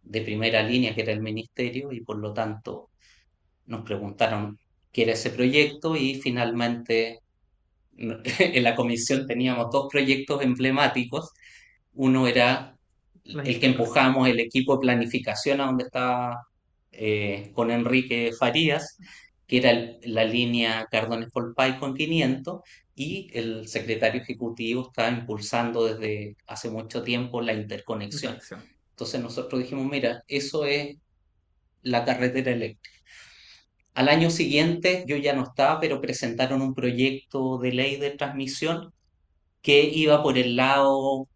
de 0.03 0.21
primera 0.21 0.61
línea 0.63 0.93
que 0.93 1.01
era 1.01 1.13
el 1.13 1.21
ministerio 1.21 1.91
y 1.91 2.01
por 2.01 2.17
lo 2.19 2.33
tanto 2.33 2.89
nos 3.65 3.83
preguntaron 3.83 4.59
qué 4.91 5.03
era 5.03 5.13
ese 5.13 5.31
proyecto 5.31 5.95
y 5.95 6.15
finalmente 6.15 7.19
en 7.97 8.63
la 8.63 8.75
comisión 8.75 9.25
teníamos 9.27 9.69
dos 9.71 9.87
proyectos 9.91 10.41
emblemáticos. 10.41 11.31
Uno 11.93 12.27
era 12.27 12.75
el 13.25 13.59
que 13.59 13.67
empujamos 13.67 14.27
el 14.27 14.39
equipo 14.39 14.75
de 14.75 14.81
planificación 14.81 15.61
a 15.61 15.65
donde 15.65 15.85
estaba 15.85 16.47
eh, 16.91 17.51
con 17.53 17.71
Enrique 17.71 18.31
Farías, 18.37 18.97
que 19.47 19.57
era 19.57 19.71
el- 19.71 19.99
la 20.05 20.23
línea 20.25 20.87
Cardones 20.91 21.31
Polpay 21.31 21.79
con 21.79 21.93
500, 21.95 22.61
y 22.95 23.29
el 23.33 23.67
secretario 23.67 24.21
ejecutivo 24.21 24.87
estaba 24.87 25.09
impulsando 25.09 25.85
desde 25.85 26.37
hace 26.47 26.69
mucho 26.69 27.03
tiempo 27.03 27.41
la 27.41 27.53
interconexión. 27.53 28.37
Entonces 28.91 29.21
nosotros 29.21 29.61
dijimos, 29.61 29.87
mira, 29.89 30.23
eso 30.27 30.65
es 30.65 30.97
la 31.83 32.05
carretera 32.05 32.51
eléctrica. 32.51 32.99
Al 33.95 34.09
año 34.09 34.29
siguiente 34.29 35.05
yo 35.07 35.17
ya 35.17 35.33
no 35.33 35.43
estaba, 35.43 35.79
pero 35.79 36.01
presentaron 36.01 36.61
un 36.61 36.73
proyecto 36.73 37.57
de 37.59 37.71
ley 37.73 37.95
de 37.97 38.11
transmisión 38.11 38.91
que 39.61 39.83
iba 39.85 40.23
por 40.23 40.37
el 40.37 40.55
lado, 40.55 41.27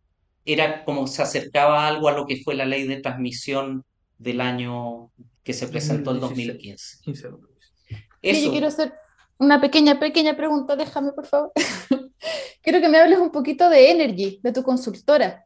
era 0.45 0.85
como 0.85 1.07
se 1.07 1.21
acercaba 1.23 1.87
algo 1.87 2.09
a 2.09 2.13
lo 2.13 2.25
que 2.27 2.37
fue 2.43 2.55
la 2.55 2.65
ley 2.65 2.87
de 2.87 3.01
transmisión 3.01 3.83
del 4.17 4.41
año 4.41 5.11
que 5.43 5.53
se 5.53 5.67
presentó 5.67 6.11
el 6.11 6.19
2015. 6.19 6.97
Eso. 8.31 8.45
yo 8.45 8.51
quiero 8.51 8.67
hacer 8.67 8.93
una 9.39 9.61
pequeña, 9.61 9.99
pequeña 9.99 10.35
pregunta, 10.35 10.75
déjame 10.75 11.11
por 11.11 11.25
favor. 11.25 11.51
quiero 12.61 12.81
que 12.81 12.89
me 12.89 12.97
hables 12.97 13.19
un 13.19 13.31
poquito 13.31 13.69
de 13.69 13.91
Energy, 13.91 14.39
de 14.41 14.51
tu 14.51 14.63
consultora. 14.63 15.45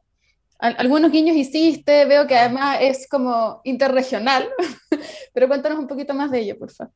Algunos 0.59 1.11
guiños 1.11 1.35
hiciste, 1.35 2.05
veo 2.05 2.27
que 2.27 2.35
además 2.35 2.77
es 2.81 3.07
como 3.09 3.61
interregional, 3.63 4.47
pero 5.33 5.47
cuéntanos 5.47 5.79
un 5.79 5.87
poquito 5.87 6.13
más 6.13 6.29
de 6.29 6.41
ello, 6.41 6.59
por 6.59 6.71
favor. 6.71 6.93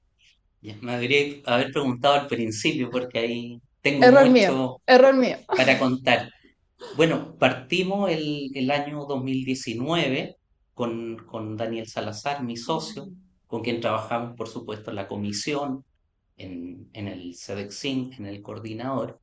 Me 0.61 0.93
debería 0.93 1.41
haber 1.45 1.71
preguntado 1.71 2.13
al 2.13 2.27
principio 2.27 2.89
porque 2.91 3.19
ahí 3.19 3.61
tengo 3.81 4.03
error 4.03 4.29
mucho 4.29 4.31
mío, 4.31 4.81
error 4.85 5.15
mío. 5.15 5.37
para 5.57 5.79
contar. 5.79 6.31
Bueno, 6.95 7.35
partimos 7.37 8.11
el, 8.11 8.51
el 8.53 8.71
año 8.71 9.05
2019 9.05 10.37
con, 10.73 11.17
con, 11.25 11.57
Daniel 11.57 11.87
Salazar, 11.87 12.43
mi 12.43 12.57
socio, 12.57 13.07
con 13.47 13.61
quien 13.63 13.81
trabajamos, 13.81 14.35
por 14.35 14.47
supuesto, 14.47 14.89
en 14.89 14.95
la 14.97 15.07
comisión, 15.07 15.85
en, 16.37 16.89
en 16.93 17.07
el 17.07 17.35
SEDEXIN, 17.35 18.13
en 18.13 18.25
el 18.25 18.41
coordinador, 18.41 19.21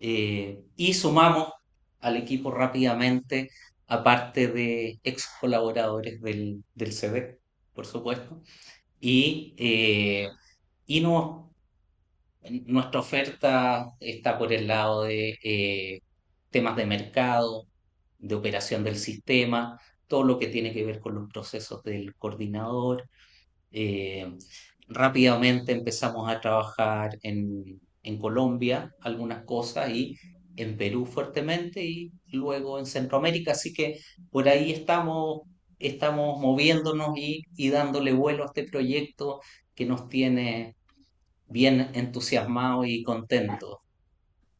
eh, 0.00 0.62
y 0.76 0.94
sumamos 0.94 1.52
al 2.00 2.16
equipo 2.16 2.50
rápidamente, 2.50 3.50
aparte 3.86 4.48
de 4.48 4.98
ex 5.04 5.28
colaboradores 5.40 6.20
del, 6.20 6.64
del 6.74 6.92
CEDEC, 6.92 7.38
por 7.74 7.86
supuesto, 7.86 8.42
y, 9.00 9.54
eh, 9.58 10.28
y 10.86 11.00
nuestra 12.66 13.00
oferta 13.00 13.90
está 14.00 14.38
por 14.38 14.52
el 14.52 14.66
lado 14.66 15.04
de 15.04 15.38
eh, 15.42 16.00
temas 16.50 16.76
de 16.76 16.86
mercado, 16.86 17.66
de 18.18 18.34
operación 18.34 18.84
del 18.84 18.96
sistema, 18.96 19.78
todo 20.06 20.24
lo 20.24 20.38
que 20.38 20.48
tiene 20.48 20.72
que 20.72 20.84
ver 20.84 21.00
con 21.00 21.14
los 21.14 21.28
procesos 21.30 21.82
del 21.82 22.14
coordinador. 22.16 23.08
Eh, 23.72 24.36
rápidamente 24.88 25.72
empezamos 25.72 26.30
a 26.30 26.40
trabajar 26.40 27.18
en, 27.22 27.80
Colombia 28.20 28.92
algunas 29.00 29.44
cosas 29.44 29.90
y 29.90 30.16
en 30.56 30.76
Perú 30.76 31.06
fuertemente 31.06 31.84
y 31.84 32.12
luego 32.32 32.78
en 32.78 32.86
Centroamérica, 32.86 33.52
así 33.52 33.72
que 33.72 34.00
por 34.30 34.48
ahí 34.48 34.72
estamos, 34.72 35.42
estamos 35.78 36.40
moviéndonos 36.40 37.16
y, 37.16 37.42
y 37.56 37.70
dándole 37.70 38.12
vuelo 38.12 38.42
a 38.42 38.46
este 38.46 38.64
proyecto 38.64 39.40
que 39.74 39.86
nos 39.86 40.08
tiene 40.08 40.76
bien 41.48 41.90
entusiasmados 41.94 42.86
y 42.88 43.02
contentos 43.02 43.78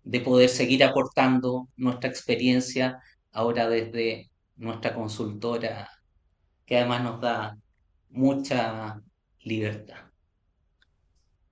de 0.04 0.20
poder 0.20 0.48
seguir 0.48 0.84
aportando 0.84 1.68
nuestra 1.76 2.10
experiencia 2.10 2.98
ahora 3.32 3.68
desde 3.68 4.30
nuestra 4.56 4.94
consultora, 4.94 5.88
que 6.66 6.76
además 6.78 7.02
nos 7.02 7.20
da 7.20 7.56
mucha 8.12 9.02
libertad. 9.40 9.96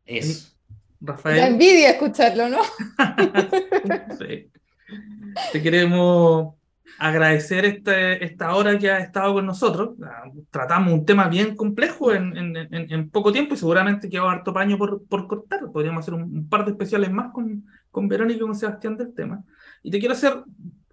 Eso. 0.04 0.56
Rafael. 1.00 1.36
La 1.38 1.46
envidia 1.46 1.90
escucharlo, 1.90 2.48
¿no? 2.48 2.58
sí. 4.18 4.50
Te 5.52 5.62
queremos 5.62 6.54
agradecer 6.98 7.64
este, 7.64 8.22
esta 8.24 8.54
hora 8.54 8.78
que 8.78 8.90
ha 8.90 8.98
estado 8.98 9.34
con 9.34 9.46
nosotros. 9.46 9.96
Ah, 10.04 10.24
tratamos 10.50 10.92
un 10.92 11.04
tema 11.06 11.28
bien 11.28 11.56
complejo 11.56 12.12
en, 12.12 12.36
en, 12.36 12.56
en, 12.70 13.10
poco 13.10 13.32
tiempo 13.32 13.54
y 13.54 13.56
seguramente 13.56 14.10
quedó 14.10 14.28
harto 14.28 14.52
paño 14.52 14.76
por, 14.76 15.06
por 15.06 15.26
cortar. 15.26 15.60
Podríamos 15.72 16.02
hacer 16.02 16.14
un, 16.14 16.48
par 16.48 16.64
de 16.64 16.72
especiales 16.72 17.10
más 17.10 17.32
con, 17.32 17.64
con 17.90 18.08
Verónica 18.08 18.36
y 18.36 18.40
con 18.40 18.54
Sebastián 18.54 18.96
del 18.96 19.14
tema. 19.14 19.42
Y 19.82 19.90
te 19.90 19.98
quiero 19.98 20.14
hacer 20.14 20.42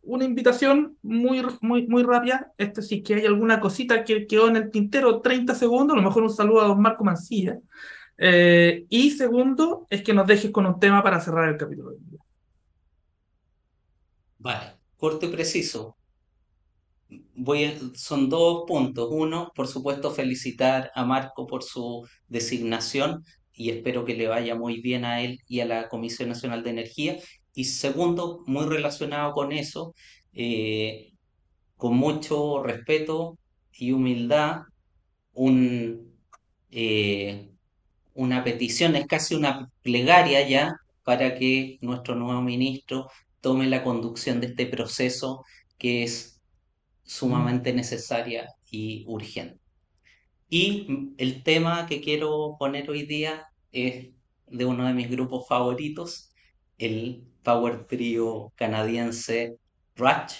una 0.07 0.25
invitación 0.25 0.97
muy, 1.01 1.45
muy, 1.61 1.87
muy 1.87 2.03
rápida. 2.03 2.51
Este, 2.57 2.81
si 2.81 2.95
es 2.95 3.03
que 3.03 3.15
hay 3.15 3.25
alguna 3.25 3.59
cosita 3.59 4.03
que 4.03 4.25
quedó 4.25 4.47
en 4.47 4.55
el 4.55 4.71
tintero, 4.71 5.21
30 5.21 5.53
segundos, 5.55 5.95
a 5.95 6.01
lo 6.01 6.07
mejor 6.07 6.23
un 6.23 6.33
saludo 6.33 6.61
a 6.61 6.67
don 6.67 6.81
Marco 6.81 7.03
Mancilla. 7.03 7.59
Eh, 8.17 8.85
y 8.89 9.11
segundo, 9.11 9.85
es 9.89 10.01
que 10.01 10.13
nos 10.13 10.25
dejes 10.25 10.51
con 10.51 10.65
un 10.65 10.79
tema 10.79 11.03
para 11.03 11.19
cerrar 11.19 11.49
el 11.49 11.57
capítulo. 11.57 11.91
Vale, 14.39 14.73
corto 14.97 15.25
y 15.25 15.29
preciso 15.29 15.97
voy 17.35 17.77
son 17.95 18.29
dos 18.29 18.65
puntos. 18.67 19.09
Uno, 19.11 19.51
por 19.55 19.67
supuesto, 19.67 20.11
felicitar 20.11 20.91
a 20.95 21.05
Marco 21.05 21.47
por 21.47 21.63
su 21.63 22.07
designación 22.27 23.23
y 23.53 23.69
espero 23.71 24.05
que 24.05 24.15
le 24.15 24.27
vaya 24.27 24.55
muy 24.55 24.81
bien 24.81 25.05
a 25.05 25.21
él 25.21 25.39
y 25.47 25.61
a 25.61 25.65
la 25.65 25.89
Comisión 25.89 26.29
Nacional 26.29 26.63
de 26.63 26.69
Energía. 26.71 27.17
Y 27.57 27.63
segundo, 27.63 28.43
muy 28.45 28.67
relacionado 28.67 29.33
con 29.33 29.51
eso, 29.51 29.95
eh, 30.31 31.13
con 31.75 31.97
mucho 31.97 32.61
respeto 32.61 33.39
y 33.73 33.93
humildad, 33.93 34.61
un, 35.33 36.15
eh, 36.69 37.49
una 38.13 38.43
petición, 38.43 38.95
es 38.95 39.07
casi 39.07 39.33
una 39.33 39.71
plegaria 39.81 40.47
ya 40.47 40.75
para 41.03 41.33
que 41.33 41.79
nuestro 41.81 42.13
nuevo 42.13 42.43
ministro 42.43 43.09
tome 43.41 43.65
la 43.65 43.83
conducción 43.83 44.39
de 44.39 44.47
este 44.47 44.67
proceso 44.67 45.43
que 45.79 46.03
es 46.03 46.39
sumamente 47.05 47.73
necesaria 47.73 48.53
y 48.69 49.03
urgente. 49.07 49.59
Y 50.47 51.15
el 51.17 51.41
tema 51.41 51.87
que 51.87 52.01
quiero 52.01 52.55
poner 52.59 52.87
hoy 52.91 53.07
día 53.07 53.47
es 53.71 54.09
de 54.45 54.65
uno 54.65 54.85
de 54.85 54.93
mis 54.93 55.09
grupos 55.09 55.47
favoritos, 55.47 56.29
el 56.77 57.23
power 57.47 57.85
trio 57.85 58.51
canadiense 58.57 59.55
Rush, 59.95 60.33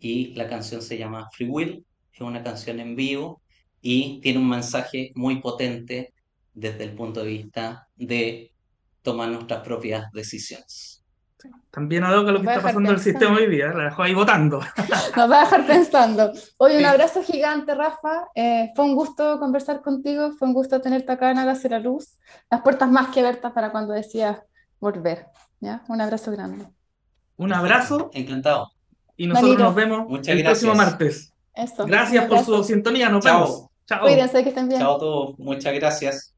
y 0.00 0.34
la 0.34 0.48
canción 0.48 0.82
se 0.82 0.98
llama 0.98 1.28
Free 1.30 1.48
Will, 1.48 1.86
es 2.12 2.20
una 2.20 2.42
canción 2.42 2.80
en 2.80 2.96
vivo 2.96 3.42
y 3.80 4.20
tiene 4.20 4.40
un 4.40 4.48
mensaje 4.48 5.12
muy 5.14 5.40
potente 5.40 6.12
desde 6.52 6.82
el 6.82 6.96
punto 6.96 7.22
de 7.22 7.28
vista 7.28 7.86
de 7.94 8.52
tomar 9.02 9.28
nuestras 9.28 9.60
propias 9.60 10.10
decisiones. 10.10 11.04
También 11.70 12.02
a 12.02 12.10
lo 12.10 12.24
que 12.24 12.48
está 12.48 12.60
pasando 12.60 12.90
en 12.90 12.96
el 12.96 13.00
sistema 13.00 13.36
hoy 13.36 13.48
día, 13.48 13.68
la 13.68 13.84
dejo 13.84 14.02
ahí 14.02 14.12
votando. 14.12 14.58
Nos 15.16 15.30
va 15.30 15.42
a 15.42 15.44
dejar 15.44 15.64
pensando. 15.64 16.32
Hoy 16.56 16.76
un 16.76 16.84
abrazo 16.84 17.22
gigante, 17.22 17.72
Rafa. 17.74 18.26
Eh, 18.34 18.70
fue 18.74 18.84
un 18.84 18.96
gusto 18.96 19.38
conversar 19.38 19.80
contigo, 19.80 20.32
fue 20.32 20.48
un 20.48 20.54
gusto 20.54 20.80
tenerte 20.80 21.12
acá 21.12 21.30
en 21.30 21.38
Hágase 21.38 21.68
la 21.68 21.78
Luz. 21.78 22.18
Las 22.50 22.62
puertas 22.62 22.90
más 22.90 23.08
que 23.08 23.20
abiertas 23.20 23.52
para 23.52 23.70
cuando 23.70 23.94
decías 23.94 24.40
volver. 24.80 25.28
¿Ya? 25.62 25.82
Un 25.88 26.00
abrazo 26.00 26.30
grande. 26.32 26.66
Un 27.36 27.52
abrazo. 27.52 28.10
Encantado. 28.12 28.72
Y 29.16 29.26
nosotros 29.26 29.58
nos 29.58 29.74
vemos 29.74 30.28
el 30.28 30.44
próximo 30.44 30.74
martes. 30.74 31.32
Gracias 31.86 32.24
por 32.26 32.44
su 32.44 32.64
sintonía. 32.64 33.08
Nos 33.08 33.24
vemos. 33.24 33.66
Chao. 33.86 34.00
Cuídense 34.00 34.42
que 34.42 34.50
estén 34.50 34.68
bien. 34.68 34.80
Chao 34.80 34.96
a 34.96 34.98
todos. 34.98 35.38
Muchas 35.38 35.72
gracias. 35.74 36.34